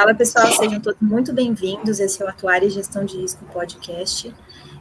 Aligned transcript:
Fala 0.00 0.14
pessoal, 0.14 0.50
sejam 0.50 0.80
todos 0.80 0.98
muito 0.98 1.30
bem-vindos. 1.30 2.00
Esse 2.00 2.22
é 2.22 2.24
o 2.24 2.28
Atuária 2.30 2.70
Gestão 2.70 3.04
de 3.04 3.18
Risco 3.18 3.44
Podcast. 3.52 4.34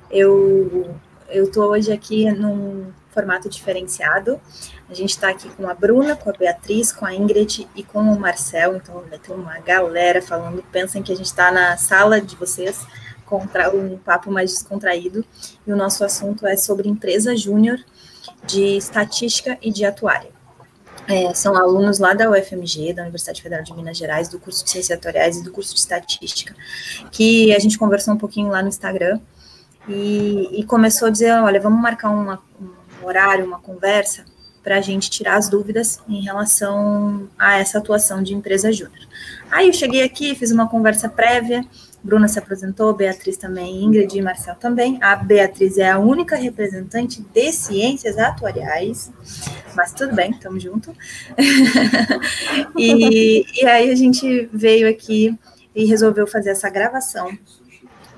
Eu 0.09 0.95
estou 1.29 1.71
hoje 1.71 1.91
aqui 1.91 2.31
num 2.31 2.93
formato 3.09 3.50
diferenciado. 3.50 4.39
A 4.89 4.93
gente 4.93 5.09
está 5.09 5.27
aqui 5.27 5.50
com 5.50 5.68
a 5.68 5.73
Bruna, 5.73 6.16
com 6.16 6.29
a 6.29 6.32
Beatriz, 6.32 6.93
com 6.93 7.05
a 7.05 7.13
Ingrid 7.13 7.68
e 7.75 7.84
com 7.84 8.00
o 8.00 8.18
Marcel. 8.18 8.77
Então 8.77 9.04
ter 9.21 9.34
uma 9.34 9.59
galera 9.59 10.21
falando. 10.21 10.63
Pensem 10.71 11.04
que 11.04 11.11
a 11.11 11.16
gente 11.18 11.25
está 11.25 11.51
na 11.51 11.75
sala 11.75 12.21
de 12.21 12.38
vocês 12.38 12.88
contra 13.25 13.75
um 13.75 13.97
papo 13.97 14.31
mais 14.31 14.54
descontraído. 14.54 15.25
E 15.67 15.73
o 15.73 15.75
nosso 15.75 16.05
assunto 16.05 16.47
é 16.47 16.55
sobre 16.55 16.88
empresa 16.88 17.36
júnior 17.36 17.77
de 18.45 18.77
estatística 18.77 19.57
e 19.61 19.70
de 19.70 19.83
atuária. 19.83 20.38
É, 21.10 21.34
são 21.34 21.57
alunos 21.57 21.98
lá 21.98 22.13
da 22.13 22.30
UFMG, 22.30 22.94
da 22.94 23.02
Universidade 23.02 23.41
Federal 23.41 23.63
de 23.63 23.73
Minas 23.73 23.98
Gerais, 23.98 24.30
do 24.30 24.40
curso 24.40 24.63
de 24.63 24.70
Ciências 24.70 24.95
Atuariais 24.95 25.38
e 25.38 25.44
do 25.44 25.52
curso 25.52 25.73
de 25.73 25.80
Estatística, 25.80 26.55
que 27.12 27.52
a 27.52 27.58
gente 27.58 27.80
conversou 27.80 28.13
um 28.13 28.17
pouquinho 28.17 28.50
lá 28.50 28.62
no 28.62 28.67
Instagram 28.67 29.20
e, 29.88 30.59
e 30.59 30.64
começou 30.64 31.08
a 31.08 31.12
dizer, 31.12 31.31
olha, 31.34 31.59
vamos 31.59 31.81
marcar 31.81 32.12
uma, 32.12 32.40
um 32.62 33.08
horário, 33.08 33.44
uma 33.44 33.59
conversa, 33.59 34.23
para 34.64 34.77
a 34.77 34.81
gente 34.81 35.09
tirar 35.09 35.38
as 35.38 35.50
dúvidas 35.50 36.00
em 36.08 36.22
relação 36.22 37.28
a 37.39 37.58
essa 37.58 37.80
atuação 37.80 38.22
de 38.22 38.36
empresa 38.36 38.72
júnior. 38.72 39.08
Aí 39.50 39.67
eu 39.67 39.73
cheguei 39.73 40.03
aqui, 40.03 40.36
fiz 40.36 40.52
uma 40.52 40.70
conversa 40.70 41.09
prévia, 41.09 41.66
Bruna 42.03 42.27
se 42.27 42.39
apresentou, 42.39 42.94
Beatriz 42.94 43.38
também, 43.38 43.84
Ingrid 43.84 44.17
e 44.17 44.21
Marcel 44.21 44.55
também. 44.55 44.98
A 45.02 45.16
Beatriz 45.16 45.77
é 45.77 45.89
a 45.89 45.99
única 45.99 46.35
representante 46.35 47.22
de 47.22 47.52
ciências 47.52 48.17
atuariais, 48.17 49.12
mas 49.75 49.94
tudo 49.94 50.16
bem, 50.16 50.31
estamos 50.31 50.63
juntos. 50.63 50.94
e, 52.77 53.45
e 53.62 53.66
aí 53.67 53.91
a 53.91 53.95
gente 53.95 54.50
veio 54.53 54.89
aqui 54.89 55.38
e 55.75 55.86
resolveu 55.86 56.25
fazer 56.25 56.52
essa 56.52 56.70
gravação 56.70 57.38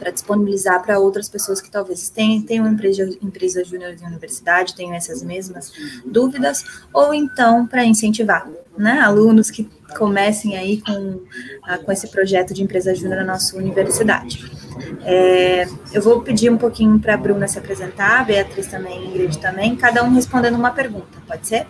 para 0.01 0.09
disponibilizar 0.09 0.81
para 0.81 0.97
outras 0.97 1.29
pessoas 1.29 1.61
que 1.61 1.69
talvez 1.69 2.09
tenham, 2.09 2.41
tenham 2.41 2.67
empresa, 2.67 3.07
empresa 3.21 3.63
júnior 3.63 3.95
de 3.95 4.03
universidade, 4.03 4.73
tenham 4.73 4.95
essas 4.95 5.21
mesmas 5.21 5.71
dúvidas, 6.03 6.65
ou 6.91 7.13
então 7.13 7.67
para 7.67 7.85
incentivar 7.85 8.49
né, 8.75 8.99
alunos 8.99 9.51
que 9.51 9.69
comecem 9.95 10.57
aí 10.57 10.81
com, 10.81 11.21
ah, 11.63 11.77
com 11.77 11.91
esse 11.91 12.07
projeto 12.07 12.51
de 12.51 12.63
empresa 12.63 12.95
júnior 12.95 13.17
na 13.17 13.33
nossa 13.33 13.55
universidade. 13.55 14.43
É, 15.03 15.67
eu 15.93 16.01
vou 16.01 16.21
pedir 16.21 16.51
um 16.51 16.57
pouquinho 16.57 16.99
para 16.99 17.13
a 17.13 17.17
Bruna 17.17 17.47
se 17.47 17.59
apresentar, 17.59 18.21
a 18.21 18.23
Beatriz 18.23 18.65
também, 18.65 19.07
Ingrid 19.07 19.37
também, 19.37 19.75
cada 19.75 20.03
um 20.03 20.11
respondendo 20.15 20.55
uma 20.55 20.71
pergunta, 20.71 21.19
pode 21.27 21.47
ser? 21.47 21.67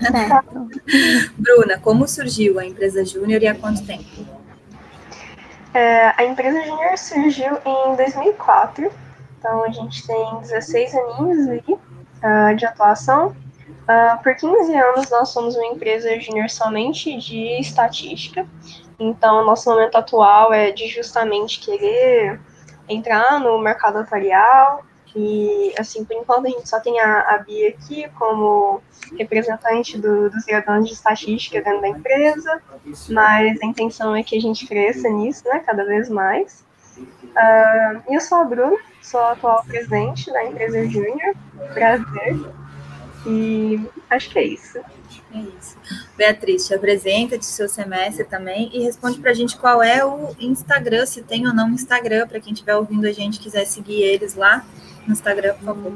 Certo. 0.00 0.70
Bruna, 1.36 1.78
como 1.78 2.08
surgiu 2.08 2.58
a 2.58 2.64
empresa 2.64 3.04
júnior 3.04 3.42
e 3.42 3.48
há 3.48 3.54
quanto 3.54 3.84
tempo? 3.84 4.39
É, 5.72 6.12
a 6.16 6.24
empresa 6.24 6.62
Junior 6.64 6.98
surgiu 6.98 7.58
em 7.64 7.96
2004, 7.96 8.90
então 9.38 9.64
a 9.64 9.68
gente 9.68 10.04
tem 10.06 10.40
16 10.40 10.94
aninhos 10.94 11.48
aí 11.48 11.64
uh, 11.68 12.56
de 12.56 12.66
atuação. 12.66 13.28
Uh, 13.28 14.22
por 14.22 14.34
15 14.34 14.74
anos 14.74 15.10
nós 15.10 15.28
somos 15.30 15.54
uma 15.56 15.66
empresa 15.66 16.18
junior 16.20 16.50
somente 16.50 17.16
de 17.18 17.60
estatística, 17.60 18.46
então 18.98 19.44
nosso 19.44 19.70
momento 19.70 19.96
atual 19.96 20.52
é 20.52 20.70
de 20.70 20.86
justamente 20.88 21.60
querer 21.60 22.40
entrar 22.88 23.40
no 23.40 23.58
mercado 23.58 23.98
atuarial, 23.98 24.84
e, 25.14 25.74
assim, 25.78 26.04
por 26.04 26.16
enquanto 26.16 26.46
a 26.46 26.50
gente 26.50 26.68
só 26.68 26.78
tem 26.80 27.00
a, 27.00 27.34
a 27.34 27.38
Bia 27.38 27.70
aqui 27.70 28.08
como 28.18 28.80
representante 29.18 29.98
do, 29.98 30.30
dos 30.30 30.44
graduandos 30.44 30.88
de 30.88 30.94
estatística 30.94 31.60
dentro 31.60 31.80
da 31.80 31.88
empresa, 31.88 32.62
mas 33.08 33.60
a 33.60 33.66
intenção 33.66 34.14
é 34.14 34.22
que 34.22 34.36
a 34.36 34.40
gente 34.40 34.66
cresça 34.66 35.08
nisso, 35.08 35.42
né, 35.48 35.60
cada 35.60 35.84
vez 35.84 36.08
mais. 36.08 36.64
Uh, 36.98 38.02
eu 38.08 38.20
sou 38.20 38.38
a 38.38 38.44
Bruna, 38.44 38.76
sou 39.02 39.20
a 39.20 39.32
atual 39.32 39.64
presidente 39.64 40.30
da 40.30 40.44
empresa 40.44 40.86
Júnior, 40.86 41.34
prazer, 41.74 42.36
e 43.26 43.88
acho 44.10 44.30
que 44.30 44.38
é 44.38 44.44
isso. 44.44 44.78
É 45.34 45.38
isso. 45.38 45.78
Beatriz, 46.20 46.68
te 46.68 46.74
apresenta 46.74 47.38
de 47.38 47.46
seu 47.46 47.66
semestre 47.66 48.24
também 48.24 48.68
e 48.74 48.82
responde 48.82 49.18
para 49.18 49.30
a 49.30 49.34
gente 49.34 49.56
qual 49.56 49.82
é 49.82 50.04
o 50.04 50.36
Instagram, 50.38 51.06
se 51.06 51.22
tem 51.22 51.46
ou 51.46 51.54
não 51.54 51.70
Instagram, 51.70 52.28
para 52.28 52.38
quem 52.38 52.52
estiver 52.52 52.76
ouvindo 52.76 53.06
a 53.06 53.12
gente 53.12 53.40
quiser 53.40 53.64
seguir 53.64 54.02
eles 54.02 54.34
lá 54.34 54.62
no 55.06 55.14
Instagram, 55.14 55.54
por 55.54 55.64
favor. 55.64 55.92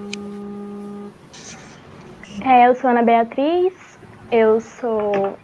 É, 2.42 2.66
eu 2.66 2.74
sou 2.74 2.88
Ana 2.88 3.02
Beatriz, 3.02 3.74
eu 4.32 4.62
sou 4.62 5.38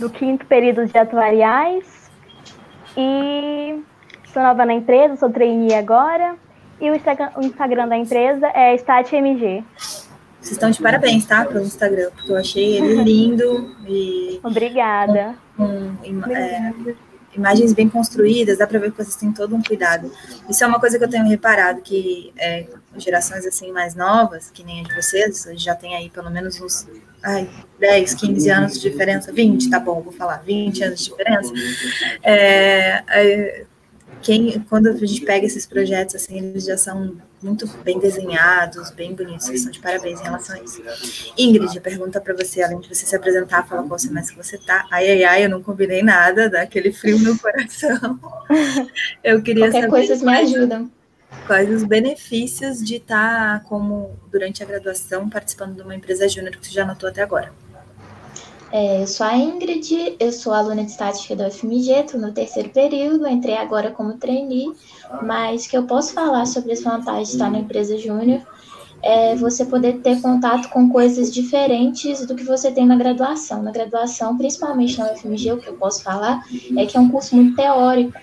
do 0.00 0.10
quinto 0.10 0.44
período 0.46 0.86
de 0.86 0.98
atuariais 0.98 2.10
e 2.96 3.80
sou 4.32 4.42
nova 4.42 4.66
na 4.66 4.74
empresa, 4.74 5.14
sou 5.14 5.30
trainee 5.30 5.72
agora 5.72 6.34
e 6.80 6.90
o 6.90 6.96
Instagram, 6.96 7.30
o 7.36 7.42
Instagram 7.42 7.86
da 7.86 7.96
empresa 7.96 8.48
é 8.56 8.74
StatMG. 8.74 9.62
Vocês 10.44 10.52
estão 10.52 10.70
de 10.70 10.82
parabéns, 10.82 11.24
tá? 11.24 11.46
Pelo 11.46 11.64
Instagram, 11.64 12.10
porque 12.14 12.30
eu 12.30 12.36
achei 12.36 12.76
ele 12.76 13.00
lindo 13.02 13.74
e. 13.88 14.38
Obrigada. 14.44 15.36
Um, 15.58 15.64
um, 15.64 16.30
é, 16.30 16.74
imagens 17.34 17.72
bem 17.72 17.88
construídas, 17.88 18.58
dá 18.58 18.66
para 18.66 18.78
ver 18.78 18.90
que 18.90 18.98
vocês 18.98 19.16
têm 19.16 19.32
todo 19.32 19.56
um 19.56 19.62
cuidado. 19.62 20.12
Isso 20.46 20.62
é 20.62 20.66
uma 20.66 20.78
coisa 20.78 20.98
que 20.98 21.04
eu 21.04 21.08
tenho 21.08 21.26
reparado, 21.26 21.80
que 21.80 22.30
é, 22.36 22.66
gerações 22.98 23.46
assim 23.46 23.72
mais 23.72 23.94
novas, 23.94 24.50
que 24.50 24.62
nem 24.62 24.80
a 24.80 24.82
de 24.84 24.94
vocês, 24.94 25.48
já 25.54 25.74
tem 25.74 25.96
aí 25.96 26.10
pelo 26.10 26.30
menos 26.30 26.60
uns 26.60 26.86
ai, 27.22 27.48
10, 27.80 28.12
15 28.12 28.50
anos 28.50 28.74
de 28.74 28.90
diferença, 28.90 29.32
20, 29.32 29.70
tá 29.70 29.80
bom, 29.80 30.02
vou 30.02 30.12
falar, 30.12 30.42
20 30.44 30.84
anos 30.84 30.98
de 31.00 31.04
diferença. 31.06 31.52
É, 32.22 33.02
é, 33.08 33.64
quem, 34.20 34.60
quando 34.68 34.88
a 34.88 34.92
gente 34.92 35.22
pega 35.22 35.46
esses 35.46 35.64
projetos, 35.64 36.14
assim, 36.14 36.36
eles 36.36 36.66
já 36.66 36.76
são 36.76 37.16
muito 37.44 37.68
bem 37.84 37.98
desenhados, 37.98 38.90
bem 38.90 39.14
bonitos, 39.14 39.46
vocês 39.46 39.60
estão 39.60 39.72
de 39.72 39.78
parabéns 39.78 40.18
em 40.18 40.24
relação 40.24 40.56
a 40.56 40.62
isso. 40.62 40.82
Ingrid, 41.36 41.78
pergunta 41.80 42.20
para 42.20 42.34
você, 42.34 42.62
além 42.62 42.80
de 42.80 42.88
você 42.88 43.04
se 43.04 43.14
apresentar, 43.14 43.68
falar 43.68 43.82
qual 43.82 43.98
semestre 43.98 44.34
você 44.34 44.56
tá. 44.56 44.86
Ai, 44.90 45.10
ai, 45.10 45.24
ai, 45.24 45.44
eu 45.44 45.50
não 45.50 45.62
combinei 45.62 46.02
nada, 46.02 46.48
dá 46.48 46.62
aquele 46.62 46.90
frio 46.92 47.18
no 47.18 47.38
coração. 47.38 48.18
Eu 49.22 49.42
queria 49.42 49.66
Qualquer 49.66 49.80
saber... 49.82 49.90
coisas 49.90 50.22
me 50.22 50.34
ajudam. 50.34 50.90
Quais 51.46 51.68
os 51.70 51.84
benefícios 51.84 52.82
de 52.82 52.96
estar, 52.96 53.60
tá 53.60 53.64
como, 53.68 54.16
durante 54.30 54.62
a 54.62 54.66
graduação, 54.66 55.28
participando 55.28 55.74
de 55.74 55.82
uma 55.82 55.94
empresa 55.94 56.28
júnior 56.28 56.56
que 56.56 56.66
você 56.66 56.72
já 56.72 56.86
notou 56.86 57.08
até 57.08 57.22
agora? 57.22 57.52
É, 58.76 59.02
eu 59.02 59.06
sou 59.06 59.24
a 59.24 59.36
Ingrid, 59.36 60.16
eu 60.18 60.32
sou 60.32 60.52
aluna 60.52 60.82
de 60.82 60.90
estática 60.90 61.36
da 61.36 61.46
UFMG, 61.46 61.92
estou 61.92 62.20
no 62.20 62.32
terceiro 62.32 62.70
período, 62.70 63.24
entrei 63.24 63.56
agora 63.56 63.92
como 63.92 64.18
trainee, 64.18 64.72
mas 65.22 65.66
que 65.66 65.76
eu 65.76 65.84
posso 65.84 66.12
falar 66.12 66.46
sobre 66.46 66.72
as 66.72 66.82
vantagens 66.82 67.28
de 67.28 67.34
estar 67.34 67.50
na 67.50 67.58
empresa 67.58 67.96
júnior 67.98 68.40
é 69.04 69.36
você 69.36 69.66
poder 69.66 70.00
ter 70.00 70.20
contato 70.22 70.70
com 70.70 70.88
coisas 70.88 71.32
diferentes 71.32 72.26
do 72.26 72.34
que 72.34 72.42
você 72.42 72.72
tem 72.72 72.86
na 72.86 72.96
graduação. 72.96 73.62
Na 73.62 73.70
graduação, 73.70 74.36
principalmente 74.38 74.98
na 74.98 75.12
UFMG, 75.12 75.52
o 75.52 75.58
que 75.58 75.68
eu 75.68 75.74
posso 75.74 76.02
falar 76.02 76.42
é 76.74 76.86
que 76.86 76.96
é 76.96 77.00
um 77.00 77.10
curso 77.10 77.36
muito 77.36 77.54
teórico, 77.54 78.18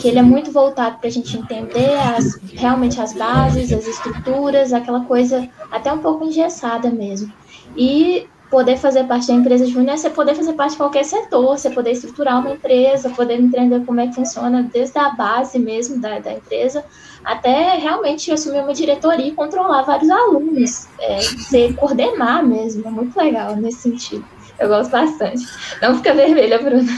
que 0.00 0.08
ele 0.08 0.18
é 0.18 0.22
muito 0.22 0.50
voltado 0.50 0.96
para 0.96 1.08
a 1.08 1.12
gente 1.12 1.36
entender 1.36 1.94
as, 2.00 2.40
realmente 2.54 2.98
as 2.98 3.12
bases, 3.12 3.70
as 3.70 3.86
estruturas, 3.86 4.72
aquela 4.72 5.04
coisa 5.04 5.46
até 5.70 5.92
um 5.92 5.98
pouco 5.98 6.24
engessada 6.24 6.90
mesmo. 6.90 7.30
E 7.76 8.26
poder 8.50 8.76
fazer 8.76 9.04
parte 9.04 9.26
da 9.26 9.34
empresa 9.34 9.66
júnior 9.66 9.94
é 9.94 9.96
você 9.96 10.10
poder 10.10 10.34
fazer 10.34 10.52
parte 10.54 10.72
de 10.72 10.78
qualquer 10.78 11.04
setor, 11.04 11.58
você 11.58 11.70
poder 11.70 11.92
estruturar 11.92 12.40
uma 12.40 12.50
empresa, 12.50 13.10
poder 13.10 13.38
entender 13.38 13.84
como 13.84 14.00
é 14.00 14.06
que 14.06 14.14
funciona 14.14 14.62
desde 14.62 14.98
a 14.98 15.10
base 15.10 15.58
mesmo 15.58 16.00
da, 16.00 16.18
da 16.18 16.32
empresa, 16.32 16.84
até 17.24 17.76
realmente 17.76 18.32
assumir 18.32 18.60
uma 18.60 18.72
diretoria 18.72 19.26
e 19.26 19.32
controlar 19.32 19.82
vários 19.82 20.08
alunos, 20.08 20.88
é, 21.00 21.20
ser 21.20 21.74
coordenar 21.74 22.44
mesmo, 22.44 22.86
é 22.86 22.90
muito 22.90 23.16
legal 23.18 23.54
nesse 23.56 23.82
sentido. 23.82 24.24
Eu 24.58 24.68
gosto 24.68 24.90
bastante. 24.90 25.46
Não 25.80 25.96
fica 25.96 26.14
vermelha, 26.14 26.58
Bruna. 26.58 26.90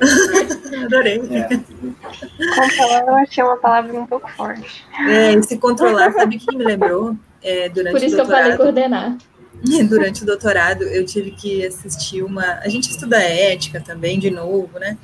Adorei. 0.84 1.20
É. 1.30 1.48
Controlar 2.54 3.04
eu 3.06 3.14
achei 3.16 3.42
uma 3.42 3.56
palavra 3.56 4.00
um 4.00 4.06
pouco 4.06 4.30
forte. 4.30 4.84
É, 5.08 5.40
se 5.42 5.58
controlar, 5.58 6.12
sabe 6.12 6.36
o 6.36 6.38
que 6.38 6.56
me 6.56 6.64
lembrou? 6.64 7.16
É, 7.42 7.68
durante 7.68 7.92
Por 7.92 8.02
isso 8.02 8.14
que 8.14 8.20
eu 8.20 8.26
falei 8.26 8.56
coordenar. 8.56 9.16
durante 9.88 10.22
o 10.22 10.26
doutorado 10.26 10.84
eu 10.84 11.04
tive 11.04 11.30
que 11.30 11.66
assistir 11.66 12.22
uma. 12.22 12.60
A 12.62 12.68
gente 12.68 12.90
estuda 12.90 13.18
ética 13.18 13.80
também, 13.80 14.18
de 14.18 14.30
novo, 14.30 14.78
né? 14.78 14.96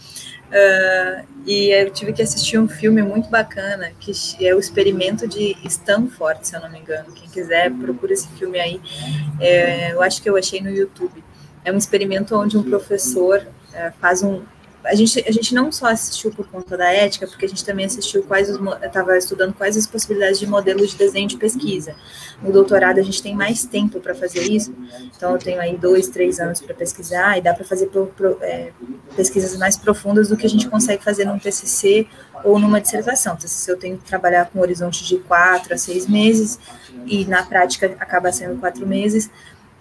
Uh, 0.47 1.26
e 1.44 1.70
eu 1.70 1.91
tive 1.91 2.12
que 2.12 2.23
assistir 2.23 2.58
um 2.58 2.69
filme 2.69 3.03
muito 3.03 3.29
bacana, 3.29 3.91
que 3.99 4.12
é 4.41 4.55
o 4.55 4.58
Experimento 4.58 5.26
de 5.26 5.56
Stanford, 5.64 6.47
se 6.47 6.56
eu 6.56 6.61
não 6.61 6.70
me 6.70 6.79
engano. 6.79 7.12
Quem 7.12 7.29
quiser, 7.29 7.70
procura 7.73 8.12
esse 8.12 8.29
filme 8.29 8.58
aí. 8.58 8.81
É, 9.41 9.93
eu 9.93 10.03
acho 10.03 10.23
que 10.23 10.31
eu 10.31 10.37
achei 10.37 10.61
no 10.61 10.70
YouTube. 10.70 11.23
É 11.64 11.73
um 11.73 11.76
experimento 11.76 12.37
onde 12.37 12.56
um 12.56 12.62
professor 12.62 13.44
uh, 13.70 13.93
faz 14.00 14.23
um. 14.23 14.43
A 14.87 14.94
gente, 14.94 15.25
a 15.27 15.33
gente 15.33 15.55
não 15.55 15.71
só 15.73 15.87
assistiu 15.87 16.31
por 16.31 16.47
conta 16.49 16.77
da 16.77 16.93
ética, 16.93 17.27
porque 17.27 17.44
a 17.44 17.49
gente 17.49 17.65
também 17.65 17.87
assistiu 17.87 18.23
quais 18.23 18.49
os. 18.49 18.59
estava 18.83 19.17
estudando 19.19 19.53
quais 19.55 19.77
as 19.77 19.87
possibilidades 19.87 20.38
de 20.38 20.47
modelo 20.47 20.87
de 20.87 20.97
desenho 20.97 21.29
de 21.29 21.37
pesquisa. 21.37 21.94
No 22.43 22.53
doutorado, 22.53 22.99
a 22.99 23.03
gente 23.03 23.23
tem 23.23 23.35
mais 23.35 23.65
tempo 23.65 24.00
para 24.00 24.15
fazer 24.15 24.43
isso, 24.43 24.75
então 25.17 25.33
eu 25.33 25.38
tenho 25.38 25.61
aí 25.61 25.77
dois, 25.77 26.09
três 26.09 26.38
anos 26.38 26.61
para 26.61 26.75
pesquisar, 26.75 27.37
e 27.38 27.41
dá 27.41 27.53
para 27.53 27.65
fazer 27.65 27.87
pro, 27.87 28.06
pro, 28.09 28.38
é, 28.41 28.73
pesquisas 29.15 29.56
mais 29.56 29.77
profundas 29.77 30.29
do 30.29 30.37
que 30.37 30.47
a 30.47 30.50
gente 30.50 30.69
consegue 30.69 31.03
fazer 31.03 31.25
num 31.25 31.38
TCC 31.38 32.06
ou 32.44 32.59
numa 32.59 32.81
dissertação. 32.81 33.37
TCC 33.37 33.73
eu 33.73 33.79
tenho 33.79 33.99
que 33.99 34.05
trabalhar 34.05 34.47
com 34.47 34.59
um 34.59 34.62
horizonte 34.62 35.05
de 35.05 35.19
quatro 35.19 35.75
a 35.75 35.79
seis 35.79 36.06
meses, 36.06 36.59
e 37.06 37.25
na 37.25 37.43
prática 37.44 37.94
acaba 37.99 38.33
sendo 38.33 38.59
quatro 38.59 38.87
meses 38.87 39.31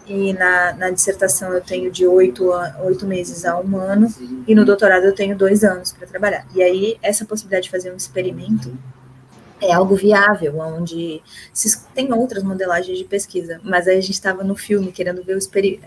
e 0.08 0.34
na, 0.34 0.74
na 0.74 0.90
dissertação 0.90 1.54
eu 1.54 1.62
tenho 1.62 1.92
de 1.92 2.06
oito, 2.06 2.50
oito 2.84 3.06
meses 3.06 3.46
a 3.46 3.60
um 3.60 3.78
ano, 3.78 4.08
e 4.48 4.54
no 4.54 4.66
doutorado 4.66 5.04
eu 5.06 5.14
tenho 5.14 5.36
dois 5.36 5.64
anos 5.64 5.92
para 5.92 6.08
trabalhar. 6.08 6.46
E 6.54 6.62
aí, 6.62 6.98
essa 7.02 7.26
possibilidade 7.26 7.66
de 7.66 7.72
fazer 7.72 7.92
um 7.92 7.96
experimento 7.96 8.72
é 9.62 9.74
algo 9.74 9.96
viável, 9.96 10.60
onde 10.60 11.22
se, 11.54 11.86
tem 11.94 12.12
outras 12.12 12.44
modelagens 12.44 12.98
de 12.98 13.06
pesquisa, 13.06 13.60
mas 13.64 13.88
aí 13.88 13.98
a 13.98 14.02
gente 14.02 14.14
estava 14.14 14.44
no 14.44 14.56
filme 14.56 14.92
querendo 14.92 15.24
ver 15.24 15.38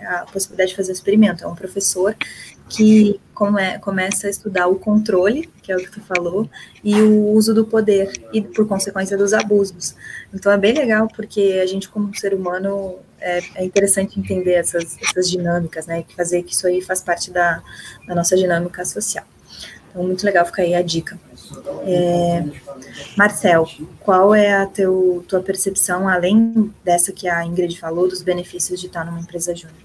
a 0.07 0.27
possibilidade 0.33 0.71
de 0.71 0.77
fazer 0.77 0.93
o 0.93 0.95
experimento. 0.95 1.45
É 1.45 1.47
um 1.47 1.55
professor 1.55 2.17
que 2.69 3.21
come, 3.35 3.79
começa 3.81 4.27
a 4.27 4.31
estudar 4.31 4.69
o 4.69 4.77
controle, 4.77 5.49
que 5.63 5.71
é 5.71 5.77
o 5.77 5.79
que 5.79 5.91
tu 5.91 6.01
falou, 6.01 6.49
e 6.83 7.01
o 7.01 7.29
uso 7.29 7.55
do 7.55 7.65
poder, 7.65 8.11
e 8.33 8.41
por 8.41 8.67
consequência 8.67 9.17
dos 9.17 9.33
abusos. 9.33 9.95
Então 10.33 10.51
é 10.51 10.59
bem 10.59 10.73
legal, 10.73 11.09
porque 11.09 11.61
a 11.63 11.67
gente, 11.67 11.89
como 11.89 12.15
ser 12.17 12.35
humano, 12.35 12.97
é, 13.21 13.41
é 13.55 13.65
interessante 13.65 14.19
entender 14.19 14.53
essas, 14.53 14.97
essas 15.03 15.29
dinâmicas, 15.31 15.87
né? 15.87 16.05
E 16.09 16.15
fazer 16.15 16.43
que 16.43 16.53
isso 16.55 16.67
aí 16.67 16.81
faz 16.81 17.03
parte 17.03 17.31
da, 17.31 17.63
da 18.07 18.15
nossa 18.15 18.37
dinâmica 18.37 18.85
social. 18.85 19.25
Então, 19.91 20.03
muito 20.05 20.25
legal 20.25 20.45
ficar 20.47 20.63
aí 20.63 20.75
a 20.75 20.83
dica. 20.83 21.19
É, 21.85 22.45
Marcel, 23.17 23.69
qual 24.01 24.35
é 24.35 24.55
a 24.55 24.67
teu, 24.67 25.25
tua 25.29 25.41
percepção, 25.41 26.09
além 26.09 26.73
dessa 26.85 27.13
que 27.13 27.29
a 27.29 27.45
Ingrid 27.45 27.79
falou, 27.79 28.09
dos 28.09 28.23
benefícios 28.23 28.81
de 28.81 28.87
estar 28.87 29.05
numa 29.05 29.21
empresa 29.21 29.55
júnior? 29.55 29.77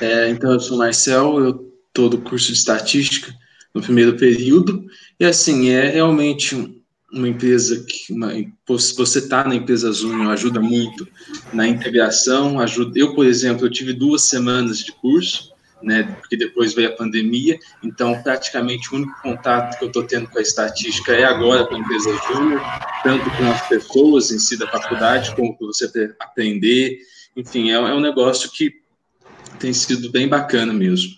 É, 0.00 0.28
então, 0.28 0.52
eu 0.52 0.60
sou 0.60 0.78
Marcel, 0.78 1.38
eu 1.38 1.72
estou 1.88 2.08
do 2.08 2.18
curso 2.18 2.48
de 2.48 2.58
estatística 2.58 3.32
no 3.72 3.82
primeiro 3.82 4.16
período, 4.16 4.84
e 5.18 5.24
assim, 5.24 5.70
é 5.70 5.90
realmente 5.90 6.82
uma 7.14 7.28
empresa 7.28 7.84
que 7.86 8.12
uma, 8.12 8.32
você 8.66 9.20
está 9.20 9.44
na 9.44 9.54
empresa 9.54 9.92
Júnior 9.92 10.32
ajuda 10.32 10.60
muito 10.60 11.06
na 11.52 11.66
integração, 11.66 12.58
ajuda. 12.58 12.98
Eu, 12.98 13.14
por 13.14 13.24
exemplo, 13.24 13.66
eu 13.66 13.70
tive 13.70 13.92
duas 13.92 14.22
semanas 14.22 14.78
de 14.78 14.92
curso, 14.92 15.53
né, 15.84 16.02
porque 16.20 16.36
depois 16.36 16.74
veio 16.74 16.88
a 16.88 16.96
pandemia, 16.96 17.58
então 17.82 18.20
praticamente 18.22 18.92
o 18.92 18.96
único 18.96 19.20
contato 19.22 19.78
que 19.78 19.84
eu 19.84 19.88
estou 19.88 20.02
tendo 20.04 20.28
com 20.28 20.38
a 20.38 20.42
estatística 20.42 21.12
é 21.12 21.24
agora 21.24 21.66
com 21.66 21.74
a 21.74 21.78
empresa 21.78 22.10
Júnior, 22.28 22.60
tanto 23.02 23.30
com 23.36 23.50
as 23.50 23.68
pessoas 23.68 24.30
em 24.30 24.38
si 24.38 24.56
da 24.56 24.66
faculdade, 24.66 25.34
como 25.36 25.56
para 25.56 25.66
você 25.66 26.14
aprender, 26.18 26.98
enfim, 27.36 27.70
é, 27.70 27.74
é 27.74 27.94
um 27.94 28.00
negócio 28.00 28.50
que 28.50 28.72
tem 29.58 29.72
sido 29.72 30.10
bem 30.10 30.28
bacana 30.28 30.72
mesmo. 30.72 31.12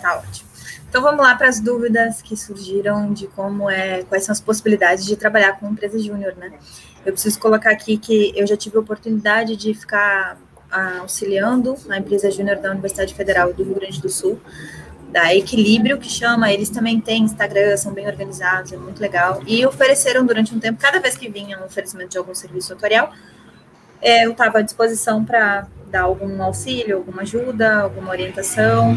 Tá 0.00 0.16
ótimo. 0.16 0.50
Então 0.88 1.02
vamos 1.02 1.20
lá 1.22 1.36
para 1.36 1.48
as 1.48 1.60
dúvidas 1.60 2.20
que 2.20 2.36
surgiram 2.36 3.12
de 3.12 3.28
como 3.28 3.70
é, 3.70 4.02
quais 4.04 4.24
são 4.24 4.32
as 4.32 4.40
possibilidades 4.40 5.04
de 5.06 5.16
trabalhar 5.16 5.52
com 5.52 5.70
empresa 5.70 5.98
júnior, 6.00 6.34
né? 6.36 6.52
Eu 7.06 7.12
preciso 7.12 7.38
colocar 7.38 7.70
aqui 7.70 7.96
que 7.96 8.32
eu 8.34 8.46
já 8.46 8.56
tive 8.56 8.76
a 8.76 8.80
oportunidade 8.80 9.56
de 9.56 9.72
ficar 9.72 10.36
auxiliando 10.70 11.76
na 11.86 11.98
empresa 11.98 12.30
júnior 12.30 12.58
da 12.58 12.70
Universidade 12.70 13.14
Federal 13.14 13.52
do 13.52 13.62
Rio 13.62 13.74
Grande 13.74 14.00
do 14.00 14.08
Sul, 14.08 14.40
da 15.10 15.34
Equilíbrio, 15.34 15.98
que 15.98 16.08
chama, 16.08 16.52
eles 16.52 16.70
também 16.70 17.00
têm 17.00 17.24
Instagram, 17.24 17.76
são 17.76 17.92
bem 17.92 18.06
organizados, 18.06 18.72
é 18.72 18.76
muito 18.76 19.00
legal, 19.00 19.42
e 19.46 19.66
ofereceram 19.66 20.24
durante 20.24 20.54
um 20.54 20.60
tempo, 20.60 20.80
cada 20.80 21.00
vez 21.00 21.16
que 21.16 21.28
vinha 21.28 21.58
um 21.58 21.64
oferecimento 21.64 22.10
de 22.10 22.18
algum 22.18 22.34
serviço 22.34 22.74
tutorial, 22.74 23.12
é, 24.00 24.24
eu 24.24 24.32
estava 24.32 24.58
à 24.58 24.62
disposição 24.62 25.24
para 25.24 25.66
dar 25.90 26.02
algum 26.02 26.42
auxílio, 26.42 26.98
alguma 26.98 27.22
ajuda, 27.22 27.80
alguma 27.80 28.10
orientação. 28.10 28.96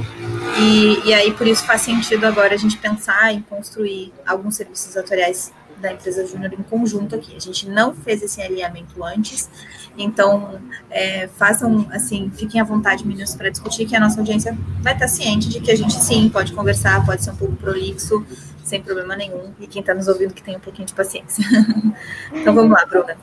E, 0.59 1.09
e 1.09 1.13
aí, 1.13 1.33
por 1.33 1.47
isso, 1.47 1.65
faz 1.65 1.81
sentido 1.81 2.25
agora 2.25 2.53
a 2.53 2.57
gente 2.57 2.77
pensar 2.77 3.33
em 3.33 3.41
construir 3.41 4.13
alguns 4.25 4.55
serviços 4.55 4.95
atoriais 4.95 5.51
da 5.77 5.91
empresa 5.91 6.25
Júnior 6.25 6.53
em 6.53 6.63
conjunto 6.63 7.15
aqui. 7.15 7.35
A 7.35 7.39
gente 7.39 7.67
não 7.67 7.93
fez 7.93 8.21
esse 8.21 8.41
alinhamento 8.41 9.03
antes, 9.03 9.49
então 9.97 10.59
é, 10.89 11.27
façam 11.27 11.87
assim, 11.91 12.31
fiquem 12.35 12.59
à 12.59 12.63
vontade, 12.63 13.05
meninos, 13.05 13.35
para 13.35 13.49
discutir 13.49 13.85
que 13.85 13.95
a 13.95 13.99
nossa 13.99 14.19
audiência 14.19 14.57
vai 14.81 14.93
estar 14.93 15.07
ciente 15.07 15.49
de 15.49 15.59
que 15.59 15.71
a 15.71 15.75
gente 15.75 15.93
sim 15.93 16.29
pode 16.29 16.53
conversar, 16.53 17.05
pode 17.05 17.23
ser 17.23 17.31
um 17.31 17.35
pouco 17.35 17.55
prolixo, 17.55 18.25
sem 18.63 18.81
problema 18.81 19.15
nenhum, 19.15 19.53
e 19.59 19.67
quem 19.67 19.81
está 19.81 19.93
nos 19.93 20.07
ouvindo 20.07 20.33
que 20.33 20.41
tem 20.41 20.55
um 20.55 20.59
pouquinho 20.59 20.87
de 20.87 20.93
paciência. 20.93 21.43
então 22.33 22.53
vamos 22.53 22.71
lá, 22.71 22.85
Bruna. 22.85 23.15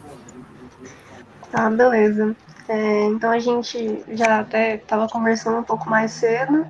Tá, 1.51 1.69
beleza. 1.69 2.37
É, 2.69 3.07
então 3.07 3.33
a 3.33 3.39
gente 3.41 4.05
já 4.13 4.41
até 4.41 4.77
estava 4.77 5.09
conversando 5.09 5.59
um 5.59 5.65
pouco 5.65 5.91
mais 5.91 6.13
cedo, 6.13 6.65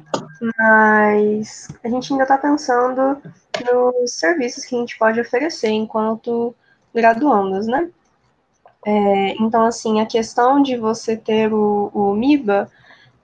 mas 0.58 1.69
a 1.85 1.88
gente 1.88 2.11
ainda 2.11 2.23
está 2.23 2.38
pensando 2.38 3.20
nos 3.61 4.12
serviços 4.12 4.64
que 4.64 4.75
a 4.75 4.79
gente 4.79 4.97
pode 4.97 5.20
oferecer 5.20 5.69
enquanto 5.69 6.55
graduandos, 6.94 7.67
né? 7.67 7.91
É, 8.84 9.34
então, 9.40 9.64
assim, 9.64 10.00
a 10.00 10.06
questão 10.06 10.62
de 10.62 10.76
você 10.76 11.16
ter 11.16 11.52
o, 11.52 11.90
o 11.92 12.14
MIBA 12.14 12.70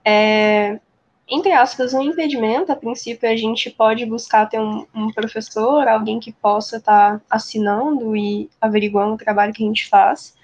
é, 0.05 0.79
entre 1.27 1.51
aspas, 1.51 1.93
um 1.93 2.01
impedimento. 2.01 2.71
A 2.71 2.75
princípio, 2.75 3.29
a 3.29 3.35
gente 3.35 3.69
pode 3.69 4.05
buscar 4.05 4.45
ter 4.47 4.59
um, 4.59 4.85
um 4.93 5.11
professor, 5.11 5.87
alguém 5.87 6.19
que 6.19 6.31
possa 6.31 6.77
estar 6.77 7.19
tá 7.19 7.25
assinando 7.29 8.15
e 8.15 8.49
averiguando 8.61 9.15
o 9.15 9.17
trabalho 9.17 9.53
que 9.53 9.63
a 9.63 9.67
gente 9.67 9.87
faz 9.87 10.37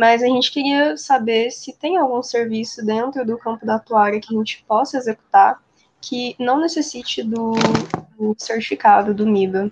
mas 0.00 0.22
a 0.22 0.26
gente 0.26 0.50
queria 0.50 0.96
saber 0.96 1.50
se 1.50 1.74
tem 1.74 1.98
algum 1.98 2.22
serviço 2.22 2.82
dentro 2.82 3.22
do 3.22 3.36
campo 3.36 3.66
da 3.66 3.74
atuária 3.74 4.18
que 4.18 4.34
a 4.34 4.38
gente 4.38 4.64
possa 4.66 4.96
executar 4.96 5.62
que 6.00 6.34
não 6.38 6.58
necessite 6.58 7.22
do, 7.22 7.52
do 8.18 8.34
certificado 8.38 9.12
do 9.12 9.26
MIBA. 9.26 9.68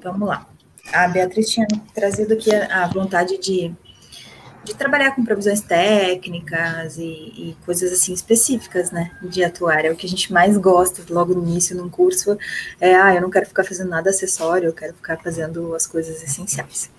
Vamos 0.00 0.28
lá. 0.28 0.51
A 0.92 1.08
Beatriz 1.08 1.48
tinha 1.48 1.66
trazido 1.94 2.34
aqui 2.34 2.54
a 2.54 2.86
vontade 2.86 3.38
de 3.38 3.74
de 4.64 4.74
trabalhar 4.74 5.14
com 5.14 5.24
provisões 5.24 5.60
técnicas 5.60 6.96
e, 6.96 7.02
e, 7.02 7.56
coisas 7.64 7.92
assim 7.92 8.12
específicas, 8.12 8.90
né, 8.90 9.10
de 9.22 9.42
atuar. 9.42 9.84
É 9.84 9.90
o 9.90 9.96
que 9.96 10.06
a 10.06 10.08
gente 10.08 10.32
mais 10.32 10.56
gosta 10.56 11.02
logo 11.10 11.34
no 11.34 11.42
início 11.42 11.76
num 11.76 11.88
curso. 11.88 12.38
É, 12.80 12.94
ah, 12.94 13.14
eu 13.14 13.20
não 13.20 13.30
quero 13.30 13.46
ficar 13.46 13.64
fazendo 13.64 13.90
nada 13.90 14.10
acessório, 14.10 14.68
eu 14.68 14.72
quero 14.72 14.94
ficar 14.94 15.18
fazendo 15.18 15.74
as 15.74 15.86
coisas 15.86 16.22
essenciais. 16.22 16.90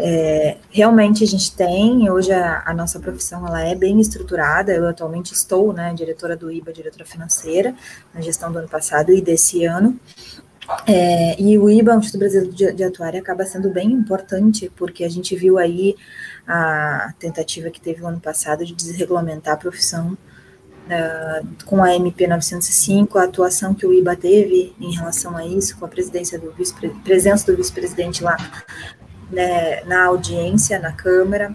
É, 0.00 0.58
realmente 0.70 1.24
a 1.24 1.26
gente 1.26 1.54
tem, 1.56 2.08
hoje 2.08 2.32
a, 2.32 2.62
a, 2.64 2.72
nossa 2.72 3.00
profissão 3.00 3.44
ela 3.44 3.62
é 3.62 3.74
bem 3.74 4.00
estruturada, 4.00 4.72
eu 4.72 4.86
atualmente 4.86 5.34
estou, 5.34 5.72
né, 5.72 5.92
diretora 5.92 6.36
do 6.36 6.52
IBA, 6.52 6.72
diretora 6.72 7.04
financeira, 7.04 7.74
na 8.14 8.20
gestão 8.20 8.52
do 8.52 8.60
ano 8.60 8.68
passado 8.68 9.12
e 9.12 9.20
desse 9.20 9.64
ano, 9.64 9.98
é, 10.86 11.40
e 11.40 11.58
o 11.58 11.70
IBA, 11.70 11.94
o 11.94 11.98
Instituto 11.98 12.20
Brasileiro 12.20 12.54
de, 12.54 12.72
de 12.72 12.84
Atuária, 12.84 13.20
acaba 13.20 13.44
sendo 13.46 13.70
bem 13.70 13.90
importante, 13.90 14.70
porque 14.76 15.02
a 15.02 15.08
gente 15.08 15.34
viu 15.34 15.58
aí 15.58 15.96
a 16.46 17.12
tentativa 17.18 17.70
que 17.70 17.80
teve 17.80 18.02
o 18.02 18.06
ano 18.06 18.20
passado 18.20 18.64
de 18.64 18.74
desregulamentar 18.74 19.54
a 19.54 19.56
profissão 19.56 20.12
uh, 20.86 21.64
com 21.64 21.82
a 21.82 21.94
MP 21.94 22.26
905, 22.26 23.18
a 23.18 23.24
atuação 23.24 23.74
que 23.74 23.86
o 23.86 23.92
IBA 23.92 24.16
teve 24.16 24.74
em 24.78 24.94
relação 24.94 25.36
a 25.36 25.46
isso, 25.46 25.76
com 25.78 25.86
a 25.86 25.88
presidência 25.88 26.38
do 26.38 26.52
vice 26.52 26.74
presença 27.02 27.50
do 27.50 27.56
vice-presidente 27.56 28.22
lá 28.22 28.36
né, 29.30 29.82
na 29.84 30.04
audiência, 30.04 30.78
na 30.78 30.92
Câmara. 30.92 31.54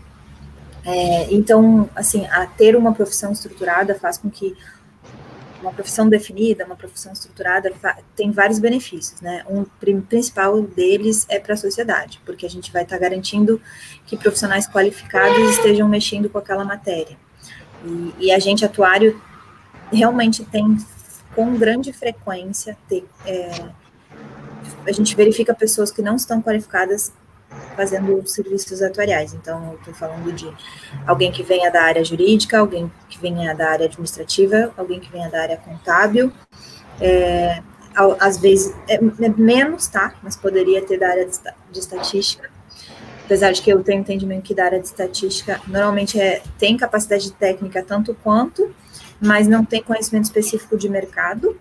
É, 0.86 1.34
então, 1.34 1.90
assim, 1.96 2.26
a 2.28 2.46
ter 2.46 2.76
uma 2.76 2.94
profissão 2.94 3.32
estruturada 3.32 3.96
faz 3.96 4.18
com 4.18 4.30
que 4.30 4.56
uma 5.64 5.72
profissão 5.72 6.10
definida, 6.10 6.66
uma 6.66 6.76
profissão 6.76 7.14
estruturada, 7.14 7.72
tem 8.16 8.32
vários 8.32 8.60
benefícios, 8.60 9.22
né? 9.22 9.44
Um 9.50 9.64
principal 10.10 10.62
deles 10.62 11.26
é 11.30 11.40
para 11.40 11.54
a 11.54 11.58
sociedade, 11.58 12.22
porque 12.26 12.46
a 12.46 12.50
gente 12.50 12.72
vai 12.72 12.84
estar 12.84 12.98
tá 12.98 13.02
garantindo 13.02 13.62
que 14.06 14.18
profissionais 14.18 14.68
qualificados 14.68 15.50
estejam 15.52 15.88
mexendo 15.88 16.30
com 16.30 16.38
aquela 16.38 16.66
matéria. 16.66 17.18
E, 17.86 18.26
e 18.26 18.32
a 18.32 18.40
gente, 18.40 18.66
atuário, 18.66 19.22
realmente 19.92 20.44
tem, 20.46 20.78
com 21.34 21.58
grande 21.58 21.94
frequência, 21.94 22.78
ter, 22.88 23.06
é, 23.26 23.70
a 24.86 24.92
gente 24.92 25.16
verifica 25.16 25.54
pessoas 25.54 25.92
que 25.92 26.02
não 26.02 26.16
estão 26.16 26.42
qualificadas 26.42 27.12
fazendo 27.76 28.26
serviços 28.28 28.82
atuariais. 28.82 29.34
Então, 29.34 29.72
eu 29.72 29.78
estou 29.80 29.94
falando 29.94 30.32
de 30.32 30.52
alguém 31.06 31.32
que 31.32 31.44
venha 31.44 31.72
da 31.72 31.84
área 31.84 32.04
jurídica, 32.04 32.60
alguém 32.60 32.92
que 33.10 33.20
venha 33.20 33.54
da 33.54 33.70
área 33.70 33.86
administrativa, 33.86 34.72
alguém 34.78 35.00
que 35.00 35.12
venha 35.12 35.30
da 35.30 35.42
área 35.42 35.58
contábil. 35.58 36.32
É, 37.02 37.62
às 38.20 38.38
vezes, 38.38 38.74
é, 38.88 38.96
é 38.96 39.30
menos, 39.30 39.88
tá? 39.88 40.16
Mas 40.24 40.36
poderia 40.36 40.82
ter 40.82 41.00
da 41.00 41.10
área 41.10 41.26
de, 41.26 41.38
de 41.72 41.80
estatística. 41.80 42.50
apesar 43.26 43.52
de 43.52 43.62
que 43.62 43.70
eu 43.72 43.84
tenho 43.84 44.02
entendimento 44.02 44.44
que 44.44 44.54
da 44.54 44.66
área 44.66 44.80
de 44.80 44.88
estatística 44.88 45.62
normalmente 45.68 46.20
é, 46.20 46.42
tem 46.58 46.76
capacidade 46.78 47.32
técnica 47.34 47.84
tanto 47.84 48.16
quanto, 48.24 48.74
mas 49.20 49.48
não 49.48 49.64
tem 49.64 49.82
conhecimento 49.82 50.26
específico 50.26 50.78
de 50.78 50.90
mercado, 50.90 51.58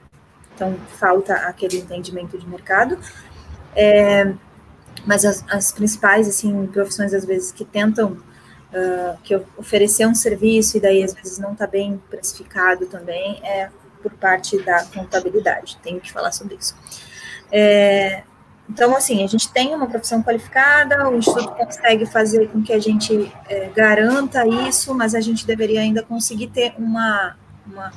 então 0.54 0.76
falta 0.98 1.34
aquele 1.34 1.78
entendimento 1.78 2.36
de 2.36 2.46
mercado. 2.48 2.98
É, 3.74 4.32
mas 5.06 5.24
as, 5.24 5.44
as, 5.50 5.72
principais 5.72 6.28
assim 6.28 6.66
profissões 6.66 7.12
às 7.12 7.24
vezes 7.24 7.52
que 7.52 7.64
tentam 7.64 8.12
uh, 8.12 9.18
que 9.22 9.34
oferecer 9.56 10.06
um 10.06 10.14
serviço 10.14 10.76
e 10.76 10.80
daí 10.80 11.02
às 11.02 11.12
vezes 11.14 11.38
não 11.38 11.52
está 11.52 11.66
bem 11.66 12.00
precificado 12.08 12.86
também 12.86 13.40
é 13.44 13.70
por 14.02 14.12
parte 14.12 14.60
da 14.62 14.84
contabilidade. 14.86 15.78
Tenho 15.82 16.00
que 16.00 16.12
falar 16.12 16.32
sobre 16.32 16.56
isso. 16.56 16.74
É, 17.50 18.24
então, 18.68 18.96
assim, 18.96 19.22
a 19.22 19.26
gente 19.26 19.52
tem 19.52 19.74
uma 19.74 19.86
profissão 19.86 20.22
qualificada, 20.22 21.08
o 21.08 21.16
Instituto 21.16 21.52
consegue 21.52 22.06
fazer 22.06 22.48
com 22.48 22.62
que 22.62 22.72
a 22.72 22.78
gente 22.78 23.30
é, 23.48 23.68
garanta 23.74 24.46
isso, 24.46 24.94
mas 24.94 25.14
a 25.14 25.20
gente 25.20 25.46
deveria 25.46 25.80
ainda 25.80 26.02
conseguir 26.02 26.46
ter 26.48 26.74
uma, 26.78 27.36
uma, 27.66 27.92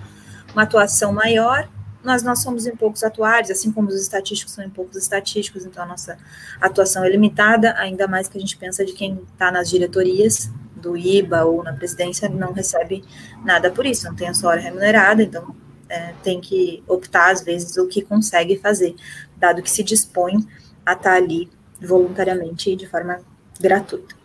uma, 0.53 0.63
atuação 0.63 1.13
maior. 1.13 1.67
Nós, 2.05 2.23
nós 2.23 2.39
somos 2.39 2.65
em 2.65 2.75
poucos 2.75 3.03
atuários, 3.03 3.49
assim 3.51 3.71
como 3.71 3.89
os 3.89 3.99
estatísticos 3.99 4.53
são 4.53 4.63
em 4.63 4.69
poucos 4.69 4.95
estatísticos, 4.95 5.65
então 5.65 5.83
a 5.83 5.85
nossa 5.85 6.17
atuação 6.61 7.03
é 7.03 7.09
limitada, 7.09 7.73
ainda 7.77 8.07
mais 8.07 8.27
que 8.27 8.37
a 8.37 8.41
gente 8.41 8.55
pensa 8.57 8.85
de 8.85 8.93
quem 8.93 9.19
está 9.33 9.51
nas 9.51 9.69
diretorias 9.69 10.49
do 10.75 10.95
IBA 10.95 11.43
ou 11.43 11.63
na 11.63 11.73
presidência 11.73 12.29
não 12.29 12.53
recebe 12.53 13.03
nada 13.43 13.71
por 13.71 13.85
isso, 13.85 14.05
não 14.05 14.15
tem 14.15 14.27
a 14.27 14.33
sua 14.33 14.51
hora 14.51 14.61
remunerada, 14.61 15.23
então 15.23 15.55
é, 15.89 16.13
tem 16.23 16.39
que 16.39 16.83
optar, 16.87 17.31
às 17.31 17.41
vezes, 17.41 17.77
o 17.77 17.87
que 17.87 18.01
consegue 18.01 18.57
fazer, 18.57 18.95
dado 19.37 19.61
que 19.61 19.69
se 19.69 19.83
dispõe 19.83 20.45
a 20.85 20.93
estar 20.93 21.13
ali 21.13 21.49
voluntariamente 21.81 22.71
e 22.71 22.75
de 22.75 22.87
forma 22.87 23.19
gratuita. 23.59 24.15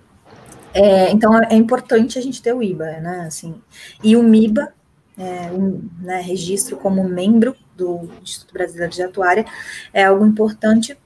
É, 0.72 1.10
então, 1.10 1.36
é 1.42 1.54
importante 1.54 2.18
a 2.18 2.22
gente 2.22 2.40
ter 2.40 2.54
o 2.54 2.62
IBA, 2.62 3.00
né, 3.00 3.24
assim, 3.26 3.60
e 4.02 4.16
o 4.16 4.22
MIBA, 4.22 4.72
é, 5.18 5.52
um, 5.52 5.88
né, 6.00 6.20
registro 6.20 6.76
como 6.76 7.06
membro 7.06 7.54
do 7.80 8.10
Instituto 8.22 8.52
Brasileiro 8.52 8.92
de 8.92 9.02
Atuária, 9.02 9.44
é 9.92 10.04
algo 10.04 10.24
importante 10.24 10.96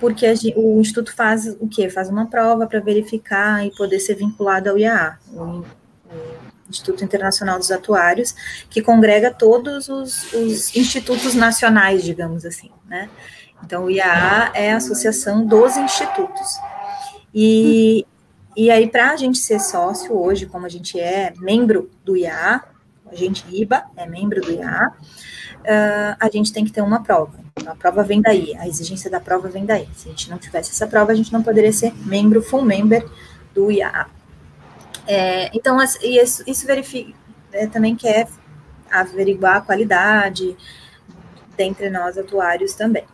porque 0.00 0.26
o 0.56 0.80
Instituto 0.80 1.14
faz 1.14 1.46
o 1.60 1.68
quê? 1.68 1.88
Faz 1.88 2.10
uma 2.10 2.26
prova 2.26 2.66
para 2.66 2.80
verificar 2.80 3.64
e 3.64 3.70
poder 3.74 4.00
ser 4.00 4.16
vinculado 4.16 4.68
ao 4.68 4.78
IAA, 4.78 5.18
o, 5.32 5.64
Instituto 6.68 7.04
Internacional 7.04 7.58
dos 7.58 7.70
Atuários, 7.70 8.34
que 8.70 8.82
congrega 8.82 9.30
todos 9.32 9.88
os, 9.88 10.32
os 10.32 10.74
institutos 10.74 11.34
nacionais, 11.34 12.02
digamos 12.02 12.44
assim, 12.44 12.70
né? 12.88 13.08
Então, 13.64 13.84
o 13.84 13.90
IAA 13.90 14.50
é 14.54 14.72
a 14.72 14.76
associação 14.76 15.46
dos 15.46 15.76
institutos. 15.76 16.58
E, 17.34 18.06
e 18.56 18.70
aí, 18.70 18.88
para 18.88 19.10
a 19.10 19.16
gente 19.16 19.38
ser 19.38 19.60
sócio 19.60 20.18
hoje, 20.18 20.46
como 20.46 20.66
a 20.66 20.68
gente 20.68 20.98
é 20.98 21.32
membro 21.38 21.90
do 22.04 22.16
IAA, 22.16 22.64
a 23.10 23.14
gente 23.14 23.44
IBA 23.50 23.84
é 23.96 24.06
membro 24.06 24.40
do 24.40 24.50
IAA, 24.50 24.94
uh, 25.64 26.16
a 26.20 26.30
gente 26.30 26.52
tem 26.52 26.64
que 26.64 26.72
ter 26.72 26.82
uma 26.82 27.02
prova. 27.02 27.38
Então, 27.56 27.72
a 27.72 27.76
prova 27.76 28.02
vem 28.02 28.20
daí, 28.20 28.54
a 28.56 28.68
exigência 28.68 29.10
da 29.10 29.20
prova 29.20 29.48
vem 29.48 29.64
daí. 29.64 29.88
Se 29.94 30.08
a 30.08 30.10
gente 30.10 30.30
não 30.30 30.38
tivesse 30.38 30.70
essa 30.70 30.86
prova, 30.86 31.12
a 31.12 31.14
gente 31.14 31.32
não 31.32 31.42
poderia 31.42 31.72
ser 31.72 31.92
membro, 32.04 32.42
full 32.42 32.62
member 32.62 33.06
do 33.54 33.70
IAA. 33.70 34.06
É, 35.06 35.50
então, 35.56 35.78
isso, 36.02 36.42
isso 36.46 36.66
verifica, 36.66 37.12
é, 37.52 37.66
também 37.66 37.94
quer 37.94 38.28
averiguar 38.90 39.56
a 39.56 39.60
qualidade 39.60 40.56
dentre 41.56 41.90
nós 41.90 42.18
atuários 42.18 42.74
também. 42.74 43.04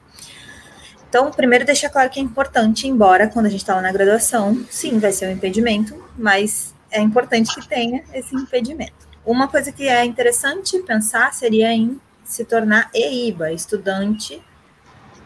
Então, 1.09 1.31
primeiro 1.33 1.65
deixar 1.65 1.91
claro 1.91 2.09
que 2.09 2.21
é 2.21 2.23
importante, 2.23 2.87
embora 2.87 3.29
quando 3.29 3.47
a 3.47 3.49
gente 3.49 3.61
está 3.61 3.75
lá 3.75 3.83
na 3.83 3.91
graduação, 3.91 4.65
sim, 4.71 4.99
vai 4.99 5.11
ser 5.11 5.27
um 5.27 5.33
impedimento, 5.33 6.01
mas 6.17 6.73
é 6.91 7.01
importante 7.01 7.53
que 7.55 7.69
tenha 7.69 8.05
esse 8.15 8.35
impedimento. 8.35 9.09
Uma 9.27 9.49
coisa 9.49 9.73
que 9.73 9.89
é 9.89 10.05
interessante 10.05 10.79
pensar 10.81 11.35
seria 11.35 11.73
em 11.73 12.01
se 12.31 12.45
tornar 12.45 12.89
EIBA, 12.95 13.53
estudante 13.53 14.41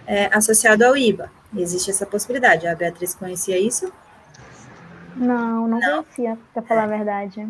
é, 0.07 0.35
associado 0.35 0.85
ao 0.87 0.97
IBA. 0.97 1.31
Existe 1.55 1.91
essa 1.91 2.07
possibilidade. 2.07 2.67
A 2.67 2.75
Beatriz 2.75 3.15
conhecia 3.15 3.59
isso? 3.59 3.93
Não, 5.15 5.69
não, 5.69 5.79
não. 5.79 6.03
conhecia, 6.03 6.39
para 6.55 6.63
falar 6.63 6.85
a 6.85 6.87
verdade. 6.87 7.41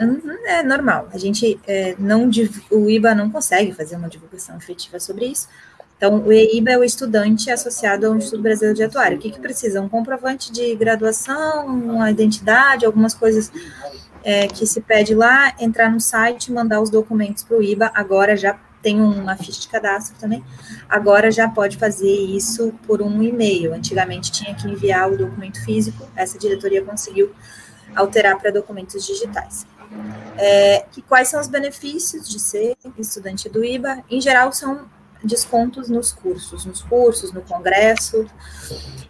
Uhum, 0.00 0.38
é 0.46 0.62
normal. 0.62 1.08
A 1.12 1.18
gente 1.18 1.60
é, 1.66 1.94
não 1.98 2.30
o 2.70 2.90
IBA 2.90 3.14
não 3.14 3.30
consegue 3.30 3.72
fazer 3.72 3.96
uma 3.96 4.08
divulgação 4.08 4.56
efetiva 4.56 4.98
sobre 4.98 5.26
isso. 5.26 5.48
Então, 5.98 6.24
o 6.24 6.32
EIBA 6.32 6.72
é 6.72 6.78
o 6.78 6.82
estudante 6.82 7.50
associado 7.50 8.06
ao 8.06 8.16
Instituto 8.16 8.42
Brasileiro 8.42 8.74
de 8.74 8.82
Atuário. 8.84 9.18
O 9.18 9.20
que, 9.20 9.30
que 9.30 9.38
precisa? 9.38 9.82
Um 9.82 9.88
comprovante 9.88 10.50
de 10.50 10.74
graduação, 10.74 11.66
uma 11.66 12.10
identidade, 12.10 12.86
algumas 12.86 13.14
coisas 13.14 13.52
é, 14.24 14.46
que 14.48 14.66
se 14.66 14.80
pede 14.80 15.14
lá, 15.14 15.54
entrar 15.60 15.90
no 15.90 16.00
site, 16.00 16.50
mandar 16.50 16.80
os 16.80 16.88
documentos 16.88 17.44
para 17.44 17.58
o 17.58 17.62
IBA. 17.62 17.92
Agora 17.94 18.34
já 18.34 18.58
tem 18.84 19.00
uma 19.00 19.34
ficha 19.34 19.62
de 19.62 19.66
cadastro 19.66 20.14
também. 20.20 20.44
Agora 20.86 21.30
já 21.30 21.48
pode 21.48 21.78
fazer 21.78 22.06
isso 22.06 22.70
por 22.86 23.00
um 23.00 23.22
e-mail. 23.22 23.72
Antigamente 23.72 24.30
tinha 24.30 24.54
que 24.54 24.68
enviar 24.68 25.10
o 25.10 25.16
documento 25.16 25.64
físico. 25.64 26.06
Essa 26.14 26.38
diretoria 26.38 26.84
conseguiu 26.84 27.34
alterar 27.96 28.38
para 28.38 28.52
documentos 28.52 29.06
digitais. 29.06 29.66
É, 30.36 30.84
quais 31.08 31.28
são 31.28 31.40
os 31.40 31.48
benefícios 31.48 32.28
de 32.28 32.38
ser 32.38 32.76
estudante 32.98 33.48
do 33.48 33.64
IBA? 33.64 34.04
Em 34.10 34.20
geral, 34.20 34.52
são 34.52 34.86
descontos 35.22 35.88
nos 35.88 36.12
cursos, 36.12 36.66
nos 36.66 36.82
cursos, 36.82 37.32
no 37.32 37.40
congresso. 37.40 38.26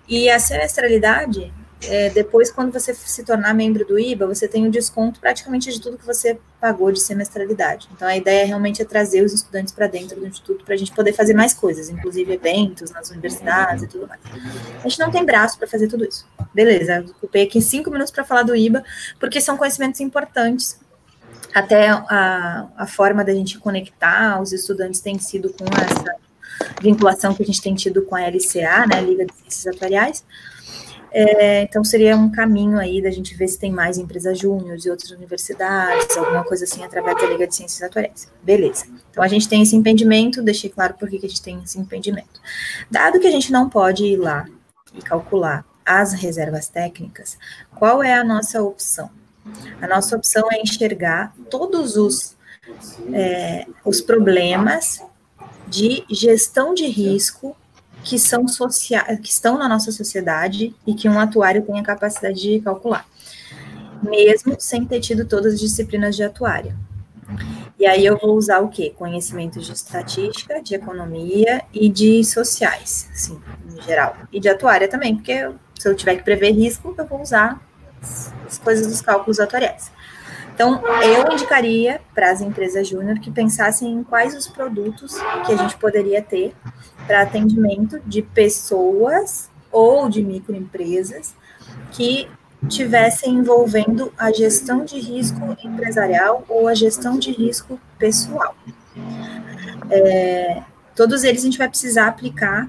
E 0.07 0.31
a 0.31 0.39
semestralidade, 0.39 1.53
é, 1.89 2.11
depois, 2.11 2.51
quando 2.51 2.73
você 2.73 2.95
se 2.95 3.25
tornar 3.25 3.55
membro 3.55 3.85
do 3.87 3.99
IBA, 3.99 4.27
você 4.27 4.47
tem 4.49 4.67
um 4.67 4.71
desconto 4.71 5.21
praticamente 5.21 5.73
de 5.73 5.81
tudo 5.81 5.99
que 5.99 6.07
você 6.07 6.39
pagou 6.61 6.91
de 6.91 7.01
semestralidade. 7.01 7.89
Então, 7.95 8.09
a 8.09 8.17
ideia 8.17 8.47
realmente 8.47 8.81
é 8.83 8.85
trazer 8.85 9.23
os 9.23 9.33
estudantes 9.33 9.73
para 9.73 9.87
dentro 9.87 10.19
do 10.19 10.27
instituto 10.27 10.65
para 10.65 10.75
a 10.75 10.77
gente 10.77 10.93
poder 10.93 11.13
fazer 11.13 11.35
mais 11.35 11.53
coisas, 11.55 11.89
inclusive 11.89 12.33
eventos 12.33 12.91
nas 12.91 13.11
universidades 13.11 13.85
e 13.85 13.87
tudo 13.87 14.07
mais. 14.07 14.21
A 14.79 14.89
gente 14.89 14.99
não 14.99 15.11
tem 15.11 15.25
braço 15.25 15.59
para 15.59 15.67
fazer 15.67 15.89
tudo 15.89 16.05
isso. 16.05 16.27
Beleza, 16.55 17.05
ocupei 17.17 17.45
aqui 17.45 17.61
cinco 17.61 17.91
minutos 17.91 18.13
para 18.13 18.25
falar 18.25 18.43
do 18.43 18.55
IBA, 18.55 18.83
porque 19.19 19.41
são 19.41 19.57
conhecimentos 19.57 20.01
importantes 20.01 20.79
até 21.55 21.89
a, 21.89 22.69
a 22.77 22.87
forma 22.87 23.25
da 23.25 23.33
gente 23.33 23.59
conectar 23.59 24.43
os 24.43 24.53
estudantes 24.53 25.01
tem 25.01 25.19
sido 25.19 25.53
com 25.53 25.65
essa 25.65 26.17
vinculação 26.83 27.33
que 27.33 27.43
a 27.43 27.47
gente 27.47 27.63
tem 27.63 27.75
tido 27.75 28.03
com 28.03 28.17
a 28.17 28.21
LCA, 28.21 28.87
né, 28.87 29.01
Liga 29.01 29.25
de 29.25 29.33
Ciências 29.35 29.67
Atuariais. 29.75 30.25
É, 31.17 31.63
então, 31.63 31.85
seria 31.85 32.17
um 32.17 32.29
caminho 32.29 32.77
aí 32.77 33.01
da 33.01 33.09
gente 33.09 33.37
ver 33.37 33.47
se 33.47 33.57
tem 33.57 33.71
mais 33.71 33.99
empresas 33.99 34.37
júniores 34.37 34.85
e 34.85 34.91
outras 34.91 35.13
universidades, 35.13 36.17
alguma 36.17 36.43
coisa 36.43 36.65
assim, 36.65 36.83
através 36.83 37.17
da 37.17 37.27
Liga 37.27 37.47
de 37.47 37.55
Ciências 37.55 37.83
Atuariais. 37.83 38.29
Beleza. 38.43 38.87
Então, 39.13 39.23
a 39.23 39.29
gente 39.29 39.49
tem 39.49 39.63
esse 39.63 39.77
impedimento, 39.77 40.43
deixei 40.43 40.69
claro 40.69 40.95
por 40.95 41.09
que 41.09 41.17
a 41.17 41.21
gente 41.21 41.41
tem 41.41 41.63
esse 41.63 41.79
impedimento. 41.79 42.41
Dado 42.91 43.21
que 43.21 43.29
a 43.29 43.31
gente 43.31 43.53
não 43.53 43.71
pode 43.71 44.05
ir 44.05 44.17
lá 44.17 44.45
e 44.93 45.01
calcular 45.01 45.65
as 45.87 46.15
reservas 46.15 46.67
técnicas, 46.67 47.39
qual 47.77 48.03
é 48.03 48.15
a 48.15 48.25
nossa 48.25 48.61
opção? 48.61 49.09
A 49.81 49.87
nossa 49.87 50.17
opção 50.17 50.49
é 50.51 50.61
enxergar 50.61 51.33
todos 51.49 51.97
os, 51.97 52.35
é, 53.13 53.67
os 53.85 54.01
problemas 54.01 55.01
de 55.69 56.05
gestão 56.11 56.75
de 56.75 56.87
risco 56.87 57.57
que 58.05 58.19
são 58.19 58.47
sociais, 58.47 59.19
que 59.19 59.31
estão 59.31 59.59
na 59.59 59.69
nossa 59.69 59.91
sociedade 59.91 60.75
e 60.87 60.95
que 60.95 61.09
um 61.09 61.19
atuário 61.19 61.63
tem 61.63 61.81
a 61.81 61.83
capacidade 61.83 62.41
de 62.41 62.61
calcular, 62.61 63.07
mesmo 64.03 64.55
sem 64.59 64.85
ter 64.85 65.01
tido 65.01 65.25
todas 65.25 65.55
as 65.55 65.61
disciplinas 65.61 66.15
de 66.15 66.23
atuário. 66.23 66.77
E 67.79 67.87
aí 67.87 68.05
eu 68.05 68.19
vou 68.19 68.37
usar 68.37 68.61
o 68.61 68.69
quê? 68.69 68.95
Conhecimentos 68.97 69.67
de 69.67 69.73
estatística, 69.73 70.63
de 70.63 70.75
economia 70.75 71.65
e 71.73 71.89
de 71.89 72.23
sociais, 72.23 73.09
sim, 73.15 73.41
em 73.67 73.83
geral. 73.83 74.17
E 74.31 74.39
de 74.39 74.49
atuária 74.49 74.87
também, 74.87 75.17
porque 75.17 75.51
se 75.79 75.89
eu 75.89 75.95
tiver 75.95 76.17
que 76.17 76.23
prever 76.23 76.53
risco, 76.53 76.95
eu 76.97 77.07
vou 77.07 77.23
usar 77.23 77.61
as 78.47 78.59
coisas 78.59 78.87
dos 78.87 79.01
cálculos 79.01 79.41
atuariais. 79.41 79.91
Então, 80.55 80.81
eu 81.03 81.33
indicaria 81.33 82.01
para 82.15 82.31
as 82.31 82.41
empresas 82.41 82.87
júnior 82.87 83.19
que 83.19 83.31
pensassem 83.31 83.91
em 83.91 84.05
quais 84.05 84.37
os 84.37 84.47
produtos 84.47 85.17
que 85.45 85.53
a 85.53 85.57
gente 85.57 85.77
poderia 85.77 86.23
ter 86.23 86.55
para 87.07 87.23
atendimento 87.23 88.01
de 88.07 88.23
pessoas 88.23 89.51
ou 89.71 90.09
de 90.09 90.23
microempresas 90.23 91.35
que 91.93 92.29
tivessem 92.69 93.35
envolvendo 93.35 94.13
a 94.17 94.33
gestão 94.33 94.85
de 94.85 94.99
risco 94.99 95.57
empresarial 95.63 96.45
ou 96.49 96.67
a 96.67 96.75
gestão 96.75 97.19
de 97.19 97.31
risco 97.31 97.79
pessoal. 97.99 98.57
É, 99.91 100.63
todos 100.95 101.25
eles 101.25 101.43
a 101.43 101.45
gente 101.45 101.59
vai 101.59 101.69
precisar 101.69 102.07
aplicar 102.07 102.69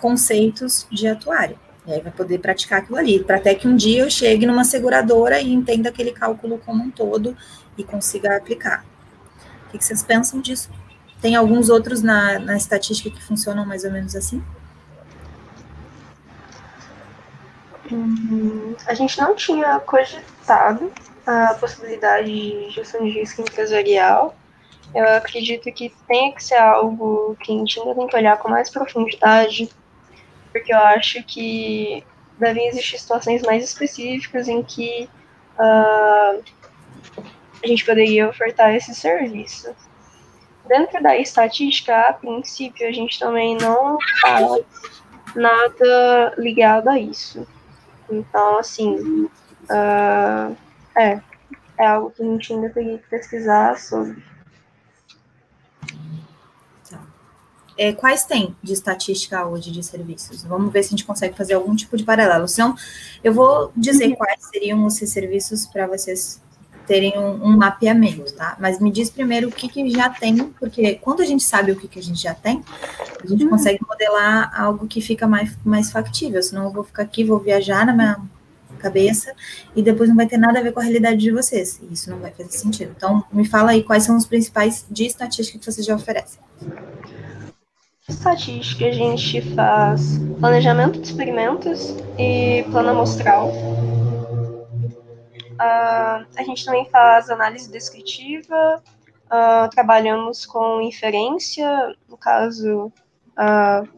conceitos 0.00 0.86
de 0.90 1.08
atuário. 1.08 1.58
E 1.86 1.92
aí 1.92 2.00
vai 2.00 2.12
poder 2.12 2.38
praticar 2.38 2.80
aquilo 2.80 2.96
ali, 2.96 3.22
para 3.22 3.36
até 3.36 3.54
que 3.54 3.68
um 3.68 3.76
dia 3.76 4.02
eu 4.02 4.10
chegue 4.10 4.46
numa 4.46 4.64
seguradora 4.64 5.40
e 5.40 5.52
entenda 5.52 5.90
aquele 5.90 6.12
cálculo 6.12 6.58
como 6.64 6.82
um 6.82 6.90
todo 6.90 7.36
e 7.76 7.84
consiga 7.84 8.36
aplicar. 8.36 8.84
O 9.66 9.78
que 9.78 9.84
vocês 9.84 10.02
pensam 10.02 10.40
disso? 10.40 10.70
Tem 11.24 11.36
alguns 11.36 11.70
outros 11.70 12.02
na, 12.02 12.38
na 12.38 12.54
estatística 12.54 13.08
que 13.08 13.22
funcionam 13.22 13.64
mais 13.64 13.82
ou 13.82 13.90
menos 13.90 14.14
assim? 14.14 14.44
Uhum. 17.90 18.76
A 18.86 18.92
gente 18.92 19.18
não 19.18 19.34
tinha 19.34 19.80
cogitado 19.80 20.92
a 21.26 21.54
possibilidade 21.54 22.26
de 22.30 22.68
gestão 22.68 23.02
de 23.02 23.08
risco 23.08 23.40
empresarial. 23.40 24.36
Eu 24.94 25.08
acredito 25.16 25.72
que 25.72 25.94
tem 26.06 26.34
que 26.34 26.44
ser 26.44 26.56
algo 26.56 27.34
que 27.40 27.50
a 27.50 27.56
gente 27.56 27.80
ainda 27.80 27.94
tem 27.94 28.06
que 28.06 28.16
olhar 28.16 28.36
com 28.36 28.50
mais 28.50 28.68
profundidade, 28.68 29.70
porque 30.52 30.74
eu 30.74 30.78
acho 30.78 31.22
que 31.22 32.04
devem 32.38 32.68
existir 32.68 32.98
situações 32.98 33.40
mais 33.40 33.64
específicas 33.64 34.46
em 34.46 34.62
que 34.62 35.08
uh, 35.58 36.44
a 37.62 37.66
gente 37.66 37.82
poderia 37.82 38.28
ofertar 38.28 38.74
esse 38.74 38.94
serviço. 38.94 39.74
Dentro 40.66 41.02
da 41.02 41.16
estatística, 41.16 41.94
a 42.08 42.12
princípio, 42.14 42.86
a 42.88 42.92
gente 42.92 43.18
também 43.18 43.56
não 43.56 43.98
faz 44.20 44.62
nada 45.34 46.34
ligado 46.38 46.88
a 46.88 46.98
isso. 46.98 47.46
Então, 48.10 48.58
assim, 48.58 49.28
uh, 49.64 50.56
é, 50.96 51.20
é 51.78 51.86
algo 51.86 52.10
que 52.10 52.22
a 52.22 52.26
gente 52.26 52.52
ainda 52.52 52.70
teria 52.70 52.98
que 52.98 53.08
pesquisar 53.08 53.78
sobre. 53.78 54.22
Tá. 56.88 57.00
É, 57.76 57.92
quais 57.92 58.24
tem 58.24 58.56
de 58.62 58.72
estatística 58.72 59.46
hoje 59.46 59.70
de 59.70 59.82
serviços? 59.82 60.44
Vamos 60.44 60.72
ver 60.72 60.82
se 60.82 60.88
a 60.88 60.90
gente 60.90 61.04
consegue 61.04 61.36
fazer 61.36 61.54
algum 61.54 61.74
tipo 61.74 61.96
de 61.96 62.04
paralelo. 62.04 62.46
Então, 62.50 62.74
eu 63.22 63.32
vou 63.32 63.72
dizer 63.76 64.08
uhum. 64.08 64.16
quais 64.16 64.44
seriam 64.46 64.86
esses 64.86 65.10
serviços 65.10 65.66
para 65.66 65.86
vocês 65.86 66.40
terem 66.86 67.18
um, 67.18 67.44
um, 67.44 67.56
mapeamento, 67.56 68.32
tá? 68.34 68.56
Mas 68.58 68.80
me 68.80 68.90
diz 68.90 69.10
primeiro 69.10 69.48
o 69.48 69.52
que, 69.52 69.68
que 69.68 69.90
já 69.90 70.08
tem, 70.08 70.36
porque 70.58 70.94
quando 70.96 71.22
a 71.22 71.24
gente 71.24 71.42
sabe 71.42 71.72
o 71.72 71.76
que, 71.76 71.88
que 71.88 71.98
a 71.98 72.02
gente 72.02 72.22
já 72.22 72.34
tem, 72.34 72.62
a 73.22 73.26
gente 73.26 73.44
uhum. 73.44 73.50
consegue 73.50 73.80
modelar 73.88 74.50
algo 74.58 74.86
que 74.86 75.00
fica 75.00 75.26
mais, 75.26 75.56
mais 75.64 75.90
factível, 75.90 76.42
senão 76.42 76.64
eu 76.64 76.72
vou 76.72 76.84
ficar 76.84 77.02
aqui, 77.02 77.24
vou 77.24 77.38
viajar 77.38 77.86
na 77.86 77.92
minha 77.92 78.20
cabeça 78.78 79.32
e 79.74 79.82
depois 79.82 80.08
não 80.08 80.16
vai 80.16 80.26
ter 80.26 80.36
nada 80.36 80.58
a 80.58 80.62
ver 80.62 80.72
com 80.72 80.80
a 80.80 80.82
realidade 80.82 81.16
de 81.16 81.30
vocês, 81.30 81.80
e 81.82 81.94
isso 81.94 82.10
não 82.10 82.18
vai 82.18 82.30
fazer 82.30 82.50
sentido. 82.50 82.92
Então, 82.96 83.24
me 83.32 83.46
fala 83.46 83.70
aí 83.70 83.82
quais 83.82 84.04
são 84.04 84.16
os 84.16 84.26
principais 84.26 84.84
de 84.90 85.06
estatística 85.06 85.58
que 85.58 85.64
vocês 85.64 85.86
já 85.86 85.94
oferecem. 85.94 86.40
Estatística, 88.06 88.84
a 88.84 88.92
gente 88.92 89.40
faz 89.54 90.18
planejamento 90.38 91.00
de 91.00 91.06
experimentos 91.06 91.94
e 92.18 92.62
plano 92.70 92.90
amostral 92.90 93.50
Uh, 95.54 96.26
a 96.36 96.42
gente 96.44 96.64
também 96.64 96.84
faz 96.90 97.30
análise 97.30 97.70
descritiva, 97.70 98.82
uh, 99.26 99.68
trabalhamos 99.70 100.44
com 100.44 100.80
inferência, 100.80 101.94
no 102.08 102.16
caso, 102.16 102.92
uh, 103.38 103.88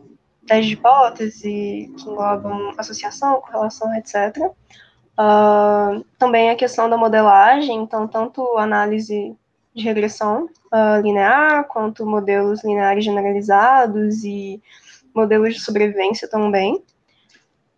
testes 0.47 0.67
de 0.67 0.73
hipótese, 0.75 1.95
que 1.97 2.03
englobam 2.03 2.73
associação, 2.77 3.41
correlação, 3.41 3.95
etc. 3.95 4.37
Uh, 5.19 6.05
também 6.19 6.51
a 6.51 6.57
questão 6.57 6.91
da 6.91 6.97
modelagem, 6.97 7.83
então, 7.83 8.07
tanto 8.07 8.59
análise 8.59 9.37
de 9.75 9.85
regressão 9.85 10.49
linear, 11.03 11.65
quanto 11.69 12.05
modelos 12.05 12.63
lineares 12.63 13.05
generalizados 13.05 14.25
e 14.25 14.61
modelos 15.15 15.55
de 15.55 15.61
sobrevivência 15.61 16.29
também. 16.29 16.83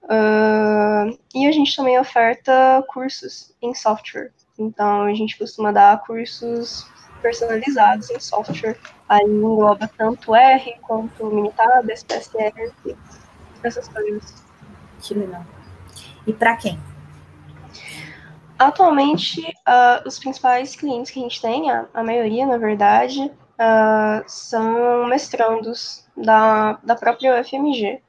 Uh, 0.08 1.18
e 1.34 1.46
a 1.46 1.52
gente 1.52 1.76
também 1.76 1.98
oferta 1.98 2.82
cursos 2.88 3.54
em 3.60 3.74
software. 3.74 4.32
Então, 4.58 5.02
a 5.02 5.14
gente 5.14 5.38
costuma 5.38 5.70
dar 5.70 6.02
cursos 6.04 6.86
personalizados 7.20 8.10
em 8.10 8.18
software. 8.18 8.78
Aí 9.08 9.24
engloba 9.24 9.88
tanto 9.96 10.34
R 10.34 10.76
quanto 10.82 11.26
Minitab, 11.26 11.90
SPSR, 11.92 12.72
essas 13.62 13.88
coisas. 13.88 14.42
Que 15.00 15.14
legal. 15.14 15.44
E 16.26 16.32
para 16.32 16.56
quem? 16.56 16.78
Atualmente, 18.58 19.40
uh, 19.40 20.06
os 20.06 20.18
principais 20.18 20.74
clientes 20.74 21.12
que 21.12 21.20
a 21.20 21.22
gente 21.22 21.40
tem, 21.40 21.70
a, 21.70 21.86
a 21.94 22.02
maioria, 22.02 22.44
na 22.44 22.56
verdade, 22.56 23.30
uh, 23.58 24.24
são 24.26 25.06
mestrandos 25.06 26.04
da, 26.16 26.78
da 26.82 26.96
própria 26.96 27.40
UFMG. 27.40 28.02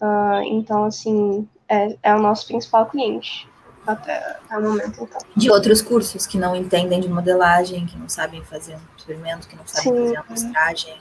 Uh, 0.00 0.42
então, 0.44 0.84
assim, 0.84 1.48
é, 1.68 1.96
é 2.02 2.14
o 2.14 2.20
nosso 2.20 2.46
principal 2.46 2.86
cliente 2.86 3.48
até, 3.86 4.16
até 4.16 4.58
o 4.58 4.62
momento, 4.62 5.02
então. 5.02 5.18
De 5.34 5.50
outros 5.50 5.80
cursos 5.80 6.26
que 6.26 6.38
não 6.38 6.56
entendem 6.56 7.00
de 7.00 7.08
modelagem, 7.08 7.86
que 7.86 7.96
não 7.96 8.08
sabem 8.08 8.42
fazer 8.44 8.74
um 8.74 8.96
experimento, 8.96 9.46
que 9.46 9.56
não 9.56 9.66
sabem 9.66 9.92
Sim. 9.92 10.02
fazer 10.02 10.16
amostragem, 10.18 10.94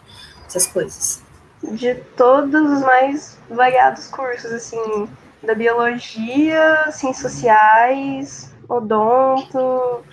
essas 0.45 0.67
coisas. 0.67 1.23
De 1.63 1.95
todos 2.15 2.71
os 2.71 2.81
mais 2.81 3.37
variados 3.49 4.07
cursos, 4.07 4.51
assim, 4.51 5.09
da 5.41 5.55
biologia, 5.55 6.91
ciências 6.91 7.31
sociais, 7.31 8.53
odonto. 8.67 10.03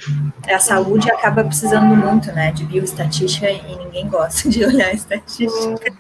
A 0.51 0.59
saúde 0.59 1.11
acaba 1.11 1.45
precisando 1.45 1.95
muito, 1.97 2.33
né, 2.33 2.53
de 2.53 2.65
bioestatística 2.65 3.51
e 3.51 3.77
ninguém 3.77 4.09
gosta 4.09 4.49
de 4.49 4.65
olhar 4.65 4.93
estatística. 4.95 5.93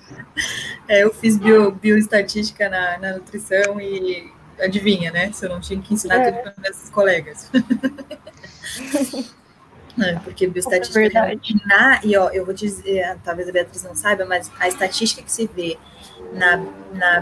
É, 0.92 1.04
eu 1.04 1.14
fiz 1.14 1.38
bio, 1.38 1.72
bioestatística 1.72 2.68
na, 2.68 2.98
na 2.98 3.12
nutrição 3.14 3.80
e 3.80 4.30
adivinha, 4.60 5.10
né? 5.10 5.32
Se 5.32 5.46
eu 5.46 5.48
não 5.48 5.58
tinha 5.58 5.80
que 5.80 5.94
ensinar 5.94 6.16
é. 6.16 6.30
tudo 6.30 6.42
para 6.42 6.54
meus 6.58 6.90
colegas. 6.90 7.50
É, 10.00 10.18
porque 10.20 10.46
bioestatística 10.46 11.00
é 11.00 11.02
verdade. 11.02 11.54
na 11.66 12.00
e 12.02 12.16
ó, 12.16 12.30
eu 12.30 12.46
vou 12.46 12.54
dizer, 12.54 13.14
talvez 13.22 13.46
a 13.46 13.52
Beatriz 13.52 13.84
não 13.84 13.94
saiba, 13.94 14.24
mas 14.24 14.50
a 14.58 14.66
estatística 14.66 15.22
que 15.22 15.30
se 15.30 15.46
vê 15.54 15.78
na, 16.32 16.56
na, 16.94 17.20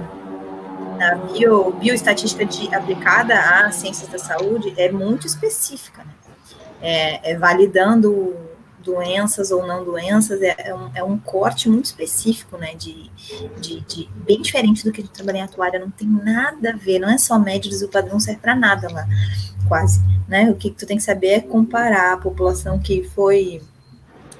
na 0.97 1.15
bio, 1.17 1.73
bioestatística 1.73 2.45
de, 2.45 2.73
aplicada 2.73 3.35
às 3.35 3.75
ciências 3.75 4.09
da 4.09 4.19
saúde 4.19 4.73
é 4.77 4.89
muito 4.89 5.27
específica, 5.27 6.05
né? 6.05 6.13
É, 6.81 7.33
é 7.33 7.37
validando 7.37 8.37
doenças 8.83 9.51
ou 9.51 9.67
não 9.67 9.85
doenças, 9.85 10.41
é, 10.43 10.55
é, 10.59 10.75
um, 10.75 10.91
é 10.95 11.05
um 11.05 11.19
corte 11.19 11.69
muito 11.69 11.87
específico, 11.87 12.57
né, 12.57 12.75
de, 12.75 13.11
de, 13.61 13.81
de, 13.81 14.09
bem 14.25 14.41
diferente 14.41 14.85
do 14.85 14.93
que 14.93 15.01
a 15.01 15.05
gente 15.05 15.13
trabalha 15.13 15.39
em 15.39 15.43
atuária, 15.43 15.79
não 15.79 15.91
tem 15.91 16.09
nada 16.09 16.71
a 16.71 16.77
ver, 16.77 16.99
não 16.99 17.11
é 17.11 17.19
só 17.19 17.39
médios, 17.39 17.83
o 17.83 17.89
padrão 17.89 18.19
serve 18.19 18.41
para 18.41 18.55
nada 18.55 18.91
lá, 18.93 19.07
quase, 19.69 20.01
né, 20.29 20.51
o 20.51 20.55
que 20.55 20.71
tu 20.71 20.87
tem 20.87 20.97
que 20.97 21.03
saber 21.03 21.29
é 21.29 21.41
comparar 21.41 22.15
a 22.15 22.17
população 22.17 22.79
que 22.79 23.05
foi 23.15 23.63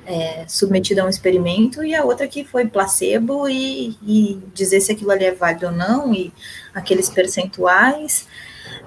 é, 0.07 0.45
submetida 0.49 1.03
a 1.03 1.07
um 1.07 1.09
experimento 1.09 1.85
e 1.85 1.95
a 1.95 2.05
outra 2.05 2.27
que 2.27 2.45
foi 2.45 2.67
placebo 2.67 3.49
e, 3.49 3.97
e, 4.03 4.43
dizer 4.53 4.81
se 4.81 4.91
aquilo 4.91 5.13
ali 5.13 5.25
é 5.25 5.33
válido 5.33 5.67
ou 5.67 5.73
não, 5.73 6.13
e 6.13 6.33
aqueles 6.75 7.09
percentuais, 7.09 8.27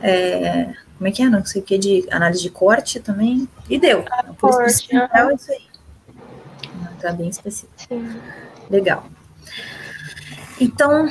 é, 0.02 0.74
como 0.98 1.08
é 1.08 1.12
que 1.12 1.22
é? 1.22 1.30
Não 1.30 1.46
sei 1.46 1.62
o 1.62 1.66
que, 1.66 1.78
de 1.78 2.08
análise 2.12 2.42
de 2.42 2.50
corte 2.50 3.00
também. 3.00 3.48
E 3.70 3.80
deu. 3.80 4.06
Ah, 4.10 4.24
Por 4.38 4.52
corte, 4.52 4.96
é 4.96 5.34
isso 5.34 5.52
aí. 5.52 5.62
Tá 7.02 7.12
bem 7.12 7.30
específico. 7.30 7.74
Sim. 7.78 8.22
Legal. 8.70 9.06
Então, 10.60 11.10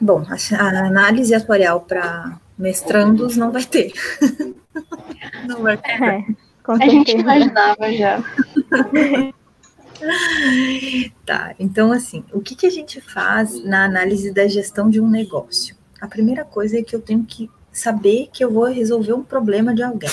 bom, 0.00 0.24
a, 0.28 0.34
a 0.56 0.86
análise 0.86 1.34
atuarial 1.34 1.80
para 1.82 2.40
mestrandos 2.58 3.36
não 3.36 3.52
vai 3.52 3.64
ter. 3.64 3.92
não 5.46 5.62
vai 5.62 5.76
ter. 5.76 6.02
É, 6.02 6.24
a 6.66 6.88
gente 6.88 7.12
imaginava 7.16 7.92
já. 7.92 8.22
tá, 11.24 11.54
então 11.58 11.92
assim, 11.92 12.24
o 12.32 12.40
que, 12.40 12.56
que 12.56 12.66
a 12.66 12.70
gente 12.70 13.00
faz 13.00 13.62
na 13.64 13.84
análise 13.84 14.32
da 14.32 14.48
gestão 14.48 14.90
de 14.90 15.00
um 15.00 15.08
negócio? 15.08 15.76
A 16.00 16.08
primeira 16.08 16.44
coisa 16.44 16.78
é 16.78 16.82
que 16.82 16.96
eu 16.96 17.00
tenho 17.00 17.24
que 17.24 17.48
saber 17.72 18.28
que 18.32 18.44
eu 18.44 18.50
vou 18.50 18.64
resolver 18.64 19.12
um 19.12 19.22
problema 19.22 19.74
de 19.74 19.82
alguém. 19.82 20.10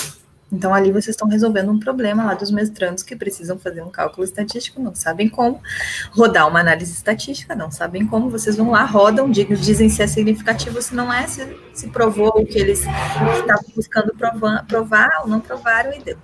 Então, 0.52 0.74
ali 0.74 0.90
vocês 0.90 1.14
estão 1.14 1.28
resolvendo 1.28 1.70
um 1.70 1.78
problema 1.78 2.24
lá 2.24 2.34
dos 2.34 2.50
mestrandos 2.50 3.04
que 3.04 3.14
precisam 3.14 3.56
fazer 3.56 3.82
um 3.82 3.90
cálculo 3.90 4.24
estatístico, 4.24 4.82
não 4.82 4.94
sabem 4.94 5.28
como, 5.28 5.62
rodar 6.10 6.48
uma 6.48 6.58
análise 6.58 6.92
estatística, 6.92 7.54
não 7.54 7.70
sabem 7.70 8.04
como, 8.04 8.28
vocês 8.28 8.56
vão 8.56 8.70
lá, 8.70 8.84
rodam, 8.84 9.30
dizem 9.30 9.88
se 9.88 10.02
é 10.02 10.08
significativo, 10.08 10.82
se 10.82 10.94
não 10.94 11.12
é, 11.12 11.26
se, 11.28 11.56
se 11.72 11.88
provou 11.88 12.32
o 12.34 12.44
que 12.44 12.58
eles 12.58 12.80
estavam 12.80 13.64
buscando 13.76 14.12
provar, 14.14 14.66
provar 14.66 15.20
ou 15.22 15.28
não 15.28 15.40
provaram 15.40 15.92
e 15.92 16.00
deu. 16.00 16.18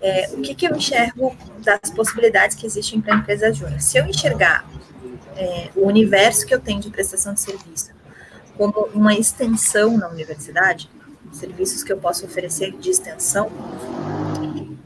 É, 0.00 0.28
o 0.34 0.42
que, 0.42 0.54
que 0.54 0.66
eu 0.66 0.76
enxergo 0.76 1.34
das 1.64 1.90
possibilidades 1.90 2.54
que 2.54 2.66
existem 2.66 3.00
para 3.00 3.14
a 3.14 3.18
empresa 3.18 3.52
júnior? 3.52 3.80
Se 3.80 3.96
eu 3.96 4.04
enxergar 4.04 4.68
é, 5.36 5.70
o 5.74 5.86
universo 5.86 6.44
que 6.44 6.54
eu 6.54 6.60
tenho 6.60 6.80
de 6.80 6.90
prestação 6.90 7.32
de 7.32 7.40
serviço 7.40 7.97
como 8.58 8.88
uma 8.92 9.14
extensão 9.14 9.96
na 9.96 10.08
universidade, 10.08 10.90
serviços 11.32 11.84
que 11.84 11.92
eu 11.92 11.96
posso 11.96 12.26
oferecer 12.26 12.72
de 12.72 12.90
extensão. 12.90 13.50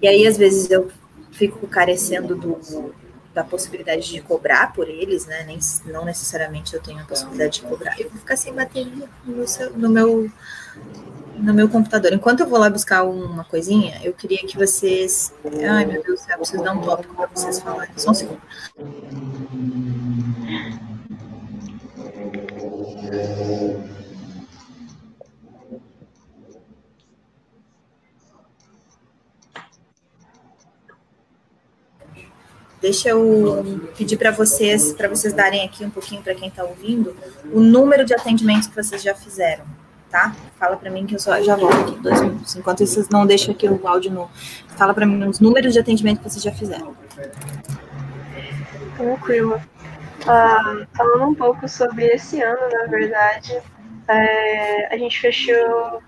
E 0.01 0.07
aí, 0.07 0.27
às 0.27 0.37
vezes, 0.37 0.71
eu 0.71 0.91
fico 1.31 1.67
carecendo 1.67 2.37
do, 2.37 2.95
da 3.33 3.43
possibilidade 3.43 4.13
de 4.13 4.21
cobrar 4.21 4.73
por 4.75 4.89
eles, 4.89 5.27
né? 5.27 5.43
Nem, 5.45 5.59
não 5.87 6.05
necessariamente 6.05 6.75
eu 6.75 6.83
tenho 6.83 7.01
a 7.01 7.05
possibilidade 7.05 7.55
de 7.55 7.63
cobrar. 7.63 7.99
Eu 7.99 8.11
vou 8.11 8.19
ficar 8.19 8.37
sem 8.37 8.53
bateria 8.53 9.09
no, 9.25 9.49
seu, 9.49 9.73
no 9.73 9.89
meu 9.89 10.31
no 11.37 11.55
meu 11.55 11.69
computador. 11.69 12.13
Enquanto 12.13 12.41
eu 12.41 12.47
vou 12.47 12.59
lá 12.59 12.69
buscar 12.69 13.05
uma 13.05 13.45
coisinha, 13.45 14.01
eu 14.05 14.13
queria 14.13 14.39
que 14.47 14.57
vocês. 14.57 15.33
Ai, 15.69 15.85
meu 15.87 16.03
Deus 16.03 16.21
do 16.21 16.25
céu, 16.25 16.37
preciso 16.39 16.63
dar 16.63 16.73
um 16.73 16.83
tópico 16.83 17.15
para 17.15 17.27
vocês 17.27 17.59
falarem. 17.59 17.93
Só 17.97 18.11
um 18.11 18.15
segundo. 18.15 18.41
Deixa 32.83 33.11
eu 33.11 33.89
pedir 33.97 34.17
para 34.17 34.33
vocês, 34.33 34.93
para 34.93 35.09
vocês 35.09 35.33
darem 35.33 35.65
aqui 35.65 35.85
um 35.85 35.91
pouquinho 35.91 36.21
para 36.21 36.35
quem 36.35 36.49
está 36.49 36.65
ouvindo, 36.65 37.17
o 37.53 37.61
número 37.61 38.05
de 38.05 38.13
atendimentos 38.13 38.67
que 38.67 38.75
vocês 38.75 39.01
já 39.01 39.15
fizeram, 39.15 39.65
tá? 40.11 40.35
Fala 40.59 40.77
para 40.77 40.91
mim 40.91 41.07
que 41.07 41.15
eu 41.15 41.21
só 41.21 41.41
já 41.41 41.55
volto 41.55 41.77
aqui 41.77 42.01
dois 42.01 42.21
minutos. 42.21 42.57
Enquanto 42.57 42.85
vocês 42.85 43.09
não 43.09 43.25
deixam 43.25 43.55
aqui 43.55 43.69
o 43.69 43.87
áudio 43.87 44.11
no, 44.11 44.29
fala 44.77 44.93
para 44.93 45.07
mim 45.07 45.23
os 45.29 45.39
números 45.39 45.73
de 45.73 45.79
atendimento 45.79 46.19
que 46.19 46.29
vocês 46.29 46.43
já 46.43 46.51
fizeram. 46.51 46.97
Tranquilo. 48.97 49.63
Uh, 50.23 50.87
falando 50.97 51.31
um 51.31 51.35
pouco 51.35 51.69
sobre 51.69 52.07
esse 52.07 52.41
ano, 52.41 52.69
na 52.71 52.87
verdade, 52.87 53.61
é, 54.09 54.95
a 54.95 54.97
gente 54.97 55.21
fechou 55.21 56.03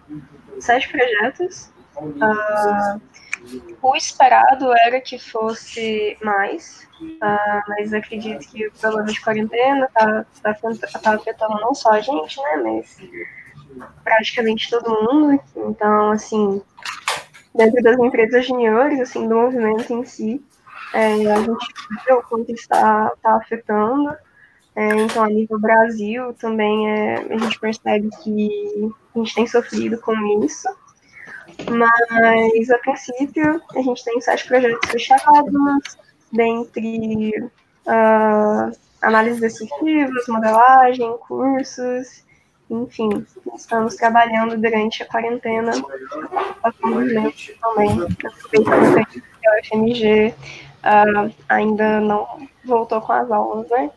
sete 0.61 0.88
projetos. 0.88 1.72
Uh, 1.96 3.00
o 3.83 3.96
esperado 3.96 4.72
era 4.87 5.00
que 5.00 5.18
fosse 5.18 6.16
mais, 6.22 6.88
uh, 7.00 7.62
mas 7.68 7.92
acredito 7.92 8.48
que 8.48 8.66
o 8.66 8.72
problema 8.72 9.07
de 9.07 9.20
quarentena 9.20 9.87
está 9.87 10.24
tá, 10.42 11.00
tá 11.00 11.14
afetando 11.14 11.61
não 11.61 11.74
só 11.74 11.90
a 11.90 12.00
gente, 12.00 12.40
né, 12.40 12.57
mas 12.57 12.96
praticamente 14.03 14.70
todo 14.70 14.90
mundo. 14.90 15.40
Então, 15.57 16.12
assim, 16.12 16.62
dentro 17.55 17.83
das 17.83 17.98
empresas 17.98 18.46
juniores, 18.46 19.00
assim, 19.00 19.29
do 19.29 19.35
movimento 19.35 19.92
em 19.92 20.05
si, 20.05 20.44
é, 20.94 21.33
a 21.33 21.40
gente 21.40 21.74
viu 22.07 22.18
o 22.18 22.22
quanto 22.22 22.52
está, 22.52 23.12
está 23.14 23.37
afetando. 23.37 24.16
É, 24.76 24.88
então, 24.94 25.24
a 25.24 25.28
nível 25.28 25.59
Brasil, 25.59 26.33
também 26.35 26.90
é, 26.90 27.14
a 27.33 27.38
gente 27.38 27.59
percebe 27.61 28.09
que 28.22 28.92
a 29.14 29.18
gente 29.18 29.35
tem 29.35 29.46
sofrido 29.46 29.98
com 30.00 30.14
isso. 30.44 30.68
Mas, 31.70 32.70
a 32.70 32.78
princípio, 32.78 33.61
a 33.74 33.83
gente 33.83 34.04
tem 34.04 34.20
sete 34.20 34.46
projetos 34.46 34.90
fechados, 34.90 35.96
dentre 36.33 37.30
uh, 37.87 38.76
análises 39.00 39.40
descritivas, 39.40 40.26
modelagem, 40.26 41.16
cursos, 41.18 42.24
enfim, 42.68 43.24
estamos 43.54 43.94
trabalhando 43.94 44.57
durante 44.61 45.02
a 45.02 45.07
quarentena, 45.07 45.72
atualmente 46.62 47.57
também, 47.61 47.90
aproveitando 48.02 49.07
que 49.07 49.22
a 49.46 49.61
UFMG 49.61 50.35
uh, 50.84 51.34
ainda 51.48 52.00
não 52.00 52.26
voltou 52.64 53.00
com 53.00 53.12
as 53.12 53.30
aulas, 53.30 53.68
né? 53.70 53.90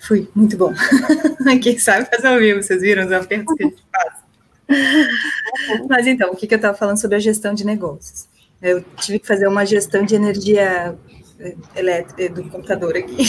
Fui, 0.00 0.28
muito 0.34 0.56
bom. 0.56 0.72
Quem 1.62 1.78
sabe 1.78 2.06
fazer 2.06 2.28
ao 2.28 2.38
vivo, 2.38 2.62
vocês 2.62 2.82
viram 2.82 3.06
os 3.06 3.12
apertos 3.12 3.54
que 3.54 3.64
a 3.64 3.66
gente 3.68 3.82
faz. 3.90 4.22
Mas 5.88 6.06
então, 6.06 6.30
o 6.32 6.36
que, 6.36 6.46
que 6.46 6.54
eu 6.54 6.56
estava 6.56 6.76
falando 6.76 7.00
sobre 7.00 7.16
a 7.16 7.20
gestão 7.20 7.54
de 7.54 7.64
negócios? 7.64 8.28
Eu 8.60 8.82
tive 8.96 9.18
que 9.18 9.26
fazer 9.26 9.46
uma 9.46 9.64
gestão 9.64 10.04
de 10.04 10.14
energia 10.14 10.96
eh, 11.38 11.56
elétrica 11.74 12.22
eh, 12.22 12.28
do 12.28 12.48
computador 12.48 12.96
aqui. 12.96 13.26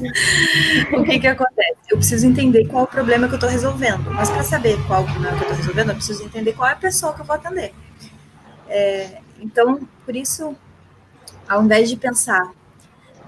o 0.92 1.02
que, 1.02 1.18
que 1.18 1.26
acontece? 1.26 1.78
Eu 1.90 1.96
preciso 1.96 2.26
entender 2.26 2.66
qual 2.66 2.84
é 2.84 2.86
o 2.86 2.90
problema 2.90 3.26
que 3.26 3.34
eu 3.34 3.38
estou 3.38 3.50
resolvendo. 3.50 4.10
Mas 4.10 4.30
para 4.30 4.42
saber 4.42 4.76
qual 4.86 5.00
é 5.00 5.04
o 5.04 5.06
problema 5.06 5.36
que 5.36 5.44
eu 5.44 5.48
estou 5.48 5.56
resolvendo, 5.56 5.88
eu 5.90 5.96
preciso 5.96 6.24
entender 6.24 6.52
qual 6.52 6.68
é 6.68 6.72
a 6.72 6.76
pessoa 6.76 7.14
que 7.14 7.20
eu 7.20 7.24
vou 7.24 7.36
atender. 7.36 7.72
É, 8.68 9.18
então, 9.40 9.80
por 10.04 10.14
isso, 10.14 10.54
ao 11.50 11.64
invés 11.64 11.90
de 11.90 11.96
pensar 11.96 12.52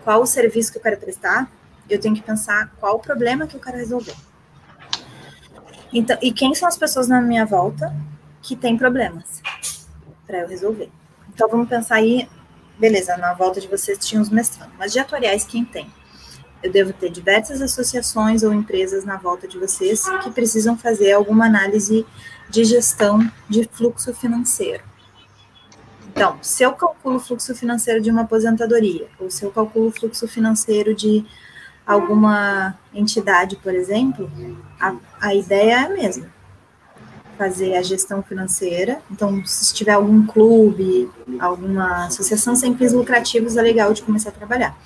qual 0.05 0.23
o 0.23 0.27
serviço 0.27 0.71
que 0.71 0.79
eu 0.79 0.83
quero 0.83 0.97
prestar, 0.97 1.51
eu 1.91 2.01
tenho 2.01 2.15
que 2.15 2.23
pensar 2.23 2.73
qual 2.79 2.95
o 2.95 3.01
problema 3.01 3.49
que 3.49 3.57
eu 3.57 3.61
quero 3.61 3.77
resolver. 3.77 4.15
Então, 5.93 6.17
e 6.23 6.33
quem 6.33 6.55
são 6.55 6.69
as 6.69 6.79
pessoas 6.79 7.09
na 7.09 7.21
minha 7.21 7.45
volta 7.45 7.93
que 8.41 8.55
têm 8.55 8.79
problemas 8.79 9.43
para 10.25 10.39
eu 10.39 10.49
resolver? 10.49 10.89
Então 11.35 11.49
vamos 11.49 11.69
pensar 11.69 11.97
aí, 11.97 12.29
beleza, 12.79 13.17
na 13.17 13.35
volta 13.35 13.61
de 13.61 13.67
vocês 13.67 13.99
tinham 13.99 14.23
os 14.23 14.31
mestrandos, 14.31 14.77
mas 14.79 14.93
de 14.93 15.01
atuariais 15.01 15.45
quem 15.45 15.65
tem? 15.65 15.93
Eu 16.63 16.71
devo 16.71 16.93
ter 16.93 17.11
diversas 17.11 17.61
associações 17.61 18.45
ou 18.45 18.53
empresas 18.53 19.05
na 19.05 19.17
volta 19.17 19.49
de 19.49 19.59
vocês 19.59 20.09
que 20.23 20.31
precisam 20.31 20.79
fazer 20.79 21.11
alguma 21.11 21.47
análise 21.47 22.07
de 22.49 22.65
gestão 22.65 23.19
de 23.49 23.69
fluxo 23.73 24.15
financeiro. 24.15 24.92
Então, 26.23 26.39
se 26.41 26.63
eu 26.63 26.71
calculo 26.71 27.17
o 27.17 27.19
fluxo 27.19 27.53
financeiro 27.53 28.01
de 28.01 28.09
uma 28.09 28.21
aposentadoria, 28.21 29.09
ou 29.19 29.29
se 29.29 29.45
eu 29.45 29.51
calculo 29.51 29.89
o 29.89 29.91
fluxo 29.91 30.29
financeiro 30.29 30.95
de 30.95 31.27
alguma 31.85 32.79
entidade, 32.95 33.57
por 33.57 33.75
exemplo, 33.75 34.31
a, 34.79 34.95
a 35.21 35.35
ideia 35.35 35.73
é 35.73 35.85
a 35.85 35.89
mesma. 35.89 36.29
Fazer 37.37 37.75
a 37.75 37.83
gestão 37.83 38.23
financeira. 38.23 39.03
Então, 39.11 39.45
se 39.45 39.75
tiver 39.75 39.95
algum 39.95 40.25
clube, 40.25 41.11
alguma 41.41 42.07
associação 42.07 42.55
sem 42.55 42.77
fins 42.77 42.93
lucrativos, 42.93 43.57
é 43.57 43.63
legal 43.63 43.93
de 43.93 44.03
começar 44.03 44.29
a 44.29 44.33
trabalhar. 44.33 44.79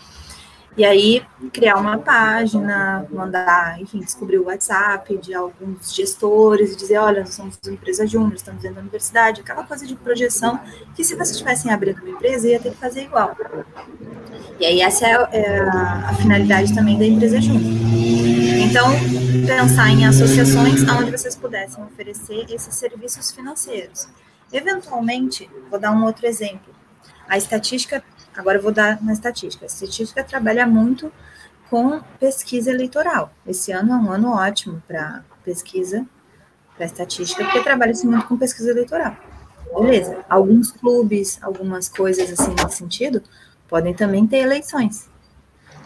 E 0.77 0.85
aí, 0.85 1.23
criar 1.55 1.77
uma 1.77 1.97
página, 1.97 3.07
mandar, 3.11 3.81
enfim, 3.81 4.01
descobrir 4.01 4.39
o 4.39 4.45
WhatsApp 4.45 5.17
de 5.17 5.33
alguns 5.33 5.95
gestores 5.95 6.75
e 6.75 6.77
dizer, 6.77 6.99
olha, 6.99 7.21
nós 7.21 7.35
somos 7.35 7.59
uma 7.65 7.73
empresa 7.73 8.07
júnior, 8.07 8.35
estamos 8.35 8.61
dentro 8.61 8.77
da 8.77 8.83
universidade, 8.83 9.41
aquela 9.41 9.65
coisa 9.65 9.87
de 9.87 9.97
projeção 9.97 10.61
que 10.95 11.03
se 11.03 11.15
vocês 11.15 11.31
estivessem 11.31 11.73
abrindo 11.73 12.03
uma 12.03 12.11
empresa, 12.11 12.47
ia 12.47 12.61
ter 12.61 12.73
que 12.73 12.77
fazer 12.77 13.05
igual. 13.05 13.35
E 14.61 14.67
aí, 14.67 14.83
essa 14.83 15.07
é, 15.07 15.29
é 15.33 15.61
a, 15.61 16.15
finalidade 16.21 16.75
também 16.75 16.99
da 16.99 17.07
empresa 17.07 17.41
júnior. 17.41 17.73
Então, 18.69 18.91
pensar 19.47 19.89
em 19.89 20.05
associações 20.05 20.83
onde 20.91 21.11
vocês 21.11 21.35
pudessem 21.35 21.83
oferecer 21.85 22.45
esses 22.51 22.75
serviços 22.75 23.31
financeiros. 23.31 24.09
Eventualmente, 24.53 25.49
vou 25.71 25.81
dar 25.81 25.93
um 25.93 26.05
outro 26.05 26.27
exemplo. 26.27 26.75
A 27.27 27.39
estatística 27.39 28.05
Agora 28.37 28.59
eu 28.59 28.62
vou 28.62 28.72
dar 28.72 28.99
uma 29.01 29.12
estatística. 29.12 29.64
A 29.64 29.66
estatística 29.66 30.22
trabalha 30.22 30.66
muito 30.66 31.12
com 31.70 32.01
pesquisa 32.20 32.70
eleitoral. 32.70 33.33
Esse 33.46 33.72
ano 33.72 33.92
é 33.92 33.96
um 33.96 34.11
ano 34.11 34.31
ótimo 34.31 34.83
para 34.87 35.25
pesquisa, 35.44 36.07
para 36.77 36.87
estatística, 36.87 37.42
porque 37.44 37.62
trabalha-se 37.62 38.07
muito 38.07 38.27
com 38.27 38.37
pesquisa 38.37 38.70
eleitoral. 38.70 39.16
Beleza. 39.75 40.25
Alguns 40.29 40.70
clubes, 40.70 41.38
algumas 41.42 41.88
coisas 41.88 42.33
assim 42.38 42.55
nesse 42.55 42.77
sentido, 42.77 43.22
podem 43.68 43.94
também 43.94 44.27
ter 44.27 44.38
eleições. 44.38 45.09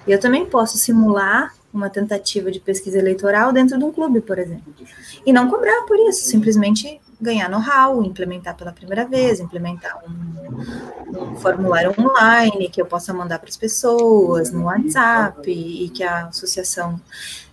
E 0.06 0.12
eu 0.12 0.20
também 0.20 0.46
posso 0.46 0.76
simular 0.76 1.54
uma 1.72 1.88
tentativa 1.88 2.50
de 2.50 2.60
pesquisa 2.60 2.98
eleitoral 2.98 3.52
dentro 3.52 3.78
de 3.78 3.84
um 3.84 3.92
clube, 3.92 4.20
por 4.20 4.38
exemplo. 4.38 4.74
E 5.24 5.32
não 5.32 5.48
cobrar 5.48 5.82
por 5.86 5.96
isso, 6.08 6.24
simplesmente 6.24 7.00
ganhar 7.20 7.48
know-how, 7.48 8.02
implementar 8.02 8.56
pela 8.56 8.72
primeira 8.72 9.04
vez, 9.04 9.40
implementar 9.40 9.98
um, 10.06 11.18
um, 11.18 11.36
formulário 11.36 11.94
online 11.98 12.68
que 12.68 12.80
eu 12.80 12.86
possa 12.86 13.12
mandar 13.12 13.38
para 13.38 13.48
as 13.48 13.56
pessoas 13.56 14.50
no 14.50 14.64
WhatsApp 14.64 15.50
e 15.50 15.88
que 15.90 16.02
a 16.02 16.26
associação 16.26 17.00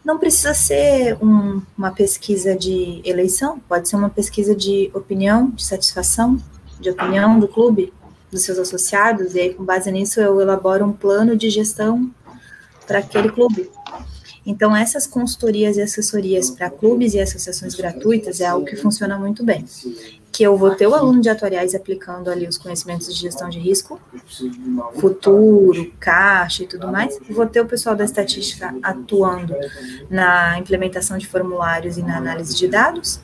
não 0.03 0.17
precisa 0.17 0.53
ser 0.53 1.17
um, 1.21 1.62
uma 1.77 1.91
pesquisa 1.91 2.56
de 2.56 3.01
eleição, 3.03 3.60
pode 3.60 3.89
ser 3.89 3.97
uma 3.97 4.10
pesquisa 4.10 4.56
de 4.56 4.89
opinião, 4.93 5.49
de 5.49 5.65
satisfação, 5.65 6.38
de 6.80 6.89
opinião 6.89 7.39
do 7.39 7.47
clube, 7.47 7.93
dos 8.32 8.43
seus 8.43 8.58
associados, 8.58 9.36
e 9.36 9.39
aí 9.39 9.53
com 9.53 9.63
base 9.63 9.91
nisso 9.91 10.19
eu 10.21 10.39
elaboro 10.39 10.86
um 10.86 10.93
plano 10.93 11.36
de 11.36 11.49
gestão 11.49 12.10
para 12.86 12.99
aquele 12.99 13.30
clube. 13.30 13.69
Então, 14.47 14.73
essas 14.73 15.05
consultorias 15.05 15.75
e 15.75 15.81
assessorias 15.81 16.49
para 16.49 16.69
clubes 16.69 17.13
e 17.13 17.19
associações 17.19 17.75
gratuitas 17.75 18.39
é 18.39 18.45
algo 18.45 18.65
que 18.65 18.77
funciona 18.77 19.19
muito 19.19 19.43
bem. 19.43 19.65
Que 20.31 20.43
eu 20.43 20.57
vou 20.57 20.73
ter 20.73 20.88
o 20.88 20.95
aluno 20.95 21.19
de 21.19 21.27
atuariais 21.27 21.75
aplicando 21.75 22.31
ali 22.31 22.47
os 22.47 22.57
conhecimentos 22.57 23.13
de 23.13 23.19
gestão 23.19 23.49
de 23.49 23.60
risco, 23.60 23.99
futuro, 25.01 25.91
caixa 25.99 26.63
e 26.63 26.67
tudo 26.67 26.88
mais, 26.88 27.19
vou 27.29 27.45
ter 27.45 27.60
o 27.60 27.65
pessoal 27.65 27.93
da 27.93 28.05
estatística 28.05 28.73
atuando 28.81 29.53
na 30.10 30.57
implementação 30.57 31.17
de 31.17 31.27
formulários 31.27 31.97
e 31.97 32.01
na 32.01 32.15
análise 32.15 32.55
de 32.55 32.69
dados, 32.69 33.19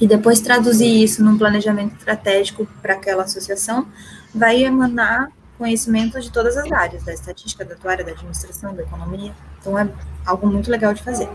e 0.00 0.06
depois 0.06 0.40
traduzir 0.40 1.00
isso 1.00 1.22
num 1.22 1.38
planejamento 1.38 1.94
estratégico 1.96 2.66
para 2.82 2.94
aquela 2.94 3.22
associação, 3.22 3.86
vai 4.34 4.64
emanar 4.64 5.30
conhecimento 5.58 6.20
de 6.20 6.30
todas 6.30 6.56
as 6.56 6.70
áreas, 6.72 7.02
da 7.02 7.12
estatística, 7.12 7.64
da 7.64 7.74
atuária, 7.74 8.04
da 8.04 8.12
administração, 8.12 8.74
da 8.74 8.82
economia. 8.82 9.34
Então 9.60 9.78
é 9.78 9.88
algo 10.24 10.46
muito 10.46 10.70
legal 10.70 10.94
de 10.94 11.02
fazer. 11.02 11.28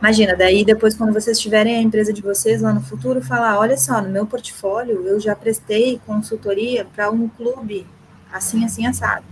Imagina, 0.00 0.36
daí 0.36 0.64
depois 0.64 0.94
quando 0.94 1.12
vocês 1.12 1.38
tiverem 1.38 1.76
a 1.76 1.82
empresa 1.82 2.12
de 2.12 2.22
vocês 2.22 2.62
lá 2.62 2.72
no 2.72 2.80
futuro, 2.80 3.20
falar, 3.22 3.58
olha 3.58 3.76
só, 3.76 4.00
no 4.00 4.08
meu 4.08 4.26
portfólio 4.26 5.06
eu 5.06 5.18
já 5.18 5.34
prestei 5.34 6.00
consultoria 6.06 6.84
para 6.84 7.10
um 7.10 7.28
clube 7.28 7.86
assim, 8.32 8.64
assim, 8.64 8.86
assado. 8.86 9.24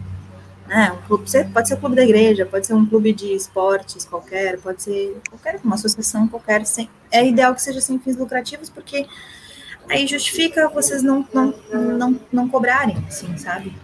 Né? 0.66 0.90
Um 0.92 1.06
clube, 1.06 1.24
pode 1.52 1.68
ser 1.68 1.74
o 1.74 1.76
clube 1.76 1.94
da 1.94 2.02
igreja, 2.02 2.46
pode 2.46 2.66
ser 2.66 2.72
um 2.72 2.86
clube 2.86 3.12
de 3.12 3.34
esportes 3.34 4.04
qualquer, 4.04 4.58
pode 4.58 4.82
ser 4.82 5.20
qualquer, 5.28 5.60
uma 5.62 5.74
associação 5.74 6.26
qualquer. 6.26 6.64
Sem, 6.64 6.88
é 7.10 7.26
ideal 7.26 7.54
que 7.54 7.62
seja 7.62 7.80
sem 7.80 7.98
fins 7.98 8.16
lucrativos, 8.16 8.70
porque 8.70 9.06
aí 9.88 10.06
justifica 10.06 10.68
vocês 10.70 11.02
não, 11.02 11.26
não, 11.32 11.54
não, 11.72 12.20
não 12.32 12.48
cobrarem, 12.48 12.96
assim, 13.06 13.36
sabe? 13.36 13.76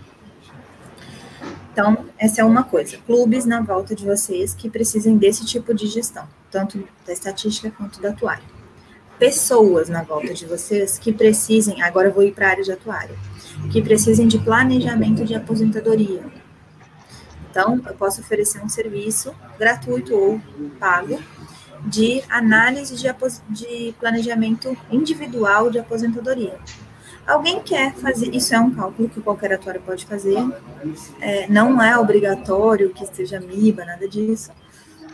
Então, 1.80 2.04
essa 2.18 2.42
é 2.42 2.44
uma 2.44 2.62
coisa. 2.62 2.98
Clubes 3.06 3.46
na 3.46 3.62
volta 3.62 3.94
de 3.94 4.04
vocês 4.04 4.52
que 4.52 4.68
precisem 4.68 5.16
desse 5.16 5.46
tipo 5.46 5.72
de 5.72 5.86
gestão, 5.86 6.28
tanto 6.50 6.86
da 7.06 7.12
estatística 7.14 7.70
quanto 7.70 8.02
da 8.02 8.10
atuária. 8.10 8.44
Pessoas 9.18 9.88
na 9.88 10.02
volta 10.02 10.34
de 10.34 10.44
vocês 10.44 10.98
que 10.98 11.10
precisem, 11.10 11.82
agora 11.82 12.08
eu 12.08 12.12
vou 12.12 12.22
ir 12.22 12.32
para 12.32 12.48
a 12.48 12.50
área 12.50 12.62
de 12.62 12.70
atuária, 12.70 13.16
que 13.72 13.80
precisem 13.80 14.28
de 14.28 14.38
planejamento 14.38 15.24
de 15.24 15.34
aposentadoria. 15.34 16.22
Então, 17.50 17.80
eu 17.86 17.94
posso 17.94 18.20
oferecer 18.20 18.62
um 18.62 18.68
serviço 18.68 19.34
gratuito 19.58 20.14
ou 20.14 20.38
pago 20.78 21.18
de 21.86 22.22
análise 22.28 22.94
de, 22.94 23.08
de 23.48 23.94
planejamento 23.98 24.76
individual 24.90 25.70
de 25.70 25.78
aposentadoria. 25.78 26.58
Alguém 27.30 27.60
quer 27.60 27.94
fazer, 27.94 28.34
isso 28.34 28.52
é 28.52 28.58
um 28.58 28.72
cálculo 28.72 29.08
que 29.08 29.20
qualquer 29.20 29.52
atuário 29.52 29.80
pode 29.82 30.04
fazer, 30.04 30.36
é, 31.20 31.46
não 31.48 31.80
é 31.80 31.96
obrigatório 31.96 32.90
que 32.90 33.04
esteja 33.04 33.38
MIBA, 33.38 33.84
nada 33.84 34.08
disso, 34.08 34.50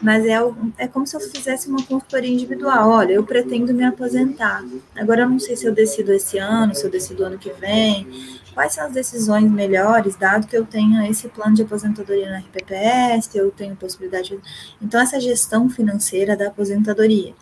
mas 0.01 0.25
é, 0.25 0.39
é 0.79 0.89
como 0.89 1.07
se 1.07 1.15
eu 1.15 1.21
fizesse 1.21 1.69
uma 1.69 1.83
consultoria 1.83 2.33
individual. 2.33 2.89
Olha, 2.89 3.13
eu 3.13 3.25
pretendo 3.25 3.73
me 3.75 3.85
aposentar. 3.85 4.65
Agora 4.95 5.23
eu 5.23 5.29
não 5.29 5.39
sei 5.39 5.57
se 5.57 5.67
eu 5.67 5.75
decido 5.75 6.11
esse 6.13 6.39
ano, 6.39 6.75
se 6.75 6.85
eu 6.85 6.91
decido 6.91 7.25
ano 7.25 7.39
que 7.39 7.51
vem. 7.53 8.07
Quais 8.55 8.73
são 8.73 8.87
as 8.87 8.93
decisões 8.93 9.51
melhores, 9.51 10.17
dado 10.17 10.47
que 10.47 10.57
eu 10.57 10.65
tenha 10.65 11.07
esse 11.11 11.29
plano 11.29 11.55
de 11.55 11.63
aposentadoria 11.63 12.31
na 12.31 12.39
RPPS, 12.39 13.35
eu 13.35 13.51
tenho 13.51 13.77
possibilidade. 13.77 14.31
De... 14.31 14.41
Então, 14.81 14.99
essa 14.99 15.21
gestão 15.21 15.69
financeira 15.69 16.35
da 16.35 16.49
aposentadoria. 16.49 17.35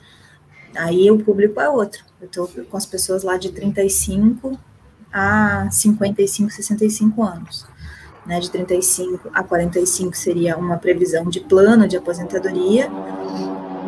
Aí 0.76 1.10
o 1.10 1.18
público 1.18 1.60
é 1.60 1.68
outro. 1.68 2.04
Eu 2.20 2.26
estou 2.26 2.48
com 2.48 2.76
as 2.76 2.86
pessoas 2.86 3.22
lá 3.22 3.36
de 3.36 3.50
35 3.52 4.58
a 5.12 5.68
55, 5.70 6.50
65 6.50 7.22
anos 7.22 7.66
né, 8.26 8.40
de 8.40 8.50
35 8.50 9.30
a 9.32 9.42
45 9.42 10.16
seria 10.16 10.56
uma 10.56 10.78
previsão 10.78 11.24
de 11.24 11.40
plano 11.40 11.86
de 11.86 11.96
aposentadoria, 11.96 12.88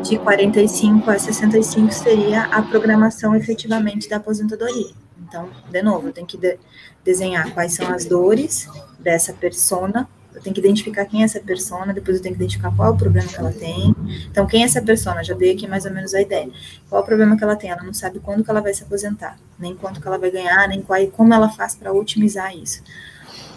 de 0.03 0.19
45 0.19 1.11
a 1.11 1.19
65 1.19 1.93
seria 1.93 2.45
a 2.45 2.63
programação 2.63 3.35
efetivamente 3.35 4.09
da 4.09 4.17
aposentadoria. 4.17 4.93
Então, 5.27 5.49
de 5.71 5.83
novo, 5.83 6.09
eu 6.09 6.13
tenho 6.13 6.27
que 6.27 6.37
de 6.37 6.59
desenhar 7.05 7.53
quais 7.53 7.73
são 7.75 7.89
as 7.89 8.05
dores 8.05 8.69
dessa 8.99 9.33
persona, 9.33 10.09
eu 10.37 10.43
tenho 10.43 10.53
que 10.53 10.61
identificar 10.61 11.07
quem 11.07 11.23
é 11.23 11.25
essa 11.25 11.41
persona, 11.41 11.95
depois 11.95 12.19
eu 12.19 12.23
tenho 12.23 12.35
que 12.35 12.43
identificar 12.43 12.71
qual 12.77 12.89
é 12.89 12.91
o 12.93 12.97
problema 12.97 13.27
que 13.27 13.39
ela 13.39 13.51
tem. 13.51 13.97
Então, 14.31 14.47
quem 14.47 14.63
é 14.63 14.67
essa 14.67 14.83
persona? 14.83 15.25
Já 15.25 15.35
dei 15.35 15.53
aqui 15.53 15.67
mais 15.67 15.87
ou 15.87 15.93
menos 15.93 16.13
a 16.13 16.21
ideia. 16.21 16.51
Qual 16.91 17.01
é 17.01 17.03
o 17.03 17.07
problema 17.07 17.39
que 17.39 17.43
ela 17.43 17.57
tem? 17.57 17.71
Ela 17.71 17.83
não 17.83 17.95
sabe 17.95 18.21
quando 18.21 18.45
que 18.45 18.51
ela 18.51 18.61
vai 18.61 18.75
se 18.75 18.83
aposentar, 18.83 19.39
nem 19.59 19.75
quanto 19.75 19.99
que 19.99 20.07
ela 20.07 20.19
vai 20.19 20.31
ganhar, 20.31 20.69
nem 20.69 20.83
qual, 20.83 21.01
como 21.09 21.33
ela 21.33 21.49
faz 21.49 21.75
para 21.75 21.91
otimizar 21.91 22.55
isso. 22.55 22.83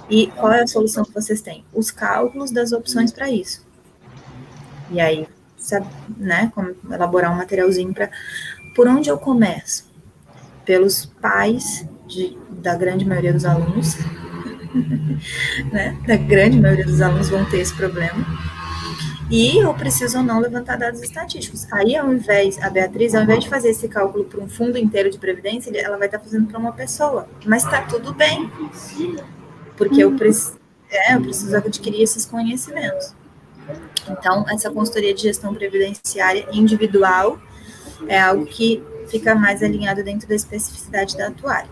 E 0.09 0.27
qual 0.27 0.53
é 0.53 0.61
a 0.63 0.67
solução 0.67 1.03
que 1.03 1.13
vocês 1.13 1.41
têm? 1.41 1.65
Os 1.73 1.91
cálculos 1.91 2.49
das 2.49 2.71
opções 2.71 3.11
para 3.11 3.29
isso. 3.29 3.67
E 4.89 5.01
aí, 5.01 5.27
sabe, 5.57 5.85
né, 6.17 6.49
como 6.55 6.73
elaborar 6.89 7.33
um 7.33 7.35
materialzinho 7.35 7.93
para 7.93 8.09
por 8.73 8.87
onde 8.87 9.09
eu 9.09 9.17
começo? 9.17 9.89
Pelos 10.63 11.05
pais 11.05 11.85
de, 12.07 12.37
da 12.49 12.73
grande 12.73 13.03
maioria 13.03 13.33
dos 13.33 13.43
alunos, 13.43 13.97
né? 15.71 15.97
Da 16.07 16.15
grande 16.15 16.59
maioria 16.59 16.85
dos 16.85 17.01
alunos 17.01 17.29
vão 17.29 17.45
ter 17.45 17.59
esse 17.59 17.73
problema. 17.73 18.25
E 19.29 19.59
eu 19.59 19.71
preciso 19.75 20.17
ou 20.17 20.23
não 20.23 20.39
levantar 20.39 20.75
dados 20.75 21.03
estatísticos. 21.03 21.71
Aí, 21.71 21.95
ao 21.95 22.11
invés, 22.11 22.57
a 22.63 22.69
Beatriz, 22.69 23.13
ao 23.13 23.21
invés 23.21 23.43
de 23.43 23.49
fazer 23.49 23.69
esse 23.69 23.87
cálculo 23.87 24.25
para 24.25 24.41
um 24.41 24.49
fundo 24.49 24.75
inteiro 24.77 25.09
de 25.09 25.19
previdência, 25.19 25.71
ela 25.77 25.97
vai 25.97 26.07
estar 26.07 26.19
fazendo 26.19 26.47
para 26.47 26.57
uma 26.57 26.71
pessoa. 26.71 27.27
Mas 27.45 27.63
está 27.63 27.83
tudo 27.83 28.11
bem 28.13 28.49
porque 29.77 30.03
eu, 30.03 30.13
preciso, 30.15 30.59
é, 30.91 31.15
eu 31.15 31.21
preciso 31.21 31.55
adquirir 31.55 32.01
esses 32.01 32.25
conhecimentos. 32.25 33.13
Então, 34.09 34.45
essa 34.49 34.69
consultoria 34.69 35.13
de 35.13 35.21
gestão 35.21 35.53
previdenciária 35.53 36.45
individual 36.51 37.39
é 38.07 38.19
algo 38.19 38.45
que 38.45 38.83
fica 39.07 39.33
mais 39.35 39.63
alinhado 39.63 40.03
dentro 40.03 40.27
da 40.27 40.35
especificidade 40.35 41.15
da 41.15 41.27
atuária. 41.27 41.69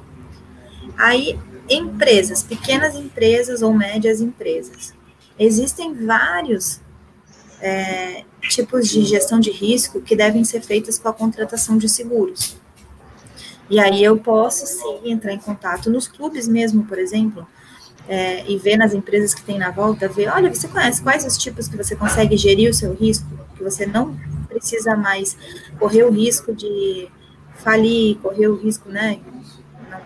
Aí, 0.97 1.37
empresas, 1.69 2.43
pequenas 2.43 2.95
empresas 2.95 3.61
ou 3.61 3.73
médias 3.73 4.21
empresas. 4.21 4.93
Existem 5.39 5.93
vários 6.05 6.79
é, 7.61 8.23
tipos 8.41 8.87
de 8.87 9.03
gestão 9.03 9.39
de 9.39 9.51
risco 9.51 10.01
que 10.01 10.15
devem 10.15 10.43
ser 10.43 10.61
feitas 10.61 10.97
com 10.97 11.09
a 11.09 11.13
contratação 11.13 11.77
de 11.77 11.89
seguros. 11.89 12.57
E 13.69 13.79
aí 13.79 14.03
eu 14.03 14.17
posso 14.17 14.65
sim 14.65 15.11
entrar 15.11 15.33
em 15.33 15.39
contato 15.39 15.89
nos 15.89 16.07
clubes 16.07 16.47
mesmo, 16.47 16.85
por 16.85 16.97
exemplo, 16.97 17.45
é, 18.07 18.49
e 18.49 18.57
ver 18.57 18.77
nas 18.77 18.93
empresas 18.93 19.33
que 19.33 19.43
tem 19.43 19.57
na 19.57 19.71
volta, 19.71 20.07
ver, 20.07 20.29
olha, 20.29 20.53
você 20.53 20.67
conhece 20.67 21.01
quais 21.01 21.25
os 21.25 21.37
tipos 21.37 21.67
que 21.67 21.75
você 21.75 21.95
consegue 21.95 22.37
gerir 22.37 22.69
o 22.69 22.73
seu 22.73 22.93
risco, 22.93 23.27
que 23.55 23.63
você 23.63 23.85
não 23.85 24.17
precisa 24.47 24.95
mais 24.95 25.37
correr 25.77 26.03
o 26.05 26.11
risco 26.11 26.53
de 26.53 27.09
falir, 27.55 28.17
correr 28.19 28.47
o 28.47 28.55
risco, 28.55 28.89
né, 28.89 29.19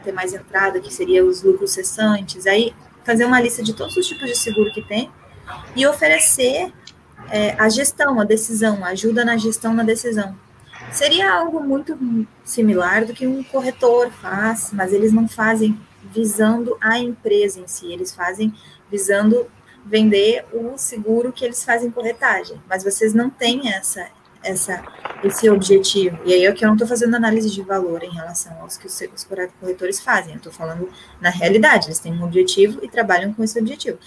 ter 0.01 0.11
mais 0.11 0.33
entrada, 0.33 0.79
que 0.79 0.93
seria 0.93 1.23
os 1.25 1.43
lucros 1.43 1.71
cessantes, 1.71 2.47
aí 2.47 2.73
fazer 3.03 3.25
uma 3.25 3.39
lista 3.39 3.63
de 3.63 3.73
todos 3.73 3.95
os 3.97 4.07
tipos 4.07 4.27
de 4.27 4.37
seguro 4.37 4.71
que 4.71 4.81
tem 4.81 5.11
e 5.75 5.85
oferecer 5.85 6.71
é, 7.29 7.51
a 7.57 7.69
gestão, 7.69 8.19
a 8.19 8.23
decisão, 8.23 8.83
a 8.83 8.89
ajuda 8.89 9.23
na 9.23 9.37
gestão, 9.37 9.73
na 9.73 9.83
decisão. 9.83 10.35
Seria 10.91 11.31
algo 11.31 11.61
muito 11.61 11.97
similar 12.43 13.05
do 13.05 13.13
que 13.13 13.25
um 13.25 13.43
corretor 13.43 14.11
faz, 14.11 14.71
mas 14.73 14.91
eles 14.91 15.13
não 15.13 15.27
fazem 15.27 15.79
visando 16.11 16.77
a 16.81 16.99
empresa 16.99 17.59
em 17.59 17.67
si, 17.67 17.91
eles 17.91 18.13
fazem 18.13 18.53
visando 18.89 19.47
vender 19.85 20.45
o 20.51 20.77
seguro 20.77 21.31
que 21.31 21.45
eles 21.45 21.63
fazem 21.63 21.89
corretagem, 21.89 22.61
mas 22.67 22.83
vocês 22.83 23.13
não 23.13 23.29
têm 23.29 23.71
essa, 23.73 24.07
essa, 24.43 24.83
esse 25.23 25.49
objetivo. 25.49 26.19
E 26.25 26.33
aí 26.33 26.45
é 26.45 26.51
que 26.51 26.63
eu 26.63 26.67
não 26.67 26.75
estou 26.75 26.87
fazendo 26.87 27.15
análise 27.15 27.49
de 27.49 27.61
valor 27.61 28.03
em 28.03 28.09
relação 28.09 28.53
aos 28.61 28.77
que 28.77 28.87
os, 28.87 29.01
os 29.15 29.23
corretores 29.59 29.99
fazem, 29.99 30.33
eu 30.33 30.37
estou 30.37 30.51
falando 30.51 30.89
na 31.19 31.29
realidade, 31.29 31.87
eles 31.87 31.99
têm 31.99 32.13
um 32.13 32.23
objetivo 32.23 32.79
e 32.83 32.89
trabalham 32.89 33.33
com 33.33 33.43
esse 33.43 33.59
objetivo. 33.59 33.97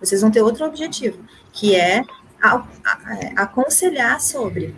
Vocês 0.00 0.20
vão 0.20 0.30
ter 0.30 0.42
outro 0.42 0.64
objetivo, 0.66 1.18
que 1.52 1.74
é 1.74 2.02
a, 2.42 2.56
a, 2.84 3.18
é, 3.18 3.32
aconselhar 3.36 4.20
sobre, 4.20 4.74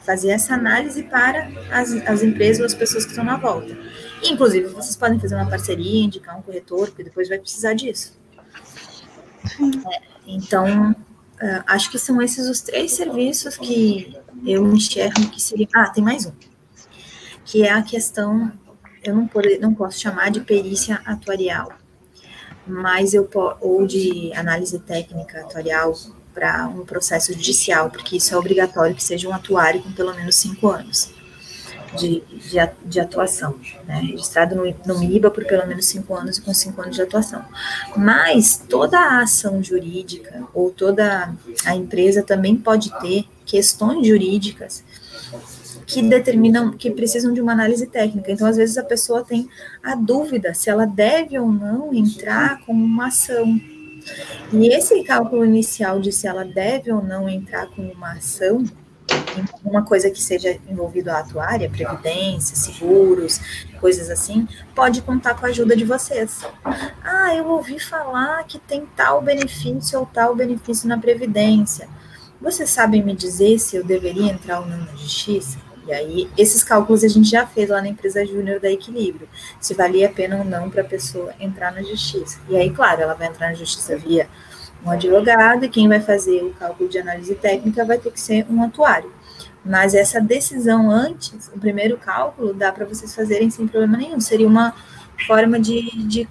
fazer 0.00 0.30
essa 0.30 0.54
análise 0.54 1.02
para 1.02 1.50
as, 1.70 1.92
as 2.06 2.22
empresas 2.22 2.60
ou 2.60 2.66
as 2.66 2.74
pessoas 2.74 3.04
que 3.04 3.10
estão 3.10 3.24
na 3.24 3.36
volta. 3.36 3.76
Inclusive, 4.22 4.68
vocês 4.68 4.96
podem 4.96 5.18
fazer 5.18 5.34
uma 5.34 5.48
parceria, 5.48 6.04
indicar 6.04 6.38
um 6.38 6.42
corretor, 6.42 6.88
porque 6.88 7.04
depois 7.04 7.28
vai 7.28 7.38
precisar 7.38 7.74
disso. 7.74 8.18
É, 9.92 10.02
então, 10.26 10.92
uh, 10.92 11.62
acho 11.66 11.90
que 11.90 11.98
são 11.98 12.20
esses 12.20 12.48
os 12.48 12.60
três 12.60 12.92
serviços 12.92 13.56
que 13.56 14.16
eu 14.46 14.66
enxergo 14.74 15.28
que 15.30 15.40
seria. 15.40 15.68
Ah, 15.74 15.88
tem 15.90 16.02
mais 16.02 16.26
um. 16.26 16.32
Que 17.44 17.64
é 17.64 17.72
a 17.72 17.82
questão, 17.82 18.52
eu 19.02 19.14
não, 19.14 19.28
não 19.60 19.74
posso 19.74 19.98
chamar 19.98 20.30
de 20.30 20.40
perícia 20.40 21.00
atuarial, 21.04 21.72
mas 22.66 23.14
eu 23.14 23.28
ou 23.60 23.86
de 23.86 24.32
análise 24.34 24.78
técnica 24.78 25.40
atuarial 25.40 25.94
para 26.32 26.68
um 26.68 26.84
processo 26.84 27.32
judicial, 27.32 27.90
porque 27.90 28.16
isso 28.16 28.34
é 28.34 28.38
obrigatório 28.38 28.94
que 28.94 29.02
seja 29.02 29.28
um 29.28 29.34
atuário 29.34 29.82
com 29.82 29.90
pelo 29.92 30.14
menos 30.14 30.36
cinco 30.36 30.68
anos 30.68 31.19
de, 31.96 32.22
de, 32.84 33.00
atuação, 33.00 33.58
né? 33.86 34.00
registrado 34.00 34.54
no, 34.54 34.62
no 34.86 34.98
MIBA 34.98 35.30
por 35.30 35.44
pelo 35.44 35.66
menos 35.66 35.86
cinco 35.86 36.14
anos 36.14 36.38
e 36.38 36.42
com 36.42 36.54
cinco 36.54 36.80
anos 36.82 36.96
de 36.96 37.02
atuação. 37.02 37.44
Mas 37.96 38.62
toda 38.68 38.98
a 38.98 39.22
ação 39.22 39.62
jurídica 39.62 40.44
ou 40.54 40.70
toda 40.70 41.34
a 41.64 41.74
empresa 41.74 42.22
também 42.22 42.56
pode 42.56 42.90
ter 43.00 43.24
questões 43.44 44.06
jurídicas 44.06 44.84
que 45.86 46.02
determinam, 46.02 46.70
que 46.70 46.90
precisam 46.90 47.32
de 47.32 47.40
uma 47.40 47.52
análise 47.52 47.86
técnica. 47.86 48.30
Então, 48.30 48.46
às 48.46 48.56
vezes, 48.56 48.78
a 48.78 48.84
pessoa 48.84 49.24
tem 49.24 49.48
a 49.82 49.96
dúvida 49.96 50.54
se 50.54 50.70
ela 50.70 50.86
deve 50.86 51.36
ou 51.36 51.50
não 51.50 51.92
entrar 51.92 52.60
com 52.64 52.72
uma 52.72 53.08
ação. 53.08 53.60
E 54.52 54.68
esse 54.68 55.02
cálculo 55.02 55.44
inicial 55.44 56.00
de 56.00 56.12
se 56.12 56.28
ela 56.28 56.44
deve 56.44 56.92
ou 56.92 57.02
não 57.02 57.28
entrar 57.28 57.66
com 57.66 57.82
uma 57.82 58.12
ação 58.12 58.64
uma 59.64 59.84
coisa 59.84 60.10
que 60.10 60.22
seja 60.22 60.58
envolvido 60.68 61.10
a 61.10 61.18
atuária, 61.18 61.70
previdência, 61.70 62.56
seguros, 62.56 63.40
coisas 63.80 64.10
assim, 64.10 64.46
pode 64.74 65.02
contar 65.02 65.34
com 65.34 65.46
a 65.46 65.48
ajuda 65.48 65.76
de 65.76 65.84
vocês. 65.84 66.40
Ah, 67.02 67.34
eu 67.34 67.46
ouvi 67.46 67.78
falar 67.78 68.44
que 68.44 68.58
tem 68.58 68.86
tal 68.96 69.22
benefício 69.22 69.98
ou 69.98 70.06
tal 70.06 70.34
benefício 70.34 70.88
na 70.88 70.98
previdência. 70.98 71.88
Vocês 72.40 72.70
sabem 72.70 73.02
me 73.02 73.14
dizer 73.14 73.58
se 73.58 73.76
eu 73.76 73.84
deveria 73.84 74.32
entrar 74.32 74.60
ou 74.60 74.66
não 74.66 74.78
na 74.78 74.92
justiça? 74.92 75.58
E 75.86 75.92
aí, 75.92 76.30
esses 76.36 76.62
cálculos 76.62 77.02
a 77.02 77.08
gente 77.08 77.28
já 77.28 77.46
fez 77.46 77.68
lá 77.68 77.80
na 77.80 77.88
empresa 77.88 78.24
júnior 78.24 78.60
da 78.60 78.70
Equilíbrio, 78.70 79.28
se 79.60 79.74
valia 79.74 80.06
a 80.06 80.12
pena 80.12 80.38
ou 80.38 80.44
não 80.44 80.70
para 80.70 80.82
a 80.82 80.84
pessoa 80.84 81.34
entrar 81.40 81.72
na 81.72 81.82
justiça. 81.82 82.38
E 82.48 82.56
aí, 82.56 82.70
claro, 82.70 83.02
ela 83.02 83.14
vai 83.14 83.26
entrar 83.26 83.48
na 83.48 83.54
justiça 83.54 83.96
via 83.96 84.28
um 84.84 84.90
advogado, 84.90 85.64
e 85.64 85.68
quem 85.68 85.88
vai 85.88 86.00
fazer 86.00 86.42
o 86.42 86.52
cálculo 86.54 86.88
de 86.88 86.98
análise 86.98 87.34
técnica 87.34 87.84
vai 87.84 87.98
ter 87.98 88.10
que 88.10 88.20
ser 88.20 88.46
um 88.50 88.62
atuário. 88.62 89.12
Mas 89.64 89.94
essa 89.94 90.20
decisão 90.20 90.90
antes, 90.90 91.50
o 91.54 91.58
primeiro 91.58 91.96
cálculo, 91.98 92.54
dá 92.54 92.72
para 92.72 92.86
vocês 92.86 93.14
fazerem 93.14 93.50
sem 93.50 93.66
problema 93.66 93.98
nenhum. 93.98 94.18
Seria 94.18 94.48
uma 94.48 94.74
forma 95.26 95.60
de, 95.60 95.82
de 96.06 96.28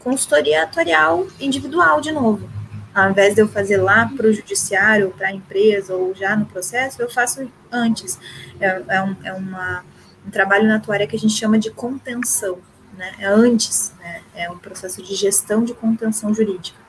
consultoria 0.00 0.64
atuarial 0.64 1.26
individual, 1.40 2.00
de 2.00 2.10
novo. 2.10 2.48
Ao 2.92 3.10
invés 3.10 3.34
de 3.34 3.40
eu 3.40 3.48
fazer 3.48 3.76
lá 3.76 4.10
para 4.16 4.26
o 4.26 4.32
judiciário, 4.32 5.12
para 5.16 5.28
a 5.28 5.32
empresa 5.32 5.94
ou 5.94 6.14
já 6.14 6.36
no 6.36 6.46
processo, 6.46 7.00
eu 7.00 7.10
faço 7.10 7.48
antes. 7.70 8.18
É, 8.60 8.82
é, 8.88 9.02
um, 9.02 9.16
é 9.24 9.32
uma, 9.32 9.84
um 10.26 10.30
trabalho 10.30 10.66
na 10.66 10.76
atuária 10.76 11.06
que 11.06 11.16
a 11.16 11.18
gente 11.18 11.34
chama 11.34 11.58
de 11.58 11.70
contenção. 11.70 12.58
Né? 12.96 13.12
É 13.18 13.26
antes, 13.26 13.92
né? 13.98 14.20
é 14.34 14.50
um 14.50 14.58
processo 14.58 15.02
de 15.02 15.14
gestão 15.14 15.64
de 15.64 15.74
contenção 15.74 16.32
jurídica. 16.32 16.83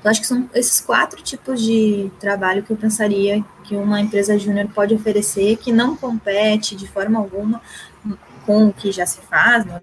Então, 0.00 0.10
acho 0.10 0.20
que 0.20 0.26
são 0.26 0.48
esses 0.54 0.80
quatro 0.80 1.22
tipos 1.22 1.62
de 1.62 2.10
trabalho 2.18 2.62
que 2.62 2.72
eu 2.72 2.76
pensaria 2.76 3.44
que 3.64 3.76
uma 3.76 4.00
empresa 4.00 4.38
júnior 4.38 4.66
pode 4.74 4.94
oferecer, 4.94 5.56
que 5.58 5.70
não 5.70 5.94
compete 5.94 6.74
de 6.74 6.88
forma 6.88 7.18
alguma 7.18 7.60
com 8.46 8.66
o 8.66 8.72
que 8.72 8.90
já 8.90 9.04
se 9.04 9.20
faz, 9.20 9.64
né? 9.66 9.80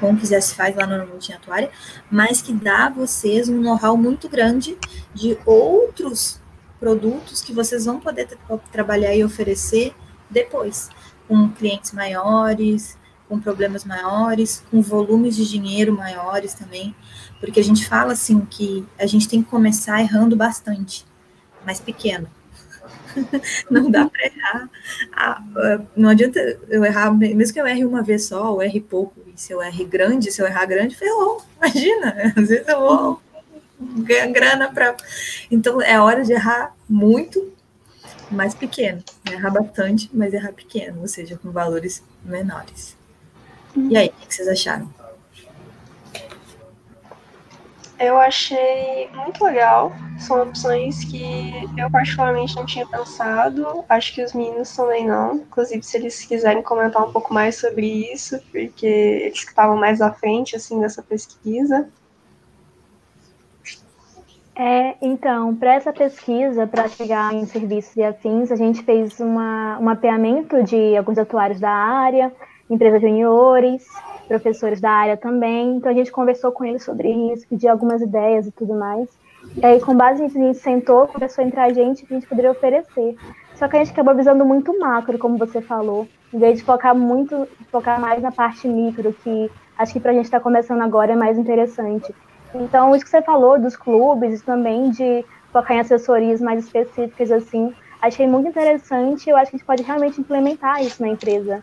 com 0.00 0.12
o 0.12 0.16
que 0.16 0.26
já 0.26 0.40
se 0.40 0.54
faz 0.54 0.74
lá 0.74 0.86
no 0.86 1.06
multiatuária, 1.06 1.70
mas 2.10 2.40
que 2.40 2.52
dá 2.52 2.86
a 2.86 2.90
vocês 2.90 3.48
um 3.48 3.60
know-how 3.60 3.96
muito 3.96 4.28
grande 4.28 4.76
de 5.14 5.38
outros 5.44 6.40
produtos 6.80 7.42
que 7.42 7.52
vocês 7.52 7.84
vão 7.84 8.00
poder 8.00 8.26
trabalhar 8.72 9.14
e 9.14 9.22
oferecer 9.22 9.94
depois, 10.30 10.88
com 11.28 11.50
clientes 11.50 11.92
maiores, 11.92 12.96
com 13.30 13.38
problemas 13.38 13.84
maiores, 13.84 14.62
com 14.72 14.82
volumes 14.82 15.36
de 15.36 15.48
dinheiro 15.48 15.96
maiores 15.96 16.52
também, 16.52 16.94
porque 17.38 17.60
a 17.60 17.64
gente 17.64 17.86
fala 17.88 18.12
assim 18.12 18.40
que 18.40 18.84
a 18.98 19.06
gente 19.06 19.28
tem 19.28 19.40
que 19.40 19.48
começar 19.48 20.00
errando 20.00 20.34
bastante, 20.34 21.06
mas 21.64 21.78
pequeno. 21.78 22.28
não 23.70 23.88
dá 23.88 24.08
para 24.08 24.26
errar. 24.26 24.70
Ah, 25.12 25.42
não 25.96 26.08
adianta 26.08 26.40
eu 26.68 26.84
errar, 26.84 27.12
mesmo 27.12 27.54
que 27.54 27.60
eu 27.60 27.66
erre 27.66 27.84
uma 27.84 28.02
vez 28.02 28.24
só, 28.24 28.52
ou 28.52 28.60
erre 28.60 28.80
pouco, 28.80 29.14
e 29.32 29.40
se 29.40 29.52
eu 29.52 29.62
erre 29.62 29.84
grande, 29.84 30.32
se 30.32 30.42
eu 30.42 30.46
errar 30.46 30.66
grande, 30.66 30.96
ferrou. 30.96 31.40
Imagina, 31.56 32.16
às 32.36 32.48
vezes 32.48 32.66
eu 32.66 32.80
vou 32.80 33.22
ganhar 33.78 34.26
grana 34.26 34.72
para. 34.72 34.96
Então 35.50 35.80
é 35.80 36.00
hora 36.00 36.24
de 36.24 36.32
errar 36.32 36.74
muito, 36.88 37.52
mais 38.28 38.54
pequeno. 38.54 39.02
Errar 39.30 39.50
bastante, 39.50 40.10
mas 40.12 40.34
errar 40.34 40.52
pequeno, 40.52 41.00
ou 41.00 41.08
seja, 41.08 41.38
com 41.38 41.52
valores 41.52 42.02
menores. 42.24 42.99
E 43.76 43.96
aí, 43.96 44.08
o 44.08 44.26
que 44.26 44.34
vocês 44.34 44.48
acharam? 44.48 44.88
Eu 48.00 48.18
achei 48.18 49.10
muito 49.14 49.44
legal. 49.44 49.92
São 50.18 50.42
opções 50.42 51.04
que 51.04 51.52
eu 51.76 51.90
particularmente 51.90 52.56
não 52.56 52.64
tinha 52.64 52.86
pensado. 52.86 53.84
Acho 53.88 54.14
que 54.14 54.24
os 54.24 54.32
meninos 54.32 54.74
também 54.74 55.06
não. 55.06 55.34
Inclusive, 55.34 55.82
se 55.82 55.98
eles 55.98 56.24
quiserem 56.24 56.62
comentar 56.62 57.06
um 57.06 57.12
pouco 57.12 57.32
mais 57.32 57.56
sobre 57.56 58.10
isso, 58.10 58.40
porque 58.50 58.86
eles 58.86 59.38
estavam 59.38 59.76
mais 59.76 60.00
à 60.00 60.10
frente 60.10 60.56
assim 60.56 60.80
dessa 60.80 61.02
pesquisa. 61.02 61.90
É, 64.56 64.96
então, 65.00 65.54
para 65.54 65.74
essa 65.74 65.92
pesquisa, 65.92 66.66
para 66.66 66.88
chegar 66.88 67.32
em 67.34 67.46
serviços 67.46 67.96
e 67.96 68.02
afins, 68.02 68.50
a 68.50 68.56
gente 68.56 68.82
fez 68.82 69.20
uma, 69.20 69.78
um 69.78 69.84
mapeamento 69.84 70.62
de 70.62 70.96
alguns 70.96 71.18
atuários 71.18 71.60
da 71.60 71.70
área, 71.70 72.32
empresas 72.70 73.00
juniores, 73.00 73.86
professores 74.28 74.80
da 74.80 74.90
área 74.90 75.16
também. 75.16 75.76
Então 75.76 75.90
a 75.90 75.94
gente 75.94 76.12
conversou 76.12 76.52
com 76.52 76.64
eles 76.64 76.84
sobre 76.84 77.10
isso, 77.32 77.46
pediu 77.48 77.70
algumas 77.70 78.00
ideias 78.00 78.46
e 78.46 78.52
tudo 78.52 78.74
mais. 78.74 79.08
E 79.56 79.66
aí, 79.66 79.80
com 79.80 79.96
base 79.96 80.22
nisso, 80.22 80.38
a 80.38 80.42
gente 80.42 80.58
sentou, 80.58 81.08
conversou 81.08 81.44
entre 81.44 81.58
a 81.58 81.72
gente 81.72 82.04
que 82.04 82.14
a 82.14 82.18
gente 82.18 82.28
poderia 82.28 82.50
oferecer. 82.50 83.16
Só 83.54 83.66
que 83.66 83.76
a 83.76 83.78
gente 83.80 83.92
acabou 83.92 84.14
visando 84.14 84.44
muito 84.44 84.78
macro, 84.78 85.18
como 85.18 85.36
você 85.36 85.60
falou, 85.60 86.06
em 86.32 86.38
vez 86.38 86.58
de 86.58 86.64
focar 86.64 86.94
muito, 86.94 87.48
focar 87.70 88.00
mais 88.00 88.22
na 88.22 88.30
parte 88.30 88.68
micro, 88.68 89.12
que 89.12 89.50
acho 89.76 89.92
que 89.92 90.00
para 90.00 90.12
a 90.12 90.14
gente 90.14 90.26
estar 90.26 90.38
tá 90.38 90.42
começando 90.42 90.82
agora 90.82 91.12
é 91.12 91.16
mais 91.16 91.36
interessante. 91.36 92.14
Então, 92.54 92.94
isso 92.94 93.04
que 93.04 93.10
você 93.10 93.22
falou 93.22 93.58
dos 93.58 93.76
clubes 93.76 94.42
também 94.42 94.90
de 94.90 95.24
focar 95.52 95.76
em 95.76 95.80
assessorias 95.80 96.40
mais 96.40 96.64
específicas, 96.64 97.30
assim, 97.32 97.74
achei 98.00 98.26
muito 98.26 98.48
interessante. 98.48 99.28
Eu 99.28 99.36
acho 99.36 99.50
que 99.50 99.56
a 99.56 99.58
gente 99.58 99.66
pode 99.66 99.82
realmente 99.82 100.20
implementar 100.20 100.82
isso 100.82 101.02
na 101.02 101.08
empresa 101.08 101.62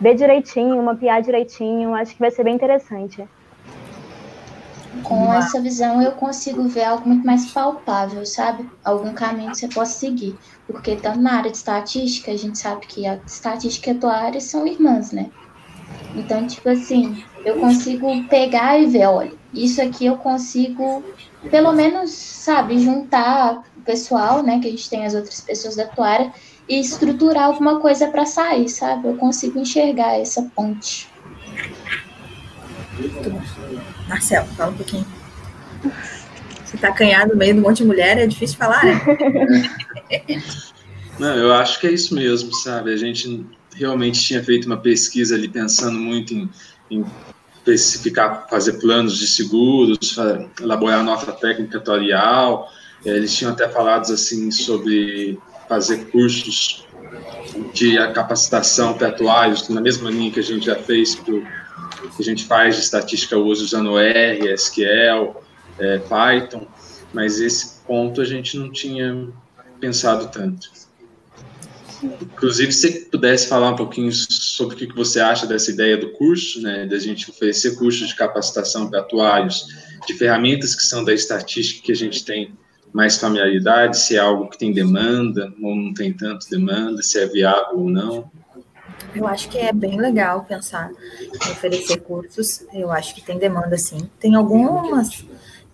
ver 0.00 0.14
direitinho, 0.14 0.82
mapear 0.82 1.22
direitinho, 1.22 1.94
acho 1.94 2.14
que 2.14 2.20
vai 2.20 2.30
ser 2.30 2.44
bem 2.44 2.54
interessante. 2.54 3.28
Com 5.04 5.32
essa 5.32 5.60
visão 5.60 6.02
eu 6.02 6.12
consigo 6.12 6.64
ver 6.64 6.84
algo 6.84 7.06
muito 7.08 7.24
mais 7.24 7.52
palpável, 7.52 8.24
sabe? 8.26 8.68
Algum 8.84 9.12
caminho 9.12 9.50
que 9.52 9.58
você 9.58 9.68
possa 9.68 9.98
seguir. 9.98 10.36
Porque 10.66 10.96
tanto 10.96 11.20
na 11.20 11.34
área 11.38 11.50
de 11.50 11.56
estatística, 11.56 12.32
a 12.32 12.36
gente 12.36 12.58
sabe 12.58 12.86
que 12.86 13.06
a 13.06 13.20
estatística 13.26 13.90
e 13.90 13.96
a 13.96 13.98
tua 13.98 14.16
área 14.16 14.40
são 14.40 14.66
irmãs, 14.66 15.12
né? 15.12 15.30
Então, 16.16 16.44
tipo 16.46 16.68
assim, 16.68 17.22
eu 17.44 17.60
consigo 17.60 18.06
pegar 18.24 18.78
e 18.78 18.86
ver, 18.86 19.06
olha, 19.06 19.32
isso 19.54 19.80
aqui 19.80 20.06
eu 20.06 20.16
consigo, 20.16 21.04
pelo 21.50 21.72
menos, 21.72 22.10
sabe, 22.10 22.78
juntar 22.78 23.62
o 23.76 23.80
pessoal, 23.82 24.42
né? 24.42 24.58
Que 24.58 24.68
a 24.68 24.70
gente 24.70 24.90
tem 24.90 25.06
as 25.06 25.14
outras 25.14 25.40
pessoas 25.40 25.76
da 25.76 25.86
tua 25.86 26.08
área 26.08 26.32
e 26.70 26.78
estruturar 26.78 27.46
alguma 27.46 27.80
coisa 27.80 28.06
para 28.06 28.24
sair, 28.24 28.68
sabe? 28.68 29.08
Eu 29.08 29.16
consigo 29.16 29.58
enxergar 29.58 30.20
essa 30.20 30.40
ponte. 30.54 31.08
Marcelo, 34.08 34.46
fala 34.50 34.70
um 34.70 34.76
pouquinho. 34.76 35.06
Você 36.64 36.76
tá 36.76 36.90
acanhado 36.90 37.32
no 37.32 37.36
meio 37.36 37.54
de 37.54 37.58
um 37.58 37.62
monte 37.64 37.78
de 37.78 37.84
mulher, 37.86 38.18
é 38.18 38.26
difícil 38.28 38.56
falar, 38.56 38.84
né? 38.84 39.00
Não, 41.18 41.34
eu 41.34 41.52
acho 41.52 41.80
que 41.80 41.88
é 41.88 41.92
isso 41.92 42.14
mesmo, 42.14 42.54
sabe? 42.54 42.92
A 42.92 42.96
gente 42.96 43.44
realmente 43.74 44.20
tinha 44.20 44.42
feito 44.42 44.66
uma 44.66 44.76
pesquisa 44.76 45.34
ali 45.34 45.48
pensando 45.48 45.98
muito 45.98 46.32
em, 46.32 46.48
em 46.88 47.04
especificar, 47.56 48.46
fazer 48.48 48.74
planos 48.74 49.18
de 49.18 49.26
seguros, 49.26 50.16
elaborar 50.60 51.02
nota 51.02 51.32
técnica 51.32 51.78
atuarial. 51.78 52.70
É, 53.04 53.10
eles 53.10 53.34
tinham 53.34 53.52
até 53.52 53.68
falado 53.68 54.12
assim 54.12 54.52
sobre 54.52 55.36
fazer 55.70 56.10
cursos 56.10 56.84
de 57.72 57.96
capacitação 58.12 58.92
para 58.94 59.06
atuários, 59.06 59.68
na 59.68 59.80
mesma 59.80 60.10
linha 60.10 60.32
que 60.32 60.40
a 60.40 60.42
gente 60.42 60.66
já 60.66 60.74
fez, 60.74 61.14
pro, 61.14 61.46
que 62.16 62.22
a 62.22 62.24
gente 62.24 62.44
faz 62.44 62.74
de 62.74 62.82
estatística 62.82 63.36
hoje 63.36 63.62
usando 63.62 63.96
R, 63.96 64.52
SQL, 64.52 65.36
é, 65.78 65.98
Python, 66.00 66.66
mas 67.14 67.40
esse 67.40 67.78
ponto 67.86 68.20
a 68.20 68.24
gente 68.24 68.58
não 68.58 68.72
tinha 68.72 69.28
pensado 69.80 70.26
tanto. 70.26 70.68
Inclusive, 72.02 72.72
se 72.72 73.04
pudesse 73.04 73.46
falar 73.46 73.70
um 73.70 73.76
pouquinho 73.76 74.10
sobre 74.12 74.74
o 74.74 74.76
que 74.76 74.92
você 74.92 75.20
acha 75.20 75.46
dessa 75.46 75.70
ideia 75.70 75.96
do 75.96 76.10
curso, 76.10 76.60
né, 76.60 76.84
da 76.84 76.98
gente 76.98 77.30
oferecer 77.30 77.76
cursos 77.76 78.08
de 78.08 78.16
capacitação 78.16 78.90
para 78.90 79.00
atuários, 79.00 79.68
de 80.04 80.14
ferramentas 80.14 80.74
que 80.74 80.82
são 80.82 81.04
da 81.04 81.14
estatística 81.14 81.86
que 81.86 81.92
a 81.92 81.96
gente 81.96 82.24
tem 82.24 82.58
mais 82.92 83.18
familiaridade, 83.18 83.98
se 83.98 84.16
é 84.16 84.18
algo 84.18 84.48
que 84.48 84.58
tem 84.58 84.72
demanda 84.72 85.52
ou 85.62 85.74
não 85.74 85.94
tem 85.94 86.12
tanto 86.12 86.48
demanda, 86.48 87.02
se 87.02 87.18
é 87.18 87.26
viável 87.26 87.78
ou 87.78 87.90
não? 87.90 88.30
Eu 89.14 89.26
acho 89.26 89.48
que 89.48 89.58
é 89.58 89.72
bem 89.72 89.98
legal 89.98 90.44
pensar 90.44 90.90
em 90.90 91.50
oferecer 91.50 91.98
cursos. 91.98 92.64
Eu 92.72 92.90
acho 92.90 93.14
que 93.14 93.22
tem 93.22 93.38
demanda, 93.38 93.76
sim. 93.76 94.08
Tem 94.18 94.34
algumas, 94.34 95.24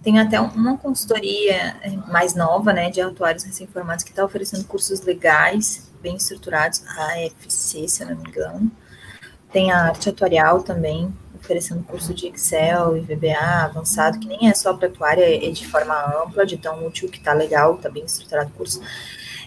tem 0.03 0.19
até 0.19 0.41
uma 0.41 0.77
consultoria 0.79 1.77
mais 2.09 2.35
nova, 2.35 2.73
né, 2.73 2.91
de 2.91 3.01
atuários 3.01 3.45
recém-formados 3.45 4.05
que 4.05 4.11
está 4.11 4.25
oferecendo 4.25 4.65
cursos 4.65 5.01
legais, 5.03 5.91
bem 6.01 6.17
estruturados, 6.17 6.83
a 6.87 7.15
AFC, 7.15 7.89
se 7.89 8.03
eu 8.03 8.09
não 8.09 8.17
me 8.17 8.29
engano. 8.29 8.71
Tem 9.53 9.71
a 9.71 9.85
arte 9.85 10.09
atuarial 10.09 10.63
também, 10.63 11.13
oferecendo 11.47 11.85
curso 11.85 12.13
de 12.13 12.27
Excel 12.27 12.97
e 12.97 13.01
VBA 13.01 13.65
avançado, 13.65 14.19
que 14.19 14.27
nem 14.27 14.49
é 14.49 14.55
só 14.55 14.75
para 14.75 14.89
a 14.89 14.91
tua 14.91 15.09
área, 15.09 15.25
é 15.25 15.51
de 15.51 15.67
forma 15.67 15.95
ampla, 16.23 16.45
de 16.45 16.59
tão 16.59 16.85
útil 16.85 17.09
que 17.09 17.21
tá 17.21 17.33
legal, 17.33 17.79
tá 17.79 17.89
bem 17.89 18.05
estruturado 18.05 18.51
o 18.51 18.53
curso. 18.53 18.81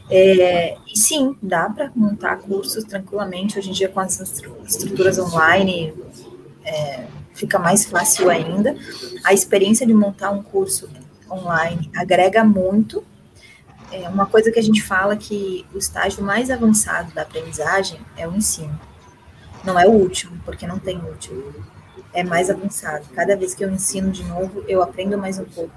É, 0.10 0.76
e 0.88 0.98
sim, 0.98 1.38
dá 1.42 1.70
para 1.70 1.92
montar 1.94 2.38
cursos 2.38 2.84
tranquilamente. 2.86 3.60
Hoje 3.60 3.70
em 3.70 3.74
dia, 3.74 3.90
com 3.90 4.00
as 4.00 4.20
estruturas 4.20 5.20
online, 5.20 5.94
é, 6.66 7.06
fica 7.34 7.60
mais 7.60 7.86
fácil 7.86 8.30
ainda. 8.30 8.76
A 9.24 9.34
experiência 9.34 9.86
de 9.86 9.94
montar 9.94 10.32
um 10.32 10.42
curso 10.42 10.90
online 11.30 11.92
agrega 11.96 12.44
muito. 12.44 13.04
É 13.92 14.08
uma 14.08 14.26
coisa 14.26 14.52
que 14.52 14.60
a 14.60 14.64
gente 14.64 14.82
fala 14.82 15.16
que 15.16 15.66
o 15.74 15.78
estágio 15.78 16.24
mais 16.24 16.50
avançado 16.50 17.14
da 17.14 17.24
aprendizagem 17.24 18.00
é 18.16 18.28
o 18.28 18.36
ensino. 18.36 18.80
Não 19.64 19.78
é 19.78 19.86
o 19.86 19.92
último, 19.92 20.40
porque 20.46 20.66
não 20.66 20.80
tem 20.80 20.98
último 20.98 21.54
é 22.14 22.24
mais 22.24 22.50
avançado. 22.50 23.06
Cada 23.14 23.36
vez 23.36 23.54
que 23.54 23.64
eu 23.64 23.70
ensino 23.70 24.12
de 24.12 24.24
novo, 24.24 24.64
eu 24.68 24.82
aprendo 24.82 25.18
mais 25.18 25.40
um 25.40 25.46
pouco. 25.46 25.74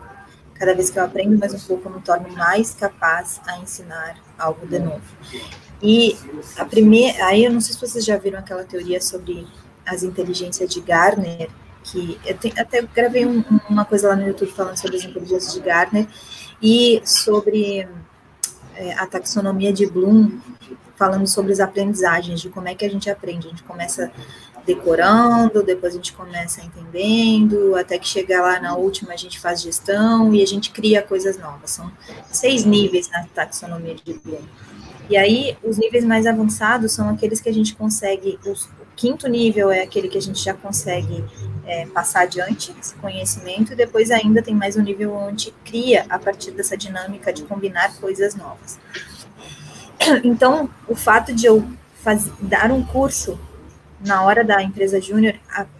Cada 0.55 0.75
vez 0.75 0.91
que 0.91 0.99
eu 0.99 1.05
aprendo 1.05 1.39
mais 1.39 1.53
um 1.55 1.67
pouco, 1.67 1.89
eu 1.89 1.95
me 1.95 2.01
torno 2.01 2.31
mais 2.37 2.75
capaz 2.75 3.41
a 3.47 3.59
ensinar 3.59 4.17
algo 4.39 4.67
de 4.67 4.79
novo. 4.79 5.03
E 5.83 6.17
a 6.57 6.65
primeira, 6.65 7.27
aí 7.27 7.45
eu 7.45 7.53
não 7.53 7.61
sei 7.61 7.75
se 7.75 7.81
vocês 7.81 8.05
já 8.05 8.17
viram 8.17 8.39
aquela 8.39 8.65
teoria 8.65 9.01
sobre 9.01 9.47
as 9.85 10.03
inteligências 10.03 10.71
de 10.71 10.81
Garner, 10.81 11.51
que 11.83 12.19
eu 12.25 12.39
te, 12.39 12.53
até 12.59 12.81
gravei 12.83 13.27
um, 13.27 13.43
uma 13.69 13.85
coisa 13.85 14.09
lá 14.09 14.17
no 14.17 14.27
YouTube 14.27 14.53
falando 14.53 14.77
sobre 14.77 14.97
as 14.97 15.05
inteligências 15.05 15.53
de 15.53 15.61
Garner 15.61 16.07
e 16.63 17.03
sobre 17.05 17.89
é, 18.77 18.95
a 18.95 19.07
taxonomia 19.07 19.73
de 19.73 19.87
Bloom, 19.87 20.39
falando 20.97 21.27
sobre 21.27 21.53
as 21.53 21.59
aprendizagens, 21.59 22.41
de 22.41 22.49
como 22.49 22.69
é 22.69 22.75
que 22.77 22.85
a 22.85 22.89
gente 22.89 23.11
aprende. 23.11 23.49
A 23.49 23.51
gente 23.51 23.65
começa 23.65 24.13
decorando, 24.65 25.63
depois 25.63 25.93
a 25.93 25.97
gente 25.97 26.13
começa 26.13 26.61
entendendo, 26.65 27.75
até 27.77 27.99
que 27.99 28.07
chegar 28.07 28.43
lá 28.43 28.61
na 28.61 28.77
última 28.77 29.13
a 29.13 29.17
gente 29.17 29.39
faz 29.39 29.61
gestão 29.61 30.35
e 30.35 30.43
a 30.43 30.47
gente 30.47 30.71
cria 30.71 31.03
coisas 31.03 31.39
novas. 31.39 31.71
São 31.71 31.91
seis 32.31 32.65
níveis 32.65 33.11
na 33.11 33.25
taxonomia 33.35 33.95
de 33.95 34.15
Bloom. 34.15 34.43
E 35.11 35.17
aí, 35.17 35.59
os 35.63 35.77
níveis 35.77 36.05
mais 36.05 36.27
avançados 36.27 36.93
são 36.93 37.09
aqueles 37.09 37.41
que 37.41 37.49
a 37.49 37.53
gente 37.53 37.75
consegue. 37.75 38.39
Os, 38.47 38.65
o 38.65 38.87
quinto 38.95 39.29
nível 39.29 39.71
é 39.71 39.83
aquele 39.83 40.09
que 40.09 40.17
a 40.17 40.23
gente 40.23 40.43
já 40.43 40.55
consegue 40.55 41.25
é, 41.67 41.87
passar 41.87 42.23
adiante 42.23 42.75
esse 42.81 42.95
conhecimento, 42.95 43.73
e 43.73 43.77
depois 43.77 44.11
ainda 44.11 44.41
tem 44.43 44.55
mais 44.55 44.77
um 44.77 44.83
nível 44.83 45.15
onde 45.15 45.53
cria 45.65 46.07
a 46.09 46.19
partir 46.19 46.53
dessa 46.53 46.77
dinâmica 46.77 47.33
de 47.33 47.43
combinar 47.43 47.95
coisas 47.97 48.35
novas. 48.35 48.79
Então, 50.25 50.69
o 50.89 50.95
fato 50.95 51.33
de 51.33 51.47
eu 51.47 51.65
faz, 52.03 52.29
dar 52.41 52.73
um 52.73 52.83
curso 52.83 53.39
na 54.05 54.23
hora 54.23 54.45
da 54.45 54.63
empresa 54.63 55.01
júnior, 55.01 55.35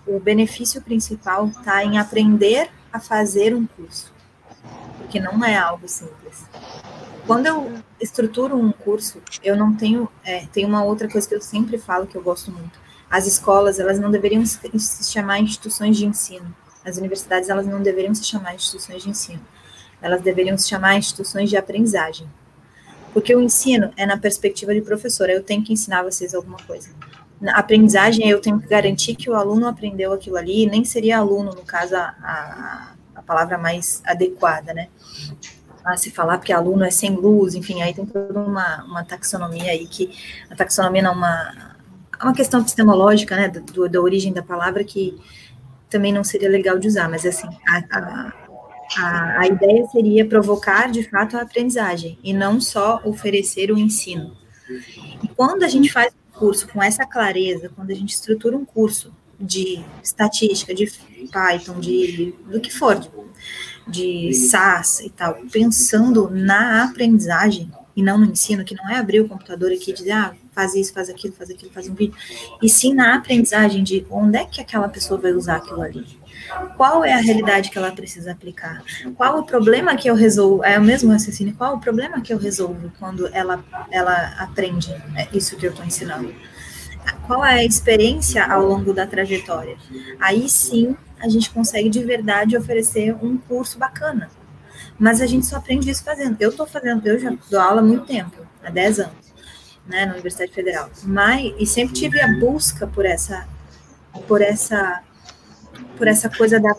o 0.07 0.19
benefício 0.21 0.81
principal 0.81 1.47
está 1.49 1.85
em 1.85 1.99
aprender 1.99 2.71
a 2.93 3.01
fazer 3.01 3.55
um 3.55 3.67
curso, 3.67 4.13
porque 4.99 5.19
não 5.19 5.45
é 5.45 5.57
algo 5.57 5.89
simples. 5.89 6.47
Quando 7.27 7.47
eu 7.47 7.73
estruturo 8.01 8.57
um 8.57 8.73
curso, 8.73 9.23
eu 9.43 9.57
não 9.57 9.75
tenho. 9.75 10.09
É, 10.25 10.47
tem 10.47 10.65
uma 10.65 10.83
outra 10.83 11.09
coisa 11.09 11.29
que 11.29 11.35
eu 11.35 11.41
sempre 11.41 11.79
falo 11.79 12.07
que 12.07 12.17
eu 12.17 12.23
gosto 12.23 12.51
muito. 12.51 12.81
As 13.09 13.27
escolas, 13.27 13.79
elas 13.79 13.99
não 13.99 14.11
deveriam 14.11 14.45
se 14.45 15.13
chamar 15.13 15.39
instituições 15.39 15.97
de 15.97 16.07
ensino. 16.07 16.55
As 16.85 16.97
universidades, 16.97 17.49
elas 17.49 17.67
não 17.67 17.81
deveriam 17.81 18.15
se 18.15 18.25
chamar 18.25 18.55
instituições 18.55 19.03
de 19.03 19.11
ensino. 19.11 19.41
Elas 20.01 20.21
deveriam 20.21 20.59
se 20.59 20.69
chamar 20.69 20.97
instituições 20.97 21.49
de 21.49 21.57
aprendizagem. 21.57 22.29
Porque 23.13 23.35
o 23.37 23.41
ensino 23.41 23.93
é 23.97 24.05
na 24.05 24.17
perspectiva 24.17 24.75
de 24.75 24.81
professora. 24.81 25.33
Eu 25.33 25.43
tenho 25.43 25.63
que 25.63 25.73
ensinar 25.73 26.03
vocês 26.03 26.35
alguma 26.35 26.59
coisa. 26.67 26.89
Na 27.43 27.59
aprendizagem, 27.59 28.29
eu 28.29 28.41
tenho 28.41 28.61
que 28.61 28.69
garantir 28.69 29.17
que 29.17 29.29
o 29.29 29.35
aluno 29.35 29.67
aprendeu 29.67 30.13
aquilo 30.13 30.37
ali. 30.37 30.65
Nem 30.65 30.85
seria 30.85 31.19
aluno, 31.19 31.51
no 31.51 31.63
caso, 31.63 31.97
a, 31.97 32.15
a, 32.23 32.93
a 33.17 33.23
palavra 33.23 33.59
mais 33.59 34.01
adequada, 34.07 34.73
né? 34.73 34.89
a 35.85 35.97
se 35.97 36.11
falar, 36.11 36.39
porque 36.39 36.53
aluno 36.53 36.85
é 36.85 36.91
sem 36.91 37.11
luz, 37.11 37.57
enfim, 37.57 37.83
aí 37.83 37.93
tem 37.93 38.07
toda 38.07 38.39
uma, 38.39 38.85
uma 38.85 39.05
taxonomia 39.05 39.73
aí 39.73 39.85
que 39.87 40.11
a 40.49 40.55
taxonomia 40.55 41.03
não 41.03 41.11
é 41.11 41.15
uma, 41.15 41.77
uma 42.23 42.33
questão 42.33 42.61
epistemológica, 42.61 43.35
né, 43.35 43.49
do, 43.49 43.89
da 43.89 44.01
origem 44.01 44.33
da 44.33 44.45
palavra 44.45 44.85
que 44.85 45.19
também 45.91 46.13
não 46.13 46.23
seria 46.23 46.49
legal 46.49 46.79
de 46.79 46.87
usar, 46.87 47.09
mas 47.09 47.27
assim, 47.27 47.49
a, 47.69 47.83
a, 47.91 48.33
a, 48.97 49.41
a 49.41 49.47
ideia 49.47 49.85
seria 49.89 50.25
provocar 50.25 50.89
de 50.91 51.03
fato 51.03 51.37
a 51.37 51.43
aprendizagem 51.43 52.17
e 52.23 52.33
não 52.33 52.61
só 52.61 53.01
oferecer 53.05 53.73
o 53.73 53.79
ensino. 53.79 54.37
E 55.23 55.29
quando 55.29 55.65
a 55.65 55.69
gente 55.69 55.93
faz 55.93 56.13
curso 56.43 56.67
com 56.67 56.83
essa 56.83 57.07
clareza, 57.07 57.69
quando 57.69 57.93
a 57.93 57.95
gente 57.95 58.15
estrutura 58.15 58.57
um 58.57 58.65
curso 58.65 59.15
de 59.39 59.81
estatística, 60.03 60.75
de 60.75 60.91
Python, 61.33 61.79
de 61.79 62.35
do 62.51 62.61
que 62.61 62.73
for, 62.73 62.99
de 62.99 63.09
de 63.87 64.33
SAS 64.35 65.01
e 65.01 65.11
tal, 65.11 65.37
pensando 65.51 66.31
na 66.31 66.85
aprendizagem 66.85 67.71
e 67.95 68.03
não 68.03 68.19
no 68.19 68.27
ensino, 68.27 68.65
que 68.65 68.75
não 68.75 68.89
é 68.91 68.97
abrir 68.97 69.21
o 69.21 69.29
computador 69.29 69.71
aqui 69.71 69.91
e 69.91 69.95
dizer, 69.95 70.13
ah, 70.13 70.35
faz 70.53 70.75
isso, 70.75 70.93
faz 70.93 71.11
aquilo, 71.11 71.35
faz 71.35 71.51
aquilo, 71.51 71.71
faz 71.73 71.89
um 71.89 71.95
vídeo, 71.95 72.15
e 72.63 72.69
sim 72.69 72.95
na 72.95 73.15
aprendizagem 73.15 73.85
de 73.85 74.07
onde 74.11 74.39
é 74.39 74.45
que 74.45 74.61
aquela 74.61 74.89
pessoa 74.89 75.21
vai 75.21 75.33
usar 75.33 75.57
aquilo 75.57 75.83
ali. 75.83 76.07
Qual 76.77 77.05
é 77.05 77.13
a 77.13 77.19
realidade 77.19 77.71
que 77.71 77.79
ela 77.79 77.93
precisa 77.93 78.33
aplicar? 78.33 78.83
Qual 79.17 79.39
o 79.39 79.45
problema 79.45 79.97
que 79.97 80.09
eu 80.09 80.15
resolvo? 80.15 80.65
É 80.65 80.79
o 80.79 80.83
mesmo 80.83 81.11
raciocínio. 81.11 81.55
Qual 81.55 81.77
o 81.77 81.81
problema 81.81 82.21
que 82.21 82.33
eu 82.33 82.39
resolvo 82.39 82.93
quando 82.99 83.29
ela, 83.33 83.65
ela 83.91 84.35
aprende 84.39 84.95
isso 85.33 85.57
que 85.57 85.67
eu 85.67 85.71
estou 85.71 85.85
ensinando? 85.85 86.35
Qual 87.27 87.45
é 87.45 87.55
a 87.55 87.65
experiência 87.65 88.45
ao 88.45 88.65
longo 88.65 88.93
da 88.93 89.07
trajetória? 89.07 89.77
Aí 90.21 90.49
sim 90.49 90.97
a 91.21 91.29
gente 91.29 91.51
consegue 91.51 91.89
de 91.89 92.03
verdade 92.03 92.57
oferecer 92.57 93.15
um 93.15 93.39
curso 93.39 93.79
bacana. 93.79 94.29
Mas 94.99 95.21
a 95.21 95.27
gente 95.27 95.47
só 95.47 95.57
aprende 95.57 95.91
isso 95.91 96.05
fazendo. 96.05 96.37
Eu 96.41 96.51
estou 96.51 96.67
fazendo, 96.67 97.07
eu 97.07 97.19
já 97.19 97.33
dou 97.51 97.61
aula 97.61 97.81
há 97.81 97.85
muito 97.85 98.05
tempo, 98.07 98.37
há 98.63 98.71
10 98.71 99.01
anos, 99.01 99.35
né, 99.87 100.07
na 100.07 100.13
Universidade 100.13 100.53
Federal. 100.53 100.91
Mas 101.05 101.55
e 101.59 101.67
sempre 101.67 101.95
tive 101.95 102.21
a 102.21 102.39
busca 102.39 102.87
por 102.87 103.07
essa 103.07 103.47
por 104.29 104.43
essa 104.43 105.03
por 105.97 106.09
essa 106.09 106.29
coisa 106.29 106.59
da, 106.59 106.75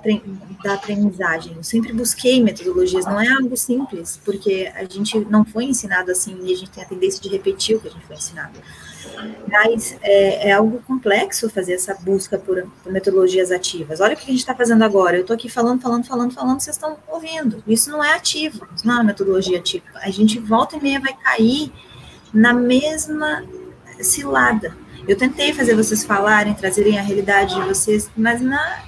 da 0.64 0.74
aprendizagem. 0.74 1.54
Eu 1.56 1.64
sempre 1.64 1.94
busquei 1.94 2.42
metodologias, 2.42 3.06
não 3.06 3.20
é 3.20 3.28
algo 3.28 3.56
simples, 3.56 4.20
porque 4.24 4.72
a 4.76 4.84
gente 4.84 5.18
não 5.30 5.46
foi 5.46 5.66
ensinado 5.66 6.12
assim 6.12 6.38
e 6.44 6.54
a 6.54 6.56
gente 6.56 6.72
tem 6.72 6.84
a 6.84 6.88
tendência 6.88 7.22
de 7.22 7.30
repetir 7.30 7.76
o 7.76 7.80
que 7.80 7.88
a 7.88 7.92
gente 7.92 8.06
foi 8.06 8.16
ensinado. 8.16 8.60
Mas 9.48 9.96
é, 10.02 10.50
é 10.50 10.52
algo 10.52 10.82
complexo 10.88 11.50
fazer 11.50 11.74
essa 11.74 11.94
busca 11.94 12.38
por, 12.38 12.68
por, 12.84 12.92
metodologias 12.92 13.52
ativas. 13.52 14.02
Olha 14.02 14.14
o 14.14 14.18
que 14.18 14.24
a 14.24 14.32
gente 14.32 14.40
está 14.40 14.56
fazendo 14.56 14.84
agora. 14.84 15.18
Eu 15.18 15.22
estou 15.22 15.36
aqui 15.36 15.50
falando, 15.50 15.82
falando, 15.82 16.06
falando, 16.06 16.34
falando, 16.34 16.60
vocês 16.60 16.76
estão 16.76 16.98
ouvindo. 17.08 17.64
Isso 17.68 17.92
não 17.92 18.04
é 18.04 18.14
ativo, 18.16 18.68
isso 18.76 18.86
não 18.86 18.96
é 18.96 18.98
uma 18.98 19.04
metodologia 19.04 19.60
ativa. 19.60 19.86
A 19.96 20.10
gente 20.10 20.40
volta 20.40 20.78
e 20.78 20.82
meia 20.82 21.00
vai 21.00 21.14
cair 21.14 21.72
na 22.34 22.54
mesma 22.54 23.44
cilada. 24.02 24.76
Eu 25.08 25.18
tentei 25.18 25.54
fazer 25.54 25.76
vocês 25.76 26.04
falarem, 26.04 26.54
trazerem 26.54 26.98
a 26.98 27.02
realidade 27.02 27.56
de 27.56 27.62
vocês, 27.62 28.10
mas 28.16 28.42
na, 28.42 28.84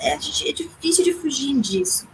é, 0.00 0.14
é 0.14 0.52
difícil 0.52 1.04
de 1.04 1.12
fugir 1.12 1.58
disso. 1.60 2.08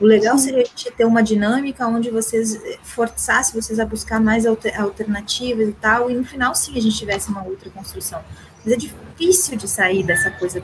O 0.00 0.04
legal 0.04 0.38
seria 0.38 0.62
a 0.62 0.64
gente 0.64 0.92
ter 0.92 1.04
uma 1.04 1.22
dinâmica 1.22 1.86
onde 1.86 2.08
vocês 2.08 2.54
eh, 2.54 2.78
forçasse 2.84 3.52
vocês 3.52 3.80
a 3.80 3.84
buscar 3.84 4.20
mais 4.20 4.46
alternativas 4.46 5.68
e 5.68 5.72
tal, 5.72 6.08
e 6.08 6.14
no 6.14 6.24
final 6.24 6.54
sim 6.54 6.76
a 6.78 6.80
gente 6.80 6.96
tivesse 6.96 7.28
uma 7.28 7.44
outra 7.44 7.68
construção. 7.70 8.22
Mas 8.64 8.74
é 8.74 8.76
difícil 8.76 9.56
de 9.56 9.66
sair 9.66 10.04
dessa 10.04 10.30
coisa 10.30 10.62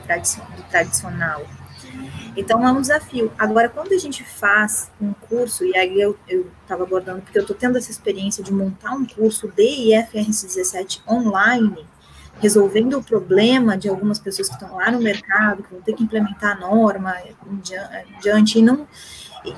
tradicional. 0.69 1.45
Então 2.37 2.65
é 2.65 2.71
um 2.71 2.79
desafio. 2.79 3.31
Agora, 3.37 3.67
quando 3.67 3.93
a 3.93 3.97
gente 3.97 4.23
faz 4.23 4.89
um 5.01 5.11
curso, 5.13 5.65
e 5.65 5.75
aí 5.75 5.99
eu 5.99 6.17
estava 6.61 6.83
abordando, 6.83 7.21
porque 7.21 7.37
eu 7.37 7.41
estou 7.41 7.55
tendo 7.55 7.77
essa 7.77 7.91
experiência 7.91 8.43
de 8.43 8.53
montar 8.53 8.93
um 8.93 9.05
curso 9.05 9.49
de 9.49 9.93
IFRS 9.93 10.45
17 10.45 11.03
online, 11.09 11.85
resolvendo 12.39 12.97
o 12.97 13.03
problema 13.03 13.77
de 13.77 13.87
algumas 13.87 14.19
pessoas 14.19 14.47
que 14.47 14.55
estão 14.55 14.75
lá 14.75 14.91
no 14.91 14.99
mercado, 14.99 15.63
que 15.63 15.71
vão 15.71 15.81
ter 15.81 15.93
que 15.93 16.03
implementar 16.03 16.57
a 16.57 16.59
norma 16.59 17.15
diante, 18.21 18.59
e 18.59 18.61
não, 18.61 18.87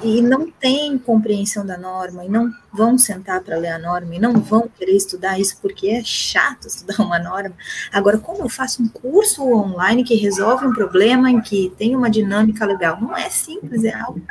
e 0.04 0.22
não 0.22 0.50
tem 0.52 0.98
compreensão 0.98 1.66
da 1.66 1.78
norma, 1.78 2.24
e 2.24 2.30
não 2.30 2.52
vão 2.72 2.98
sentar 2.98 3.42
para 3.42 3.58
ler 3.58 3.72
a 3.72 3.80
norma, 3.80 4.16
e 4.16 4.20
não 4.20 4.34
vão 4.34 4.70
querer 4.70 4.96
estudar 4.96 5.40
isso 5.40 5.58
porque 5.62 5.90
é 5.90 6.04
chato 6.04 6.68
estudar 6.68 7.02
uma 7.02 7.20
norma. 7.20 7.56
Agora, 7.92 8.18
como 8.18 8.44
eu 8.44 8.50
faço 8.50 8.82
um 8.82 8.88
curso 8.88 9.44
online 9.44 10.04
que 10.04 10.16
resolve 10.16 10.66
um 10.66 10.74
problema, 10.74 11.30
em 11.32 11.42
que 11.42 11.74
tem 11.78 11.96
uma 11.96 12.10
dinâmica 12.10 12.66
legal? 12.66 13.02
Não 13.02 13.18
é 13.18 13.30
simples, 13.30 13.84
é 13.84 13.94
algo 13.94 14.22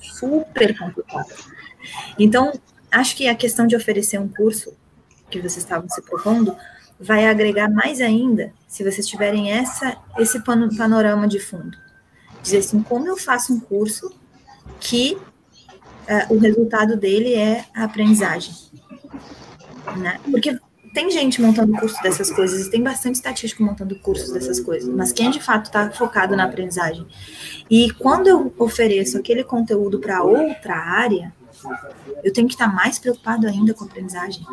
super 0.00 0.78
complicado. 0.78 1.32
Então, 2.18 2.52
acho 2.90 3.16
que 3.16 3.26
a 3.26 3.34
questão 3.34 3.66
de 3.66 3.74
oferecer 3.74 4.18
um 4.18 4.28
curso 4.28 4.74
que 5.30 5.40
vocês 5.40 5.58
estavam 5.58 5.88
se 5.88 6.00
propondo 6.02 6.54
vai 6.98 7.26
agregar 7.26 7.68
mais 7.68 8.00
ainda 8.00 8.52
se 8.66 8.82
vocês 8.82 9.06
tiverem 9.06 9.50
essa, 9.52 9.96
esse 10.18 10.40
panorama 10.42 11.26
de 11.26 11.38
fundo. 11.38 11.76
Dizer 12.42 12.58
assim, 12.58 12.82
como 12.82 13.06
eu 13.08 13.16
faço 13.16 13.52
um 13.54 13.60
curso 13.60 14.12
que 14.80 15.16
uh, 16.08 16.34
o 16.34 16.38
resultado 16.38 16.96
dele 16.96 17.34
é 17.34 17.64
a 17.74 17.84
aprendizagem. 17.84 18.54
Né? 19.96 20.18
Porque 20.30 20.58
tem 20.94 21.10
gente 21.10 21.42
montando 21.42 21.72
curso 21.72 22.00
dessas 22.02 22.30
coisas, 22.30 22.68
tem 22.68 22.82
bastante 22.82 23.16
estatístico 23.16 23.62
montando 23.64 23.98
cursos 23.98 24.32
dessas 24.32 24.60
coisas, 24.60 24.88
mas 24.88 25.12
quem 25.12 25.30
de 25.30 25.40
fato 25.40 25.66
está 25.66 25.90
focado 25.90 26.36
na 26.36 26.44
aprendizagem? 26.44 27.06
E 27.68 27.90
quando 27.92 28.28
eu 28.28 28.54
ofereço 28.58 29.18
aquele 29.18 29.42
conteúdo 29.42 29.98
para 29.98 30.22
outra 30.22 30.76
área, 30.76 31.34
eu 32.22 32.32
tenho 32.32 32.46
que 32.46 32.54
estar 32.54 32.68
tá 32.68 32.74
mais 32.74 32.98
preocupado 32.98 33.46
ainda 33.46 33.74
com 33.74 33.84
a 33.84 33.86
aprendizagem. 33.86 34.46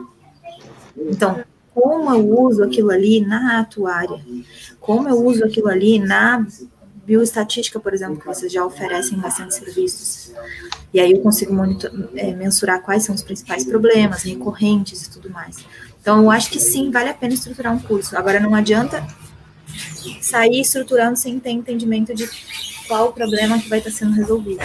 Então, 0.97 1.43
como 1.73 2.13
eu 2.13 2.39
uso 2.39 2.63
aquilo 2.63 2.91
ali 2.91 3.21
na 3.21 3.59
atuária, 3.59 4.19
como 4.79 5.07
eu 5.07 5.23
uso 5.23 5.43
aquilo 5.45 5.69
ali 5.69 5.99
na 5.99 6.45
bioestatística, 7.05 7.79
por 7.79 7.93
exemplo, 7.93 8.19
que 8.19 8.25
vocês 8.25 8.51
já 8.51 8.65
oferecem 8.65 9.17
bastante 9.17 9.55
serviços. 9.55 10.31
E 10.93 10.99
aí 10.99 11.11
eu 11.11 11.19
consigo 11.19 11.53
monitor, 11.53 11.91
é, 12.15 12.33
mensurar 12.33 12.81
quais 12.81 13.03
são 13.03 13.15
os 13.15 13.23
principais 13.23 13.65
problemas 13.65 14.23
recorrentes 14.23 15.05
e 15.05 15.11
tudo 15.11 15.29
mais. 15.29 15.57
Então, 16.01 16.21
eu 16.23 16.31
acho 16.31 16.49
que 16.49 16.59
sim, 16.59 16.91
vale 16.91 17.09
a 17.09 17.13
pena 17.13 17.33
estruturar 17.33 17.73
um 17.73 17.79
curso. 17.79 18.17
Agora, 18.17 18.39
não 18.39 18.55
adianta 18.55 19.05
sair 20.19 20.59
estruturando 20.59 21.17
sem 21.17 21.39
ter 21.39 21.51
entendimento 21.51 22.13
de 22.13 22.29
qual 22.87 23.09
o 23.09 23.13
problema 23.13 23.59
que 23.59 23.69
vai 23.69 23.79
estar 23.79 23.91
sendo 23.91 24.13
resolvido. 24.13 24.61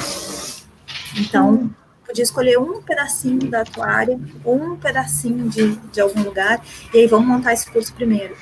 Então, 1.18 1.70
podia 2.06 2.22
escolher 2.22 2.58
um 2.58 2.80
pedacinho 2.80 3.50
da 3.50 3.64
tua 3.64 3.86
área, 3.86 4.18
um 4.44 4.76
pedacinho 4.76 5.48
de, 5.48 5.76
de 5.76 6.00
algum 6.00 6.22
lugar, 6.22 6.60
e 6.94 6.98
aí 6.98 7.06
vamos 7.06 7.26
montar 7.26 7.52
esse 7.52 7.70
curso 7.70 7.92
primeiro. 7.92 8.36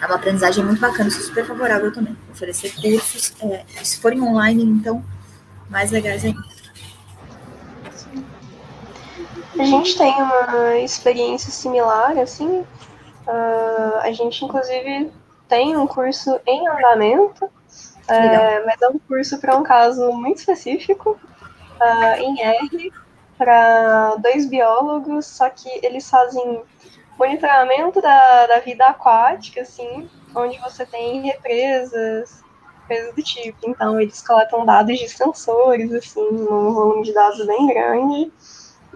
É 0.00 0.06
uma 0.06 0.16
aprendizagem 0.16 0.64
muito 0.64 0.80
bacana, 0.80 1.10
sou 1.10 1.22
super 1.22 1.46
favorável 1.46 1.92
também. 1.92 2.16
Oferecer 2.30 2.74
cursos, 2.74 3.34
é, 3.42 3.64
se 3.82 3.98
forem 3.98 4.20
online, 4.22 4.64
então, 4.64 5.04
mais 5.70 5.90
legais 5.90 6.24
ainda. 6.24 6.42
A 9.58 9.64
gente 9.64 9.96
tem 9.96 10.12
uma 10.12 10.78
experiência 10.78 11.50
similar, 11.50 12.18
assim. 12.18 12.64
Uh, 13.26 13.98
a 14.02 14.10
gente, 14.12 14.44
inclusive, 14.44 15.10
tem 15.48 15.76
um 15.76 15.86
curso 15.86 16.40
em 16.46 16.68
andamento, 16.68 17.48
é, 18.08 18.64
mas 18.66 18.82
é 18.82 18.88
um 18.88 18.98
curso 18.98 19.38
para 19.38 19.56
um 19.56 19.62
caso 19.62 20.12
muito 20.12 20.38
específico, 20.38 21.18
uh, 21.80 22.20
em 22.20 22.40
R 22.40 22.92
para 23.36 24.16
dois 24.16 24.46
biólogos, 24.46 25.26
só 25.26 25.48
que 25.50 25.68
eles 25.82 26.08
fazem 26.08 26.62
monitoramento 27.18 28.00
da, 28.00 28.46
da 28.46 28.58
vida 28.60 28.86
aquática, 28.86 29.62
assim, 29.62 30.08
onde 30.34 30.58
você 30.60 30.84
tem 30.86 31.22
represas, 31.22 32.42
coisas 32.86 33.14
do 33.14 33.22
tipo. 33.22 33.58
Então, 33.68 34.00
eles 34.00 34.22
coletam 34.26 34.64
dados 34.64 34.98
de 34.98 35.08
sensores, 35.08 35.92
assim, 35.92 36.28
num 36.30 36.72
volume 36.72 37.02
de 37.02 37.12
dados 37.12 37.44
bem 37.46 37.66
grande, 37.66 38.32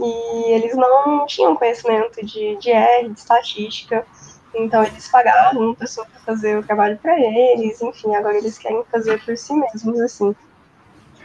e 0.01 0.53
eles 0.53 0.75
não 0.77 1.27
tinham 1.27 1.57
conhecimento 1.57 2.25
de, 2.25 2.57
de 2.57 2.71
R, 2.71 3.09
de 3.09 3.19
estatística, 3.19 4.07
então 4.55 4.83
eles 4.83 5.09
pagavam 5.09 5.63
uma 5.63 5.75
pessoa 5.75 6.07
para 6.07 6.21
fazer 6.21 6.59
o 6.59 6.63
trabalho 6.63 6.99
para 6.99 7.19
eles, 7.19 7.81
enfim, 7.83 8.15
agora 8.15 8.39
eles 8.39 8.59
querem 8.59 8.83
fazer 8.91 9.23
por 9.25 9.37
si 9.37 9.53
mesmos, 9.55 10.01
assim. 10.01 10.35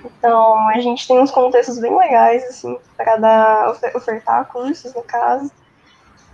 Então, 0.03 0.67
a 0.69 0.79
gente 0.79 1.07
tem 1.07 1.19
uns 1.19 1.31
contextos 1.31 1.79
bem 1.79 1.97
legais, 1.97 2.43
assim, 2.43 2.77
para 2.97 3.15
dar, 3.17 3.69
ofertar 3.95 4.47
cursos, 4.47 4.93
no 4.93 5.01
caso, 5.03 5.51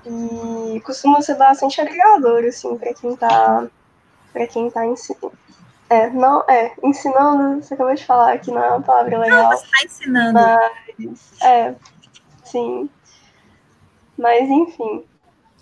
e 0.05 0.82
costuma 0.82 1.22
ser 1.22 1.36
bastante 1.36 1.80
agregador, 1.80 2.43
assim, 2.45 2.78
para 2.78 2.93
quem 2.93 3.13
está 3.13 3.67
para 4.32 4.47
quem 4.47 4.67
está 4.67 4.86
ensinando. 4.86 5.38
É, 5.89 6.07
não, 6.11 6.43
é, 6.47 6.72
ensinando, 6.84 7.63
você 7.63 7.74
acabou 7.74 7.95
de 7.95 8.05
falar 8.05 8.38
que 8.38 8.51
não 8.51 8.63
é 8.63 8.70
uma 8.70 8.82
palavra 8.82 9.17
legal. 9.17 9.49
Não, 9.49 9.57
você 9.57 9.65
está 9.65 9.86
ensinando. 9.86 10.34
Mas, 10.34 11.41
é, 11.41 11.76
sim. 12.43 12.89
Mas, 14.15 14.49
enfim. 14.49 15.03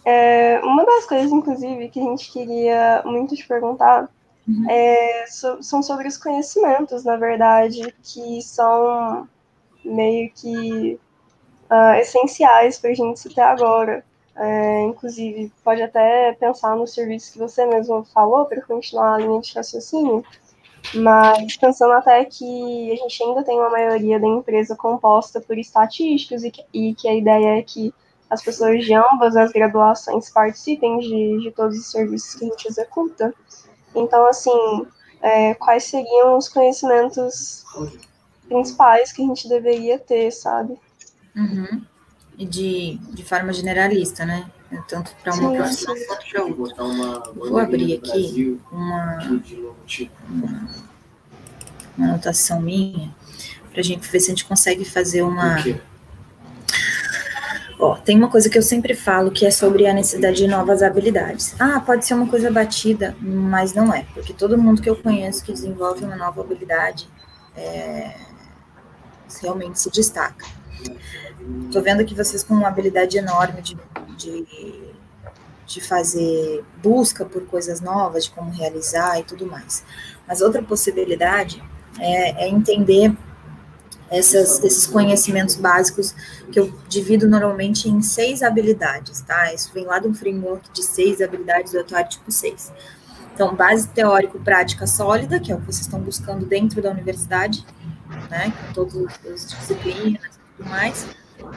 É, 0.04 0.60
uma 0.64 0.86
das 0.86 1.06
coisas, 1.06 1.32
inclusive, 1.32 1.90
que 1.90 2.00
a 2.00 2.04
gente 2.04 2.32
queria 2.32 3.02
muito 3.06 3.36
te 3.36 3.48
perguntar 3.48 4.10
uhum. 4.48 4.70
é, 4.70 5.26
so, 5.28 5.62
são 5.62 5.82
sobre 5.82 6.08
os 6.08 6.18
conhecimentos, 6.18 7.04
na 7.04 7.16
verdade, 7.18 7.94
que 8.04 8.42
são 8.42 9.28
meio 9.84 10.32
que 10.34 11.00
uh, 11.70 12.00
essenciais 12.00 12.78
para 12.78 12.92
a 12.92 12.94
gente 12.94 13.20
se 13.20 13.30
ter 13.30 13.42
agora. 13.42 14.04
É, 14.40 14.84
inclusive, 14.84 15.52
pode 15.64 15.82
até 15.82 16.32
pensar 16.34 16.76
no 16.76 16.86
serviço 16.86 17.34
que 17.34 17.40
você 17.40 17.66
mesmo 17.66 18.04
falou 18.14 18.46
para 18.46 18.62
continuar 18.62 19.16
a 19.16 19.18
linha 19.18 19.42
de 19.42 19.52
raciocínio, 19.56 20.24
mas 20.94 21.58
pensando 21.58 21.94
até 21.94 22.24
que 22.24 22.92
a 22.92 22.96
gente 22.96 23.24
ainda 23.24 23.44
tem 23.44 23.58
uma 23.58 23.70
maioria 23.70 24.20
da 24.20 24.28
empresa 24.28 24.76
composta 24.76 25.42
por 25.42 25.58
estatísticos 25.58 26.44
e 26.44 26.52
que, 26.52 26.64
e 26.72 26.94
que 26.94 27.08
a 27.08 27.16
ideia 27.16 27.58
é 27.58 27.64
que 27.64 27.92
as 28.30 28.44
pessoas 28.44 28.86
de 28.86 28.94
ambas 28.94 29.36
as 29.36 29.52
graduações 29.52 30.30
participem 30.30 31.00
de, 31.00 31.40
de 31.42 31.52
todos 31.52 31.78
os 31.78 31.90
serviços 31.90 32.36
que 32.36 32.46
a 32.46 32.50
gente 32.50 32.68
executa. 32.68 33.34
Então, 34.00 34.28
assim, 34.28 34.86
é, 35.22 35.54
quais 35.56 35.84
seriam 35.84 36.38
os 36.38 36.48
conhecimentos 36.48 37.66
principais 38.48 39.12
que 39.12 39.22
a 39.24 39.26
gente 39.26 39.50
deveria 39.50 40.00
ter, 40.00 40.32
sabe? 40.32 40.78
Uhum 41.36 41.82
de, 42.46 43.00
de 43.14 43.24
forma 43.24 43.52
generalista, 43.52 44.26
né? 44.26 44.50
Tanto 44.88 45.16
para 45.24 45.34
uma 45.34 45.54
profissão 45.54 45.96
quanto 46.08 46.30
para 46.30 46.44
outra. 46.44 46.84
Vou 47.34 47.58
abrir 47.58 47.96
aqui 47.96 48.60
uma, 48.72 49.18
uma, 50.30 50.70
uma 51.98 52.08
anotação 52.08 52.62
minha 52.62 53.16
para 53.72 53.80
a 53.80 53.84
gente 53.84 54.08
ver 54.08 54.20
se 54.20 54.28
a 54.28 54.30
gente 54.30 54.46
consegue 54.46 54.86
fazer 54.86 55.24
uma. 55.24 55.58
Ó, 57.80 57.96
tem 57.96 58.18
uma 58.18 58.30
coisa 58.30 58.50
que 58.50 58.58
eu 58.58 58.62
sempre 58.64 58.96
falo 58.96 59.30
que 59.30 59.46
é 59.46 59.52
sobre 59.52 59.86
a 59.86 59.94
necessidade 59.94 60.38
de 60.38 60.48
novas 60.48 60.82
habilidades. 60.82 61.56
Ah, 61.60 61.80
pode 61.80 62.06
ser 62.06 62.16
uma 62.16 62.28
coisa 62.28 62.50
batida, 62.50 63.16
mas 63.22 63.74
não 63.74 63.94
é, 63.94 64.06
porque 64.14 64.34
todo 64.34 64.58
mundo 64.58 64.82
que 64.82 64.90
eu 64.90 64.96
conheço 64.96 65.44
que 65.44 65.52
desenvolve 65.52 66.04
uma 66.04 66.16
nova 66.16 66.42
habilidade 66.42 67.08
é, 67.56 68.16
realmente 69.42 69.80
se 69.80 69.92
destaca. 69.92 70.46
Estou 71.66 71.82
vendo 71.84 72.04
que 72.04 72.16
vocês 72.16 72.44
com 72.44 72.56
uma 72.56 72.68
habilidade 72.68 73.18
enorme 73.18 73.62
de, 73.62 73.78
de, 74.18 74.94
de 75.66 75.82
fazer 75.82 76.64
busca 76.82 77.26
por 77.26 77.46
coisas 77.46 77.80
novas, 77.80 78.26
de 78.26 78.32
como 78.32 78.50
realizar 78.50 79.20
e 79.20 79.24
tudo 79.24 79.46
mais. 79.46 79.84
Mas 80.28 80.42
outra 80.42 80.64
possibilidade 80.64 81.64
é, 82.00 82.46
é 82.46 82.50
entender 82.50 83.16
essas, 84.10 84.64
esses 84.64 84.86
conhecimentos 84.86 85.56
básicos 85.56 86.16
que 86.52 86.60
eu 86.60 86.74
divido 86.88 87.28
normalmente 87.28 87.90
em 87.90 88.02
seis 88.02 88.42
habilidades, 88.42 89.22
tá? 89.22 89.54
Isso 89.54 89.72
vem 89.74 89.86
lá 89.86 90.00
de 90.00 90.08
um 90.08 90.14
framework 90.14 90.72
de 90.72 90.84
seis 90.84 91.22
habilidades 91.22 91.74
do 91.74 91.80
atuário 91.80 92.10
tipo 92.10 92.32
6. 92.32 92.72
Então, 93.34 93.56
base 93.56 93.88
teórico-prática 93.90 94.88
sólida, 94.88 95.40
que 95.40 95.52
é 95.52 95.56
o 95.56 95.60
que 95.60 95.68
vocês 95.68 95.86
estão 95.86 96.00
buscando 96.00 96.46
dentro 96.46 96.82
da 96.82 96.90
universidade, 96.90 97.66
né? 98.30 98.52
Com 98.52 98.74
todas 98.74 98.96
as 99.26 99.46
disciplinas 99.46 100.36
e 100.36 100.58
tudo 100.58 100.70
mais. 100.70 101.06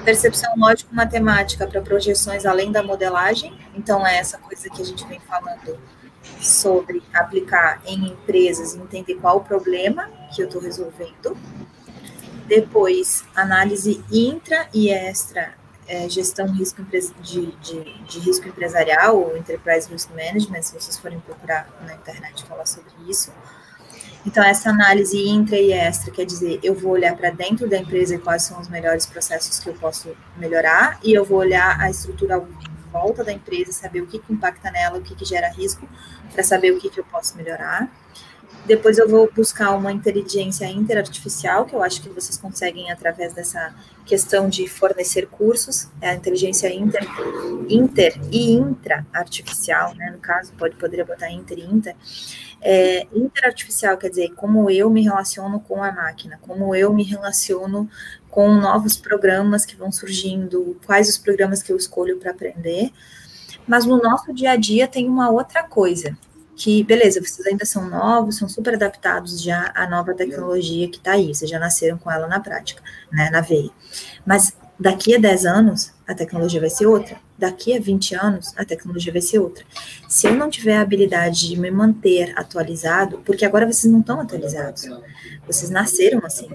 Percepção 0.04 0.52
lógico-matemática 0.58 1.66
para 1.66 1.80
projeções 1.80 2.44
além 2.44 2.70
da 2.70 2.82
modelagem. 2.82 3.58
Então, 3.74 4.06
é 4.06 4.18
essa 4.18 4.36
coisa 4.36 4.68
que 4.68 4.82
a 4.82 4.84
gente 4.84 5.06
vem 5.06 5.20
falando 5.20 5.78
sobre 6.40 7.02
aplicar 7.12 7.80
em 7.86 8.12
empresas 8.12 8.74
entender 8.74 9.14
qual 9.14 9.38
o 9.38 9.40
problema 9.40 10.08
que 10.34 10.42
eu 10.42 10.46
estou 10.46 10.60
resolvendo. 10.60 11.36
Depois, 12.50 13.22
análise 13.36 14.02
intra 14.10 14.68
e 14.74 14.90
extra, 14.90 15.54
é, 15.86 16.08
gestão 16.08 16.48
risco 16.48 16.82
de, 16.82 17.12
de, 17.22 18.02
de, 18.08 18.18
risco 18.18 18.48
empresarial, 18.48 19.20
ou 19.20 19.36
Enterprise 19.36 19.88
Risk 19.88 20.10
Management, 20.10 20.62
se 20.62 20.74
vocês 20.74 20.98
forem 20.98 21.20
procurar 21.20 21.68
na 21.86 21.94
internet 21.94 22.42
falar 22.42 22.66
sobre 22.66 22.90
isso. 23.08 23.32
Então, 24.26 24.42
essa 24.42 24.70
análise 24.70 25.16
intra 25.16 25.56
e 25.56 25.70
extra 25.70 26.10
quer 26.10 26.26
dizer, 26.26 26.58
eu 26.60 26.74
vou 26.74 26.90
olhar 26.90 27.16
para 27.16 27.30
dentro 27.30 27.68
da 27.68 27.78
empresa 27.78 28.18
quais 28.18 28.42
são 28.42 28.60
os 28.60 28.66
melhores 28.66 29.06
processos 29.06 29.60
que 29.60 29.68
eu 29.68 29.74
posso 29.74 30.12
melhorar, 30.36 30.98
e 31.04 31.12
eu 31.12 31.24
vou 31.24 31.38
olhar 31.38 31.80
a 31.80 31.88
estrutura 31.88 32.34
à 32.38 32.40
volta 32.90 33.22
da 33.22 33.32
empresa, 33.32 33.70
saber 33.70 34.00
o 34.00 34.08
que, 34.08 34.18
que 34.18 34.32
impacta 34.32 34.72
nela, 34.72 34.98
o 34.98 35.02
que, 35.02 35.14
que 35.14 35.24
gera 35.24 35.48
risco, 35.50 35.88
para 36.32 36.42
saber 36.42 36.72
o 36.72 36.80
que, 36.80 36.90
que 36.90 36.98
eu 36.98 37.04
posso 37.04 37.36
melhorar. 37.36 37.88
Depois 38.66 38.98
eu 38.98 39.08
vou 39.08 39.30
buscar 39.34 39.72
uma 39.72 39.90
inteligência 39.90 40.66
interartificial, 40.66 41.64
que 41.64 41.74
eu 41.74 41.82
acho 41.82 42.02
que 42.02 42.08
vocês 42.08 42.36
conseguem 42.36 42.90
através 42.90 43.32
dessa 43.32 43.74
questão 44.06 44.48
de 44.48 44.68
fornecer 44.68 45.26
cursos, 45.26 45.88
é 46.00 46.10
a 46.10 46.14
inteligência 46.14 46.72
inter, 46.72 47.06
inter 47.68 48.20
e 48.30 48.52
intra-artificial, 48.52 49.94
né? 49.94 50.10
No 50.10 50.18
caso, 50.18 50.52
pode 50.54 50.76
poderia 50.76 51.04
botar 51.04 51.30
inter 51.30 51.58
e 51.58 51.64
inter 51.64 51.96
é, 52.60 53.06
interartificial 53.14 53.96
quer 53.96 54.10
dizer 54.10 54.34
como 54.34 54.70
eu 54.70 54.90
me 54.90 55.02
relaciono 55.02 55.60
com 55.60 55.82
a 55.82 55.90
máquina, 55.90 56.38
como 56.42 56.74
eu 56.74 56.92
me 56.92 57.02
relaciono 57.02 57.88
com 58.28 58.52
novos 58.52 58.96
programas 58.96 59.64
que 59.64 59.74
vão 59.74 59.90
surgindo, 59.90 60.78
quais 60.84 61.08
os 61.08 61.18
programas 61.18 61.62
que 61.62 61.72
eu 61.72 61.76
escolho 61.76 62.18
para 62.18 62.30
aprender. 62.30 62.92
Mas 63.66 63.86
no 63.86 64.00
nosso 64.00 64.32
dia 64.32 64.52
a 64.52 64.56
dia 64.56 64.86
tem 64.86 65.08
uma 65.08 65.30
outra 65.30 65.62
coisa, 65.62 66.16
que, 66.60 66.84
beleza, 66.84 67.20
vocês 67.20 67.46
ainda 67.46 67.64
são 67.64 67.88
novos, 67.88 68.36
são 68.36 68.46
super 68.46 68.74
adaptados 68.74 69.40
já 69.40 69.72
à 69.74 69.88
nova 69.88 70.12
tecnologia 70.12 70.88
que 70.88 70.98
está 70.98 71.12
aí, 71.12 71.34
vocês 71.34 71.50
já 71.50 71.58
nasceram 71.58 71.96
com 71.96 72.10
ela 72.10 72.28
na 72.28 72.38
prática, 72.38 72.82
né, 73.10 73.30
na 73.30 73.40
veia. 73.40 73.70
Mas 74.26 74.52
daqui 74.78 75.14
a 75.14 75.18
10 75.18 75.46
anos, 75.46 75.92
a 76.06 76.14
tecnologia 76.14 76.60
vai 76.60 76.68
ser 76.68 76.86
outra 76.86 77.16
daqui 77.40 77.74
a 77.74 77.80
20 77.80 78.14
anos 78.14 78.52
a 78.56 78.64
tecnologia 78.64 79.10
vai 79.10 79.22
ser 79.22 79.38
outra. 79.38 79.64
Se 80.06 80.26
eu 80.26 80.34
não 80.34 80.50
tiver 80.50 80.76
a 80.76 80.82
habilidade 80.82 81.48
de 81.48 81.58
me 81.58 81.70
manter 81.70 82.38
atualizado, 82.38 83.22
porque 83.24 83.46
agora 83.46 83.64
vocês 83.64 83.90
não 83.90 84.00
estão 84.00 84.20
atualizados, 84.20 84.86
vocês 85.46 85.70
nasceram 85.70 86.20
assim. 86.22 86.48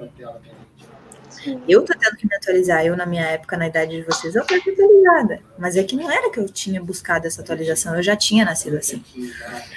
Eu 1.67 1.83
tô 1.83 1.93
tendo 1.97 2.15
que 2.15 2.27
me 2.27 2.35
atualizar. 2.35 2.85
Eu, 2.85 2.95
na 2.95 3.05
minha 3.05 3.23
época, 3.23 3.57
na 3.57 3.67
idade 3.67 3.97
de 3.97 4.03
vocês, 4.03 4.35
eu 4.35 4.45
tô 4.45 4.55
atualizada. 4.55 5.39
Mas 5.57 5.75
é 5.75 5.83
que 5.83 5.95
não 5.95 6.09
era 6.09 6.29
que 6.29 6.39
eu 6.39 6.47
tinha 6.47 6.81
buscado 6.81 7.27
essa 7.27 7.41
atualização, 7.41 7.95
eu 7.95 8.03
já 8.03 8.15
tinha 8.15 8.45
nascido 8.45 8.77
assim. 8.77 9.03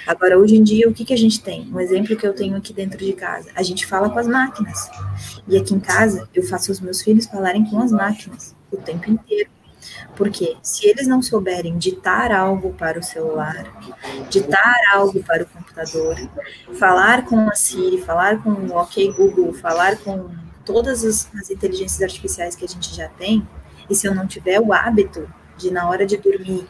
Agora, 0.05 0.37
hoje 0.37 0.55
em 0.55 0.63
dia, 0.63 0.87
o 0.87 0.93
que, 0.93 1.05
que 1.05 1.13
a 1.13 1.17
gente 1.17 1.41
tem? 1.41 1.69
Um 1.71 1.79
exemplo 1.79 2.15
que 2.15 2.25
eu 2.25 2.33
tenho 2.33 2.55
aqui 2.55 2.73
dentro 2.73 2.97
de 2.97 3.13
casa. 3.13 3.49
A 3.55 3.63
gente 3.63 3.85
fala 3.85 4.09
com 4.09 4.19
as 4.19 4.27
máquinas. 4.27 4.89
E 5.47 5.57
aqui 5.57 5.73
em 5.73 5.79
casa, 5.79 6.27
eu 6.33 6.43
faço 6.43 6.71
os 6.71 6.79
meus 6.79 7.01
filhos 7.01 7.25
falarem 7.25 7.65
com 7.65 7.79
as 7.81 7.91
máquinas 7.91 8.55
o 8.71 8.77
tempo 8.77 9.09
inteiro. 9.09 9.49
Porque 10.15 10.57
se 10.61 10.87
eles 10.87 11.07
não 11.07 11.21
souberem 11.21 11.77
ditar 11.77 12.31
algo 12.31 12.73
para 12.73 12.99
o 12.99 13.03
celular, 13.03 13.65
ditar 14.29 14.75
algo 14.93 15.23
para 15.23 15.43
o 15.43 15.45
computador, 15.45 16.15
falar 16.77 17.25
com 17.25 17.49
a 17.49 17.55
Siri, 17.55 18.01
falar 18.01 18.43
com 18.43 18.49
o 18.49 18.77
OK 18.77 19.13
Google, 19.13 19.53
falar 19.53 19.97
com 19.97 20.29
todas 20.71 21.03
as, 21.03 21.29
as 21.35 21.49
inteligências 21.49 22.01
artificiais 22.01 22.55
que 22.55 22.63
a 22.63 22.67
gente 22.67 22.93
já 22.95 23.07
tem, 23.09 23.47
e 23.89 23.95
se 23.95 24.07
eu 24.07 24.13
não 24.13 24.27
tiver 24.27 24.59
o 24.59 24.71
hábito 24.71 25.27
de, 25.57 25.71
na 25.71 25.89
hora 25.89 26.05
de 26.05 26.17
dormir, 26.17 26.67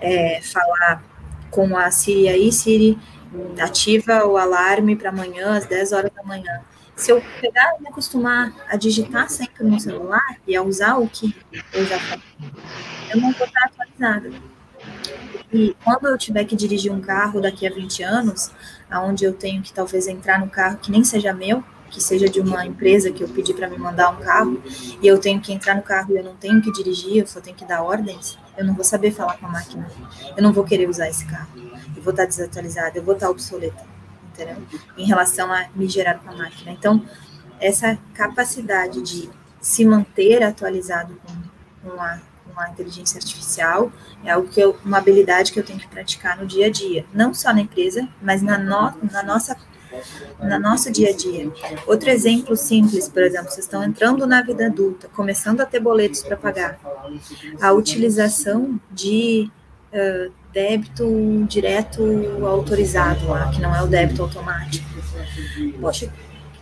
é, 0.00 0.40
falar 0.42 1.02
com 1.50 1.76
a 1.76 1.90
Siri 1.90 2.28
aí, 2.28 2.52
Siri, 2.52 2.98
ativa 3.58 4.26
o 4.26 4.36
alarme 4.36 4.96
para 4.96 5.08
amanhã, 5.08 5.56
às 5.56 5.64
10 5.64 5.92
horas 5.92 6.10
da 6.14 6.22
manhã 6.22 6.62
se 6.94 7.10
eu 7.10 7.22
pegar 7.40 7.76
e 7.78 7.82
me 7.82 7.88
acostumar 7.88 8.54
a 8.68 8.76
digitar 8.76 9.28
sempre 9.28 9.64
no 9.64 9.80
celular 9.80 10.36
e 10.46 10.54
a 10.54 10.62
usar 10.62 10.98
o 10.98 11.08
que 11.08 11.34
eu 11.72 11.86
já 11.86 11.98
falei, 11.98 12.24
eu 13.12 13.20
não 13.20 13.32
vou 13.32 13.46
estar 13.46 13.64
atualizada. 13.64 14.30
E 15.52 15.76
quando 15.84 16.08
eu 16.08 16.16
tiver 16.16 16.44
que 16.44 16.56
dirigir 16.56 16.92
um 16.92 17.00
carro 17.00 17.40
daqui 17.40 17.66
a 17.66 17.70
20 17.70 18.02
anos, 18.02 18.50
aonde 18.90 19.24
eu 19.24 19.32
tenho 19.32 19.62
que 19.62 19.72
talvez 19.72 20.06
entrar 20.06 20.38
no 20.38 20.48
carro 20.48 20.78
que 20.78 20.90
nem 20.90 21.04
seja 21.04 21.32
meu, 21.32 21.62
que 21.92 22.00
seja 22.02 22.28
de 22.28 22.40
uma 22.40 22.66
empresa 22.66 23.12
que 23.12 23.22
eu 23.22 23.28
pedi 23.28 23.54
para 23.54 23.68
me 23.68 23.78
mandar 23.78 24.10
um 24.10 24.16
carro, 24.16 24.60
e 25.00 25.06
eu 25.06 25.18
tenho 25.20 25.40
que 25.40 25.52
entrar 25.52 25.76
no 25.76 25.82
carro 25.82 26.12
e 26.12 26.16
eu 26.16 26.24
não 26.24 26.34
tenho 26.34 26.60
que 26.60 26.72
dirigir, 26.72 27.18
eu 27.18 27.26
só 27.26 27.40
tenho 27.40 27.54
que 27.56 27.64
dar 27.64 27.82
ordens, 27.82 28.36
eu 28.56 28.64
não 28.64 28.74
vou 28.74 28.84
saber 28.84 29.12
falar 29.12 29.36
com 29.38 29.46
a 29.46 29.50
máquina. 29.50 29.88
Eu 30.36 30.42
não 30.42 30.52
vou 30.52 30.64
querer 30.64 30.88
usar 30.88 31.08
esse 31.08 31.24
carro. 31.26 31.50
Eu 31.96 32.02
vou 32.02 32.10
estar 32.10 32.24
desatualizada, 32.24 32.98
eu 32.98 33.02
vou 33.04 33.14
estar 33.14 33.30
obsoleta 33.30 33.92
entendeu? 34.32 34.56
Em 34.96 35.04
relação 35.06 35.52
a 35.52 35.68
me 35.74 35.88
gerar 35.88 36.14
com 36.14 36.30
a 36.30 36.36
máquina. 36.36 36.72
Então, 36.72 37.04
essa 37.60 37.98
capacidade 38.14 39.00
de 39.02 39.30
se 39.60 39.84
manter 39.84 40.42
atualizado 40.42 41.14
com, 41.24 41.88
com, 41.88 42.00
a, 42.00 42.18
com 42.44 42.60
a 42.60 42.70
inteligência 42.70 43.18
artificial 43.18 43.92
é 44.24 44.32
algo 44.32 44.48
que 44.48 44.60
eu, 44.60 44.76
uma 44.84 44.98
habilidade 44.98 45.52
que 45.52 45.60
eu 45.60 45.64
tenho 45.64 45.78
que 45.78 45.86
praticar 45.86 46.36
no 46.36 46.46
dia 46.46 46.66
a 46.66 46.70
dia, 46.70 47.06
não 47.12 47.32
só 47.32 47.52
na 47.52 47.60
empresa, 47.60 48.08
mas 48.20 48.42
na, 48.42 48.58
no, 48.58 48.92
na 49.10 49.22
nossa 49.22 49.56
no 50.40 50.58
nosso 50.58 50.90
dia 50.90 51.10
a 51.10 51.12
dia. 51.12 51.50
Outro 51.86 52.10
exemplo 52.10 52.56
simples, 52.56 53.08
por 53.08 53.22
exemplo, 53.22 53.50
vocês 53.50 53.64
estão 53.64 53.82
entrando 53.82 54.26
na 54.26 54.42
vida 54.42 54.66
adulta, 54.66 55.08
começando 55.08 55.60
a 55.60 55.66
ter 55.66 55.80
boletos 55.80 56.22
para 56.22 56.36
pagar. 56.36 56.78
A 57.60 57.72
utilização 57.72 58.80
de 58.90 59.50
uh, 59.92 60.32
débito 60.52 61.44
direto 61.48 62.02
autorizado 62.46 63.26
lá, 63.28 63.50
que 63.50 63.60
não 63.60 63.74
é 63.74 63.82
o 63.82 63.86
débito 63.86 64.22
automático. 64.22 64.86
Poxa, 65.80 66.12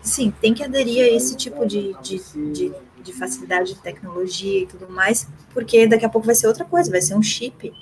sim, 0.02 0.32
tem 0.40 0.54
que 0.54 0.62
aderir 0.62 1.04
a 1.04 1.08
esse 1.08 1.36
tipo 1.36 1.66
de, 1.66 1.94
de, 2.02 2.20
de, 2.52 2.72
de 3.02 3.12
facilidade 3.12 3.74
de 3.74 3.80
tecnologia 3.80 4.62
e 4.62 4.66
tudo 4.66 4.88
mais, 4.88 5.26
porque 5.52 5.86
daqui 5.86 6.04
a 6.04 6.08
pouco 6.08 6.26
vai 6.26 6.34
ser 6.34 6.46
outra 6.46 6.64
coisa, 6.64 6.90
vai 6.90 7.00
ser 7.00 7.14
um 7.14 7.22
chip, 7.22 7.72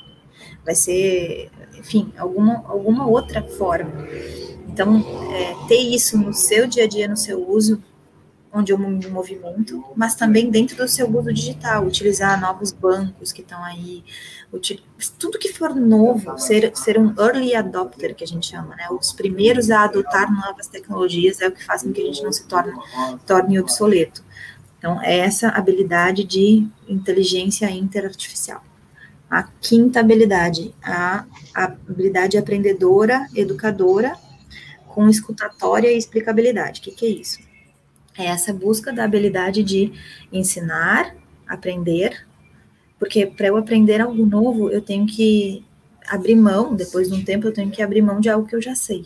vai 0.64 0.74
ser, 0.74 1.50
enfim, 1.76 2.12
alguma, 2.16 2.64
alguma 2.66 3.06
outra 3.06 3.42
forma. 3.42 4.06
Então, 4.78 4.96
é, 5.32 5.56
ter 5.66 5.92
isso 5.92 6.16
no 6.16 6.32
seu 6.32 6.68
dia 6.68 6.84
a 6.84 6.86
dia, 6.86 7.08
no 7.08 7.16
seu 7.16 7.50
uso, 7.50 7.82
onde 8.52 8.70
eu 8.70 8.78
me 8.78 9.04
movimento, 9.08 9.84
mas 9.96 10.14
também 10.14 10.52
dentro 10.52 10.76
do 10.76 10.86
seu 10.86 11.10
uso 11.18 11.32
digital, 11.32 11.84
utilizar 11.84 12.40
novos 12.40 12.70
bancos 12.70 13.32
que 13.32 13.42
estão 13.42 13.60
aí, 13.64 14.04
tudo 15.18 15.36
que 15.36 15.52
for 15.52 15.74
novo, 15.74 16.38
ser, 16.38 16.70
ser 16.76 16.96
um 16.96 17.12
early 17.18 17.56
adopter, 17.56 18.14
que 18.14 18.22
a 18.22 18.26
gente 18.26 18.46
chama, 18.46 18.76
né? 18.76 18.86
Os 18.92 19.12
primeiros 19.12 19.68
a 19.68 19.82
adotar 19.82 20.32
novas 20.32 20.68
tecnologias 20.68 21.40
é 21.40 21.48
o 21.48 21.52
que 21.52 21.64
faz 21.64 21.82
com 21.82 21.92
que 21.92 22.00
a 22.00 22.04
gente 22.04 22.22
não 22.22 22.32
se 22.32 22.46
torne, 22.46 22.72
torne 23.26 23.58
obsoleto. 23.58 24.22
Então, 24.78 25.02
é 25.02 25.18
essa 25.18 25.48
habilidade 25.48 26.22
de 26.22 26.68
inteligência 26.88 27.68
interartificial. 27.68 28.62
A 29.28 29.42
quinta 29.42 29.98
habilidade, 29.98 30.72
a, 30.80 31.24
a 31.52 31.64
habilidade 31.64 32.38
aprendedora, 32.38 33.26
educadora 33.34 34.16
com 34.98 35.08
escutatória 35.08 35.92
e 35.92 35.96
explicabilidade. 35.96 36.80
O 36.80 36.82
que, 36.82 36.90
que 36.90 37.06
é 37.06 37.08
isso? 37.08 37.38
É 38.18 38.24
essa 38.26 38.52
busca 38.52 38.92
da 38.92 39.04
habilidade 39.04 39.62
de 39.62 39.92
ensinar, 40.32 41.14
aprender, 41.46 42.26
porque 42.98 43.24
para 43.24 43.46
eu 43.46 43.56
aprender 43.56 44.00
algo 44.00 44.26
novo, 44.26 44.68
eu 44.70 44.82
tenho 44.82 45.06
que 45.06 45.64
abrir 46.04 46.34
mão, 46.34 46.74
depois 46.74 47.08
de 47.08 47.14
um 47.14 47.22
tempo, 47.22 47.46
eu 47.46 47.52
tenho 47.52 47.70
que 47.70 47.80
abrir 47.80 48.02
mão 48.02 48.18
de 48.18 48.28
algo 48.28 48.44
que 48.44 48.56
eu 48.56 48.60
já 48.60 48.74
sei. 48.74 49.04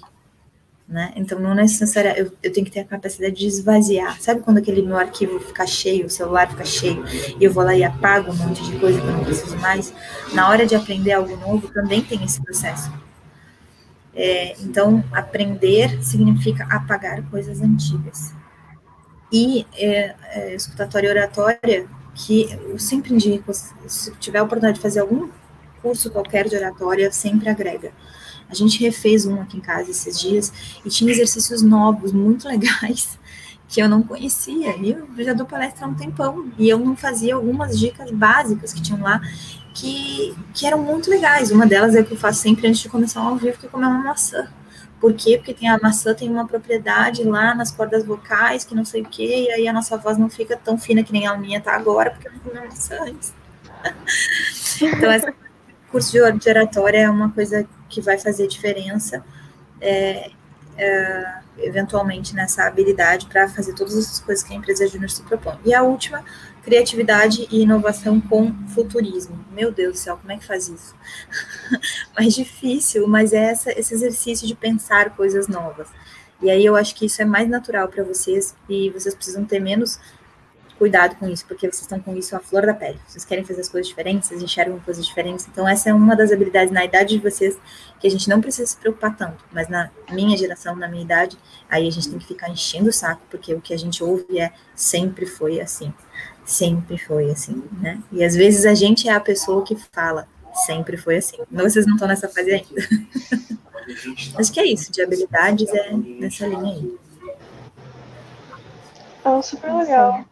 Né? 0.88 1.12
Então, 1.14 1.38
não 1.38 1.54
necessário, 1.54 2.10
eu, 2.12 2.32
eu, 2.42 2.50
tenho 2.50 2.64
que 2.64 2.72
ter 2.72 2.80
a 2.80 2.84
capacidade 2.84 3.34
de 3.34 3.46
esvaziar. 3.46 4.18
Sabe 4.18 4.40
quando 4.40 4.56
aquele 4.56 4.80
meu 4.80 4.96
arquivo 4.96 5.38
fica 5.40 5.66
cheio, 5.66 6.06
o 6.06 6.10
celular 6.10 6.48
fica 6.48 6.64
cheio, 6.64 7.04
e 7.38 7.44
eu 7.44 7.52
vou 7.52 7.62
lá 7.62 7.76
e 7.76 7.84
apago 7.84 8.32
um 8.32 8.36
monte 8.36 8.64
de 8.64 8.78
coisa 8.78 8.98
que 8.98 9.06
eu 9.06 9.12
não 9.12 9.24
preciso 9.24 9.58
mais? 9.58 9.92
Na 10.32 10.48
hora 10.48 10.64
de 10.64 10.74
aprender 10.74 11.12
algo 11.12 11.36
novo, 11.36 11.68
também 11.68 12.00
tem 12.00 12.24
esse 12.24 12.42
processo. 12.42 12.90
É, 14.14 14.54
então, 14.60 15.02
aprender 15.10 16.02
significa 16.04 16.66
apagar 16.70 17.22
coisas 17.30 17.60
antigas. 17.60 18.34
E 19.32 19.66
é, 19.74 20.14
é, 20.34 20.54
escutatória 20.54 21.08
oratória, 21.08 21.86
que 22.14 22.52
eu 22.68 22.78
sempre 22.78 23.14
indico, 23.14 23.52
se 23.54 24.14
tiver 24.16 24.38
a 24.38 24.42
oportunidade 24.42 24.76
de 24.76 24.82
fazer 24.82 25.00
algum 25.00 25.30
curso 25.80 26.10
qualquer 26.10 26.48
de 26.48 26.56
oratória, 26.56 27.10
sempre 27.10 27.48
agrega. 27.48 27.92
A 28.48 28.54
gente 28.54 28.78
refez 28.82 29.24
um 29.24 29.40
aqui 29.40 29.56
em 29.56 29.60
casa 29.60 29.90
esses 29.90 30.20
dias 30.20 30.52
e 30.84 30.90
tinha 30.90 31.10
exercícios 31.10 31.62
novos, 31.62 32.12
muito 32.12 32.46
legais, 32.48 33.18
que 33.66 33.80
eu 33.80 33.88
não 33.88 34.02
conhecia. 34.02 34.76
E 34.76 34.90
eu 34.90 35.08
já 35.24 35.32
dou 35.32 35.46
palestra 35.46 35.86
há 35.86 35.88
um 35.88 35.94
tempão. 35.94 36.52
E 36.58 36.68
eu 36.68 36.78
não 36.78 36.94
fazia 36.94 37.34
algumas 37.34 37.78
dicas 37.78 38.10
básicas 38.10 38.74
que 38.74 38.82
tinham 38.82 39.00
lá 39.00 39.22
que, 39.74 40.34
que 40.54 40.66
eram 40.66 40.78
muito 40.78 41.10
legais. 41.10 41.50
Uma 41.50 41.66
delas 41.66 41.94
é 41.94 42.02
que 42.02 42.12
eu 42.12 42.16
faço 42.16 42.40
sempre 42.40 42.66
antes 42.68 42.80
de 42.80 42.88
começar 42.88 43.22
um 43.22 43.28
ao 43.28 43.36
vivo, 43.36 43.58
que 43.58 43.66
é 43.66 43.68
comer 43.68 43.86
uma 43.86 44.02
maçã. 44.02 44.48
Por 45.00 45.12
quê? 45.14 45.36
Porque 45.36 45.52
tem 45.52 45.68
a 45.68 45.78
maçã 45.78 46.14
tem 46.14 46.30
uma 46.30 46.46
propriedade 46.46 47.24
lá 47.24 47.54
nas 47.54 47.70
cordas 47.70 48.04
vocais, 48.04 48.64
que 48.64 48.74
não 48.74 48.84
sei 48.84 49.02
o 49.02 49.04
quê, 49.04 49.46
e 49.48 49.50
aí 49.50 49.68
a 49.68 49.72
nossa 49.72 49.96
voz 49.96 50.16
não 50.16 50.30
fica 50.30 50.56
tão 50.56 50.78
fina 50.78 51.02
que 51.02 51.12
nem 51.12 51.26
a 51.26 51.36
minha 51.36 51.60
tá 51.60 51.74
agora, 51.74 52.10
porque 52.10 52.28
eu 52.28 52.32
não 52.32 52.38
comi 52.38 52.66
maçã 52.68 52.96
antes. 53.02 53.34
então, 54.80 55.12
esse 55.12 55.34
curso 55.90 56.12
de 56.12 56.48
oratória 56.48 56.98
é 56.98 57.10
uma 57.10 57.30
coisa 57.30 57.66
que 57.88 58.00
vai 58.00 58.16
fazer 58.16 58.46
diferença. 58.46 59.24
É, 59.80 60.30
é, 60.78 61.42
eventualmente 61.58 62.34
nessa 62.34 62.64
habilidade 62.64 63.26
para 63.26 63.48
fazer 63.48 63.74
todas 63.74 63.96
essas 63.96 64.20
coisas 64.20 64.42
que 64.42 64.52
a 64.52 64.56
empresa 64.56 64.86
júnior 64.86 65.10
se 65.10 65.22
propõe. 65.22 65.58
E 65.64 65.74
a 65.74 65.82
última, 65.82 66.24
criatividade 66.62 67.46
e 67.50 67.62
inovação 67.62 68.20
com 68.20 68.52
futurismo. 68.68 69.44
Meu 69.50 69.72
Deus 69.72 69.92
do 69.94 69.98
céu, 69.98 70.16
como 70.16 70.32
é 70.32 70.36
que 70.36 70.46
faz 70.46 70.68
isso? 70.68 70.94
Mais 72.16 72.34
difícil, 72.34 73.06
mas 73.06 73.32
é 73.32 73.50
essa, 73.50 73.78
esse 73.78 73.92
exercício 73.92 74.46
de 74.46 74.54
pensar 74.54 75.10
coisas 75.16 75.48
novas. 75.48 75.88
E 76.40 76.50
aí 76.50 76.64
eu 76.64 76.74
acho 76.74 76.94
que 76.94 77.06
isso 77.06 77.22
é 77.22 77.24
mais 77.24 77.48
natural 77.48 77.86
para 77.86 78.02
vocês 78.02 78.56
e 78.68 78.90
vocês 78.90 79.14
precisam 79.14 79.44
ter 79.44 79.60
menos 79.60 80.00
cuidado 80.82 81.14
com 81.14 81.28
isso, 81.28 81.46
porque 81.46 81.68
vocês 81.68 81.82
estão 81.82 82.00
com 82.00 82.16
isso 82.16 82.34
à 82.34 82.40
flor 82.40 82.66
da 82.66 82.74
pele. 82.74 82.98
Vocês 83.06 83.24
querem 83.24 83.44
fazer 83.44 83.60
as 83.60 83.68
coisas 83.68 83.86
diferentes, 83.86 84.28
vocês 84.28 84.42
enxergam 84.42 84.80
coisas 84.80 85.06
diferentes. 85.06 85.46
Então, 85.46 85.68
essa 85.68 85.90
é 85.90 85.94
uma 85.94 86.16
das 86.16 86.32
habilidades 86.32 86.72
na 86.72 86.84
idade 86.84 87.14
de 87.14 87.22
vocês 87.22 87.56
que 88.00 88.06
a 88.08 88.10
gente 88.10 88.28
não 88.28 88.40
precisa 88.40 88.66
se 88.66 88.76
preocupar 88.76 89.16
tanto. 89.16 89.44
Mas 89.52 89.68
na 89.68 89.88
minha 90.10 90.36
geração, 90.36 90.74
na 90.74 90.88
minha 90.88 91.04
idade, 91.04 91.38
aí 91.70 91.86
a 91.86 91.90
gente 91.92 92.10
tem 92.10 92.18
que 92.18 92.26
ficar 92.26 92.50
enchendo 92.50 92.88
o 92.88 92.92
saco, 92.92 93.22
porque 93.30 93.54
o 93.54 93.60
que 93.60 93.72
a 93.72 93.76
gente 93.76 94.02
ouve 94.02 94.40
é 94.40 94.52
sempre 94.74 95.24
foi 95.24 95.60
assim. 95.60 95.94
Sempre 96.44 96.98
foi 96.98 97.30
assim, 97.30 97.62
né? 97.80 98.02
E 98.10 98.24
às 98.24 98.34
vezes 98.34 98.66
a 98.66 98.74
gente 98.74 99.08
é 99.08 99.12
a 99.12 99.20
pessoa 99.20 99.64
que 99.64 99.76
fala, 99.76 100.26
sempre 100.66 100.96
foi 100.96 101.16
assim. 101.16 101.38
Não, 101.50 101.68
vocês 101.68 101.86
não 101.86 101.94
estão 101.94 102.08
nessa 102.08 102.28
fase 102.28 102.52
ainda. 102.52 103.62
Acho 104.36 104.52
que 104.52 104.60
é 104.60 104.66
isso, 104.66 104.92
de 104.92 105.02
habilidades 105.02 105.68
é 105.68 105.92
nessa 105.92 106.46
linha 106.46 106.74
aí. 106.74 106.98
Ah, 109.24 109.40
super 109.40 109.72
legal. 109.74 110.24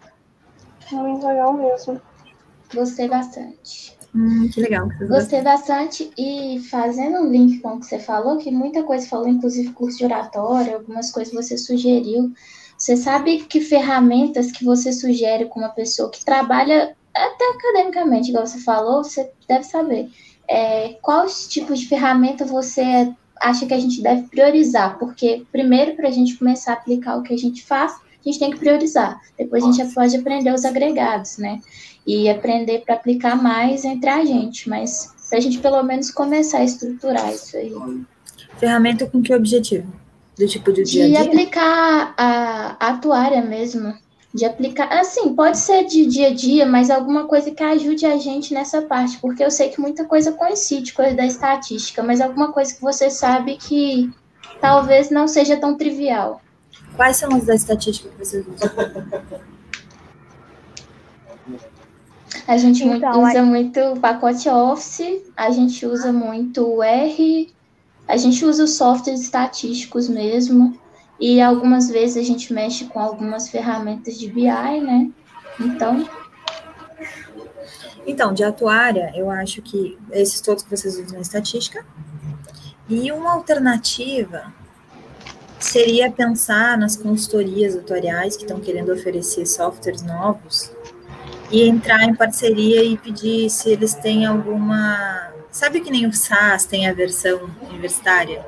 Muito 0.92 1.26
legal 1.26 1.52
mesmo. 1.52 2.00
Gostei 2.74 3.08
bastante. 3.08 3.96
Hum, 4.14 4.48
que 4.52 4.60
legal. 4.60 4.88
Gostei 5.08 5.40
bastante. 5.42 6.10
E 6.18 6.60
fazendo 6.70 7.18
um 7.18 7.30
link 7.30 7.60
com 7.60 7.74
o 7.74 7.80
que 7.80 7.86
você 7.86 7.98
falou, 7.98 8.38
que 8.38 8.50
muita 8.50 8.82
coisa 8.82 9.06
falou, 9.06 9.28
inclusive 9.28 9.72
curso 9.72 9.98
de 9.98 10.04
oratória, 10.04 10.74
algumas 10.74 11.10
coisas 11.10 11.32
você 11.32 11.56
sugeriu. 11.56 12.32
Você 12.80 12.96
sabe 12.96 13.40
que 13.40 13.60
ferramentas 13.60 14.50
que 14.50 14.64
você 14.64 14.90
sugere 14.90 15.44
com 15.44 15.60
uma 15.60 15.68
pessoa 15.68 16.10
que 16.10 16.24
trabalha 16.24 16.96
até 17.14 17.50
academicamente, 17.50 18.30
igual 18.30 18.46
você 18.46 18.58
falou, 18.58 19.04
você 19.04 19.30
deve 19.46 19.64
saber. 19.64 20.08
É, 20.48 20.96
quais 21.02 21.46
tipos 21.46 21.78
de 21.78 21.86
ferramenta 21.86 22.46
você 22.46 23.12
acha 23.38 23.66
que 23.66 23.74
a 23.74 23.78
gente 23.78 24.00
deve 24.00 24.22
priorizar? 24.28 24.98
Porque, 24.98 25.44
primeiro, 25.52 25.94
para 25.94 26.08
a 26.08 26.10
gente 26.10 26.38
começar 26.38 26.72
a 26.72 26.76
aplicar 26.76 27.18
o 27.18 27.22
que 27.22 27.34
a 27.34 27.36
gente 27.36 27.62
faz, 27.62 27.92
a 27.92 28.24
gente 28.24 28.38
tem 28.38 28.50
que 28.50 28.58
priorizar. 28.58 29.20
Depois 29.36 29.62
a 29.62 29.70
gente 29.70 29.94
pode 29.94 30.16
aprender 30.16 30.54
os 30.54 30.64
agregados, 30.64 31.36
né? 31.36 31.60
E 32.06 32.30
aprender 32.30 32.78
para 32.78 32.94
aplicar 32.94 33.36
mais 33.36 33.84
entre 33.84 34.08
a 34.08 34.24
gente, 34.24 34.70
mas 34.70 35.14
para 35.28 35.36
a 35.36 35.40
gente 35.42 35.58
pelo 35.58 35.82
menos 35.82 36.10
começar 36.10 36.58
a 36.58 36.64
estruturar 36.64 37.30
isso 37.30 37.58
aí. 37.58 37.74
Ferramenta 38.58 39.06
com 39.06 39.20
que 39.20 39.34
objetivo? 39.34 39.99
Do 40.40 40.48
tipo 40.48 40.72
de 40.72 40.82
dia 40.84 41.04
a 41.04 41.08
dia? 41.08 41.20
De 41.20 41.28
aplicar 41.28 42.14
a, 42.16 42.76
a 42.80 42.88
atuária 42.92 43.42
mesmo. 43.42 43.94
De 44.32 44.46
aplicar, 44.46 44.88
assim, 44.90 45.34
pode 45.34 45.58
ser 45.58 45.84
de 45.84 46.06
dia 46.06 46.28
a 46.28 46.34
dia, 46.34 46.64
mas 46.64 46.88
alguma 46.88 47.24
coisa 47.24 47.50
que 47.50 47.62
ajude 47.62 48.06
a 48.06 48.16
gente 48.16 48.54
nessa 48.54 48.80
parte, 48.80 49.18
porque 49.18 49.44
eu 49.44 49.50
sei 49.50 49.68
que 49.68 49.78
muita 49.78 50.06
coisa 50.06 50.32
coincide 50.32 50.94
com 50.94 51.02
a 51.02 51.10
da 51.10 51.26
estatística, 51.26 52.02
mas 52.02 52.22
alguma 52.22 52.52
coisa 52.52 52.74
que 52.74 52.80
você 52.80 53.10
sabe 53.10 53.56
que 53.56 54.10
talvez 54.62 55.10
não 55.10 55.28
seja 55.28 55.58
tão 55.58 55.76
trivial. 55.76 56.40
Quais 56.96 57.18
são 57.18 57.34
as 57.34 57.44
da 57.44 57.54
estatística 57.54 58.08
que 58.08 58.24
vocês 58.24 58.46
usam? 58.46 58.70
A 62.48 62.56
gente 62.56 62.82
então, 62.82 63.22
usa 63.22 63.42
muito 63.42 63.78
o 63.78 64.00
pacote 64.00 64.48
Office, 64.48 65.20
a 65.36 65.50
gente 65.50 65.84
usa 65.84 66.12
muito 66.12 66.66
o 66.66 66.82
R, 66.82 67.52
a 68.10 68.16
gente 68.16 68.44
usa 68.44 68.64
os 68.64 68.74
softwares 68.74 69.20
estatísticos 69.20 70.08
mesmo, 70.08 70.78
e 71.18 71.40
algumas 71.40 71.88
vezes 71.88 72.16
a 72.16 72.26
gente 72.26 72.52
mexe 72.52 72.86
com 72.86 72.98
algumas 72.98 73.48
ferramentas 73.48 74.18
de 74.18 74.28
BI, 74.28 74.80
né? 74.80 75.10
Então. 75.60 76.08
Então, 78.06 78.32
de 78.32 78.42
atuária, 78.42 79.12
eu 79.14 79.30
acho 79.30 79.60
que 79.60 79.98
esses 80.10 80.40
todos 80.40 80.62
que 80.62 80.70
vocês 80.70 80.98
usam 80.98 81.14
na 81.14 81.20
estatística. 81.20 81.84
E 82.88 83.12
uma 83.12 83.34
alternativa 83.34 84.52
seria 85.60 86.10
pensar 86.10 86.76
nas 86.78 86.96
consultorias 86.96 87.76
atuariais 87.76 88.36
que 88.36 88.42
estão 88.42 88.58
querendo 88.58 88.90
oferecer 88.90 89.46
softwares 89.46 90.02
novos 90.02 90.72
e 91.50 91.68
entrar 91.68 92.02
em 92.04 92.14
parceria 92.14 92.82
e 92.82 92.96
pedir 92.96 93.50
se 93.50 93.70
eles 93.70 93.94
têm 93.94 94.24
alguma. 94.24 95.29
Sabe 95.50 95.80
que 95.80 95.90
nem 95.90 96.06
o 96.06 96.12
SAS 96.12 96.64
tem 96.64 96.88
a 96.88 96.92
versão 96.92 97.50
universitária? 97.62 98.44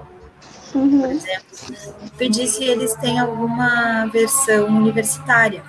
uhum. 0.75 1.01
por 1.01 1.11
exemplo, 1.11 2.11
pedir 2.17 2.47
se 2.47 2.65
eles 2.65 2.95
têm 2.95 3.19
alguma 3.19 4.07
versão 4.07 4.67
universitária. 4.67 5.63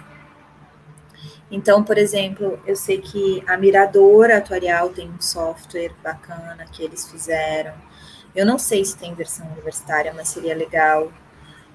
Então, 1.52 1.84
por 1.84 1.98
exemplo, 1.98 2.60
eu 2.66 2.76
sei 2.76 3.00
que 3.00 3.44
a 3.46 3.56
Miradora 3.58 4.38
Atuarial 4.38 4.90
tem 4.90 5.10
um 5.10 5.22
software 5.22 5.92
bacana 6.04 6.66
que 6.72 6.84
eles 6.84 7.10
fizeram. 7.10 7.74
Eu 8.36 8.46
não 8.46 8.58
sei 8.58 8.84
se 8.84 8.98
tem 8.98 9.14
versão 9.14 9.46
universitária, 9.52 10.12
mas 10.16 10.30
seria 10.30 10.56
legal 10.56 11.12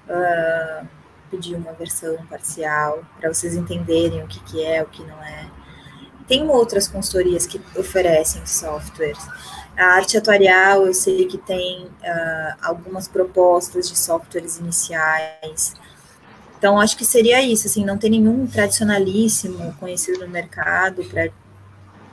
uh, 0.09 0.87
pedir 1.31 1.55
uma 1.55 1.71
versão 1.71 2.17
parcial 2.25 3.05
para 3.17 3.33
vocês 3.33 3.55
entenderem 3.55 4.21
o 4.21 4.27
que, 4.27 4.41
que 4.41 4.63
é, 4.63 4.83
o 4.83 4.87
que 4.87 5.01
não 5.03 5.23
é. 5.23 5.49
Tem 6.29 6.47
outras 6.47 6.87
consultorias 6.87 7.47
que 7.47 7.59
oferecem 7.75 8.45
softwares. 8.45 9.17
A 9.75 9.95
arte 9.95 10.15
atuarial, 10.15 10.85
eu 10.85 10.93
sei 10.93 11.25
que 11.25 11.39
tem 11.39 11.85
uh, 11.85 12.55
algumas 12.61 13.07
propostas 13.07 13.89
de 13.89 13.97
softwares 13.97 14.59
iniciais. 14.59 15.73
Então, 16.57 16.79
acho 16.79 16.95
que 16.95 17.03
seria 17.03 17.41
isso, 17.41 17.65
assim, 17.65 17.83
não 17.83 17.97
tem 17.97 18.11
nenhum 18.11 18.45
tradicionalíssimo 18.45 19.73
conhecido 19.79 20.19
no 20.19 20.27
mercado 20.27 21.03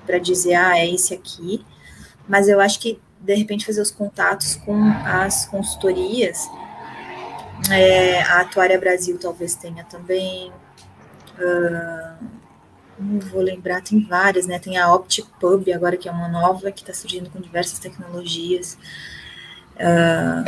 para 0.06 0.18
dizer, 0.18 0.54
ah, 0.54 0.78
é 0.78 0.88
esse 0.88 1.12
aqui. 1.12 1.62
Mas 2.26 2.48
eu 2.48 2.58
acho 2.58 2.80
que, 2.80 2.98
de 3.20 3.34
repente, 3.34 3.66
fazer 3.66 3.82
os 3.82 3.90
contatos 3.90 4.54
com 4.54 4.82
as 5.04 5.44
consultorias, 5.44 6.48
é, 7.70 8.22
a 8.22 8.40
Atuária 8.40 8.78
Brasil 8.80 9.18
talvez 9.18 9.54
tenha 9.56 9.84
também. 9.84 10.50
Uh, 11.38 12.35
não 12.98 13.20
vou 13.20 13.42
lembrar, 13.42 13.82
tem 13.82 14.00
várias, 14.00 14.46
né? 14.46 14.58
Tem 14.58 14.78
a 14.78 14.92
OptiPub 14.92 15.72
agora, 15.72 15.96
que 15.96 16.08
é 16.08 16.12
uma 16.12 16.28
nova, 16.28 16.72
que 16.72 16.82
está 16.82 16.94
surgindo 16.94 17.30
com 17.30 17.40
diversas 17.40 17.78
tecnologias. 17.78 18.78
Uh, 19.76 20.42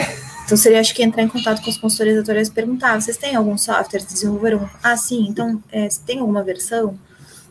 então 0.45 0.57
seria 0.57 0.81
acho 0.81 0.95
que 0.95 1.03
entrar 1.03 1.23
em 1.23 1.29
contato 1.29 1.63
com 1.63 1.69
os 1.69 1.77
consultores 1.77 2.19
atuais 2.19 2.49
e 2.49 2.53
perguntar, 2.53 2.99
vocês 2.99 3.19
têm 3.19 3.35
algum 3.35 3.59
software, 3.59 4.01
desenvolveram? 4.01 4.69
Ah, 4.83 4.97
sim, 4.97 5.27
então 5.29 5.63
é, 5.71 5.89
tem 6.07 6.21
alguma 6.21 6.43
versão? 6.43 6.99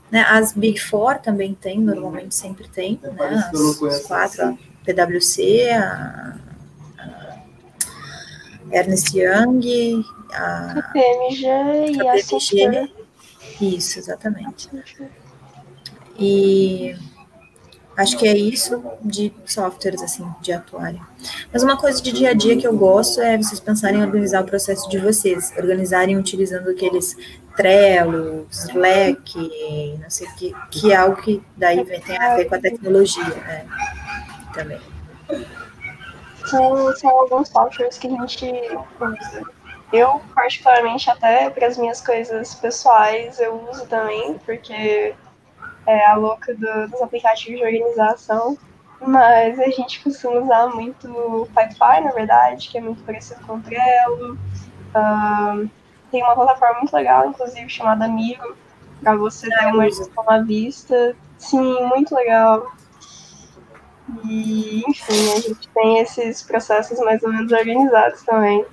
Né, 0.10 0.26
as 0.28 0.54
Big 0.54 0.80
Four 0.80 1.20
também 1.20 1.54
tem, 1.54 1.80
normalmente 1.80 2.34
sempre 2.34 2.68
tem, 2.70 3.00
né, 3.04 3.46
as, 3.54 3.84
as 3.84 4.02
quatro, 4.04 4.42
a 4.42 4.58
PwC, 4.86 5.70
a, 5.70 6.36
a 6.98 7.38
Ernest 8.72 9.16
Young, 9.16 10.04
a 10.32 10.82
KPMG 10.82 11.46
e 11.92 12.08
a 12.08 12.14
KPMG, 12.14 12.94
isso, 13.62 14.00
exatamente. 14.00 14.70
E 16.20 16.96
acho 17.96 18.18
que 18.18 18.28
é 18.28 18.38
isso 18.38 18.84
de 19.02 19.34
softwares, 19.46 20.02
assim, 20.02 20.28
de 20.42 20.52
atuário. 20.52 21.02
Mas 21.52 21.64
uma 21.64 21.78
coisa 21.78 22.02
de 22.02 22.12
dia 22.12 22.32
a 22.32 22.34
dia 22.34 22.58
que 22.58 22.68
eu 22.68 22.76
gosto 22.76 23.22
é 23.22 23.38
vocês 23.38 23.60
pensarem 23.60 24.00
em 24.00 24.04
organizar 24.04 24.44
o 24.44 24.46
processo 24.46 24.88
de 24.90 25.00
vocês, 25.00 25.52
organizarem 25.58 26.18
utilizando 26.18 26.70
aqueles 26.70 27.16
Trello, 27.56 28.48
Slack, 28.52 29.98
não 30.00 30.10
sei 30.10 30.28
o 30.28 30.36
que, 30.36 30.56
que 30.70 30.92
é 30.92 30.96
algo 30.96 31.20
que 31.20 31.42
daí 31.58 31.84
tem 31.84 32.18
a 32.18 32.36
ver 32.36 32.46
com 32.46 32.56
a 32.56 32.60
tecnologia, 32.60 33.24
né, 33.24 33.66
também. 34.54 34.80
São, 36.46 36.96
são 36.96 37.10
alguns 37.10 37.50
softwares 37.50 37.98
que 37.98 38.08
a 38.08 38.12
gente 38.12 38.46
usa 39.02 39.57
eu, 39.92 40.22
particularmente, 40.36 41.10
até 41.10 41.50
para 41.50 41.68
as 41.68 41.78
minhas 41.78 42.02
coisas 42.02 42.56
pessoais, 42.56 43.40
eu 43.40 43.70
uso 43.70 43.86
também, 43.88 44.38
porque 44.40 45.16
é 45.86 46.06
a 46.06 46.16
louca 46.16 46.54
do, 46.54 46.90
dos 46.90 47.02
aplicativos 47.02 47.60
de 47.60 47.66
organização. 47.66 48.58
Mas 49.00 49.60
a 49.60 49.70
gente 49.70 50.04
costuma 50.04 50.40
usar 50.40 50.68
muito 50.68 51.08
o 51.10 51.46
Pipefy, 51.48 52.02
na 52.04 52.12
verdade, 52.12 52.68
que 52.68 52.78
é 52.78 52.82
muito 52.82 53.04
parecido 53.04 53.46
com 53.46 53.58
o 53.58 53.62
Trello. 53.62 54.38
Um, 54.96 55.70
tem 56.12 56.24
uma 56.24 56.36
plataforma 56.36 56.80
muito 56.80 56.94
legal, 56.96 57.30
inclusive, 57.30 57.70
chamada 57.70 58.06
Amigo, 58.06 58.56
para 59.02 59.16
você 59.16 59.48
ter 59.50 59.68
uma 59.68 59.86
gestão 59.86 60.24
à 60.28 60.40
vista. 60.40 61.16
Sim, 61.38 61.86
muito 61.86 62.16
legal. 62.16 62.72
E, 64.26 64.84
enfim, 64.88 65.34
a 65.34 65.40
gente 65.42 65.68
tem 65.70 66.00
esses 66.00 66.42
processos 66.42 66.98
mais 67.00 67.22
ou 67.22 67.32
menos 67.32 67.52
organizados 67.52 68.24
também. 68.24 68.66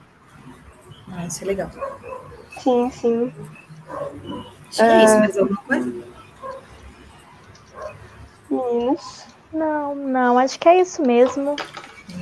Ah, 1.17 1.27
isso 1.27 1.45
é 1.45 1.47
legal. 1.47 1.71
Sim, 2.61 2.91
sim. 2.91 3.33
Acho 4.69 4.77
que 4.77 4.83
é 4.83 5.05
isso, 5.05 5.19
mais 5.19 5.39
alguma 5.39 5.61
coisa? 5.63 5.93
Meninas. 8.51 9.27
Não, 9.53 9.95
não, 9.95 10.39
acho 10.39 10.59
que 10.59 10.69
é 10.69 10.81
isso 10.81 11.03
mesmo. 11.03 11.57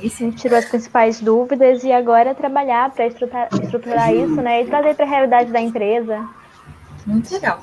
Isso. 0.01 0.23
A 0.23 0.25
gente 0.27 0.37
tirou 0.37 0.57
as 0.57 0.65
principais 0.65 1.19
dúvidas 1.19 1.83
e 1.83 1.91
agora 1.91 2.31
é 2.31 2.33
trabalhar 2.33 2.91
para 2.91 3.07
estruturar, 3.07 3.49
estruturar 3.51 4.13
isso, 4.13 4.35
né? 4.35 4.61
E 4.61 4.65
trazer 4.65 4.95
para 4.95 5.05
a 5.05 5.09
realidade 5.09 5.51
da 5.51 5.59
empresa. 5.59 6.27
Muito 7.05 7.33
legal. 7.33 7.61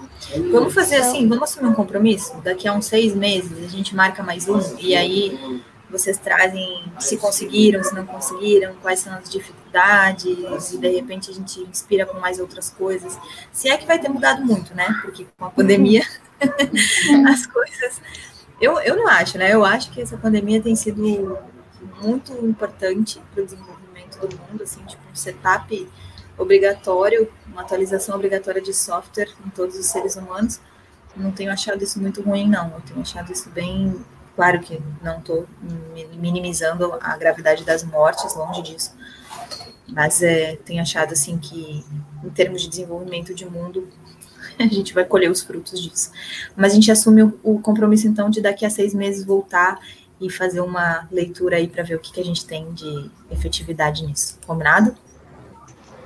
Vamos 0.52 0.74
fazer 0.74 0.96
então, 0.96 1.10
assim, 1.10 1.28
vamos 1.28 1.44
assumir 1.44 1.68
um 1.68 1.74
compromisso? 1.74 2.36
Daqui 2.42 2.68
a 2.68 2.74
uns 2.74 2.86
seis 2.86 3.14
meses 3.14 3.64
a 3.64 3.68
gente 3.68 3.94
marca 3.94 4.22
mais 4.22 4.48
um 4.48 4.60
e 4.78 4.94
aí 4.94 5.62
vocês 5.90 6.18
trazem 6.18 6.84
se 6.98 7.16
conseguiram, 7.16 7.82
se 7.82 7.94
não 7.94 8.06
conseguiram, 8.06 8.74
quais 8.80 9.00
são 9.00 9.12
as 9.14 9.28
dificuldades, 9.28 10.72
e 10.72 10.78
de 10.78 10.88
repente 10.88 11.30
a 11.30 11.34
gente 11.34 11.60
inspira 11.60 12.06
com 12.06 12.18
mais 12.18 12.38
outras 12.38 12.70
coisas. 12.70 13.18
Se 13.52 13.68
é 13.68 13.76
que 13.76 13.86
vai 13.86 13.98
ter 13.98 14.08
mudado 14.08 14.44
muito, 14.44 14.74
né? 14.74 14.88
Porque 15.02 15.26
com 15.36 15.44
a 15.44 15.50
pandemia 15.50 16.02
as 17.28 17.46
coisas. 17.46 18.00
Eu, 18.60 18.78
eu 18.80 18.96
não 18.96 19.08
acho, 19.08 19.38
né? 19.38 19.52
Eu 19.52 19.64
acho 19.64 19.90
que 19.90 20.00
essa 20.00 20.16
pandemia 20.16 20.60
tem 20.60 20.76
sido 20.76 21.38
muito 22.02 22.32
importante 22.44 23.20
para 23.32 23.42
o 23.42 23.46
desenvolvimento 23.46 24.18
do 24.26 24.38
mundo, 24.38 24.62
assim, 24.62 24.82
tipo, 24.84 25.02
um 25.10 25.14
setup 25.14 25.88
obrigatório, 26.36 27.30
uma 27.46 27.62
atualização 27.62 28.14
obrigatória 28.14 28.60
de 28.60 28.72
software 28.72 29.28
em 29.44 29.50
todos 29.50 29.78
os 29.78 29.86
seres 29.86 30.16
humanos. 30.16 30.60
Não 31.16 31.32
tenho 31.32 31.50
achado 31.50 31.82
isso 31.82 32.00
muito 32.00 32.22
ruim, 32.22 32.48
não. 32.48 32.72
Eu 32.74 32.80
tenho 32.80 33.00
achado 33.00 33.32
isso 33.32 33.50
bem 33.50 34.04
Claro 34.36 34.60
que 34.60 34.80
não 35.02 35.18
estou 35.18 35.46
minimizando 36.16 36.94
a 37.00 37.16
gravidade 37.16 37.64
das 37.64 37.82
mortes, 37.84 38.34
longe 38.34 38.62
disso. 38.62 38.94
Mas 39.88 40.22
é, 40.22 40.56
tenho 40.64 40.80
achado 40.80 41.12
assim 41.12 41.36
que, 41.38 41.84
em 42.24 42.30
termos 42.30 42.62
de 42.62 42.68
desenvolvimento 42.68 43.34
de 43.34 43.44
mundo, 43.44 43.88
a 44.58 44.64
gente 44.64 44.94
vai 44.94 45.04
colher 45.04 45.30
os 45.30 45.42
frutos 45.42 45.80
disso. 45.80 46.12
Mas 46.56 46.72
a 46.72 46.74
gente 46.74 46.90
assume 46.90 47.22
o, 47.22 47.38
o 47.42 47.60
compromisso, 47.60 48.06
então, 48.06 48.30
de 48.30 48.40
daqui 48.40 48.64
a 48.64 48.70
seis 48.70 48.94
meses 48.94 49.24
voltar 49.24 49.78
e 50.20 50.30
fazer 50.30 50.60
uma 50.60 51.08
leitura 51.10 51.56
aí 51.56 51.66
para 51.66 51.82
ver 51.82 51.94
o 51.94 51.98
que, 51.98 52.12
que 52.12 52.20
a 52.20 52.24
gente 52.24 52.44
tem 52.46 52.70
de 52.72 53.10
efetividade 53.30 54.06
nisso. 54.06 54.38
Combinado? 54.46 54.94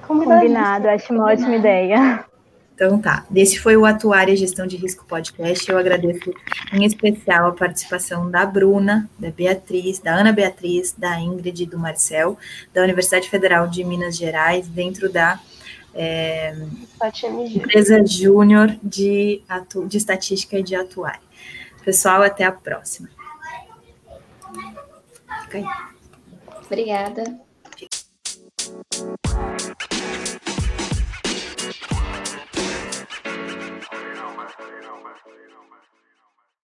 Combinado, 0.06 0.88
acho 0.88 1.12
uma 1.12 1.24
ótima 1.26 1.56
ideia. 1.56 2.24
Então 2.74 3.00
tá, 3.00 3.24
esse 3.34 3.58
foi 3.58 3.76
o 3.76 3.84
Atuária 3.84 4.34
Gestão 4.34 4.66
de 4.66 4.76
Risco 4.76 5.04
Podcast. 5.04 5.70
Eu 5.70 5.78
agradeço 5.78 6.32
em 6.72 6.84
especial 6.84 7.48
a 7.48 7.52
participação 7.52 8.28
da 8.28 8.44
Bruna, 8.44 9.08
da 9.16 9.30
Beatriz, 9.30 10.00
da 10.00 10.12
Ana 10.12 10.32
Beatriz, 10.32 10.92
da 10.92 11.20
Ingrid 11.20 11.62
e 11.62 11.66
do 11.66 11.78
Marcel, 11.78 12.36
da 12.72 12.82
Universidade 12.82 13.30
Federal 13.30 13.68
de 13.68 13.84
Minas 13.84 14.16
Gerais, 14.16 14.66
dentro 14.66 15.08
da 15.08 15.38
é, 15.94 16.52
empresa 17.54 18.04
júnior 18.04 18.76
de, 18.82 19.40
de 19.86 19.96
estatística 19.96 20.58
e 20.58 20.62
de 20.62 20.74
atuária. 20.74 21.22
Pessoal, 21.84 22.22
até 22.22 22.44
a 22.44 22.50
próxima. 22.50 23.08
Obrigada. 26.66 27.44
you 28.96 29.14
know, 30.48 30.53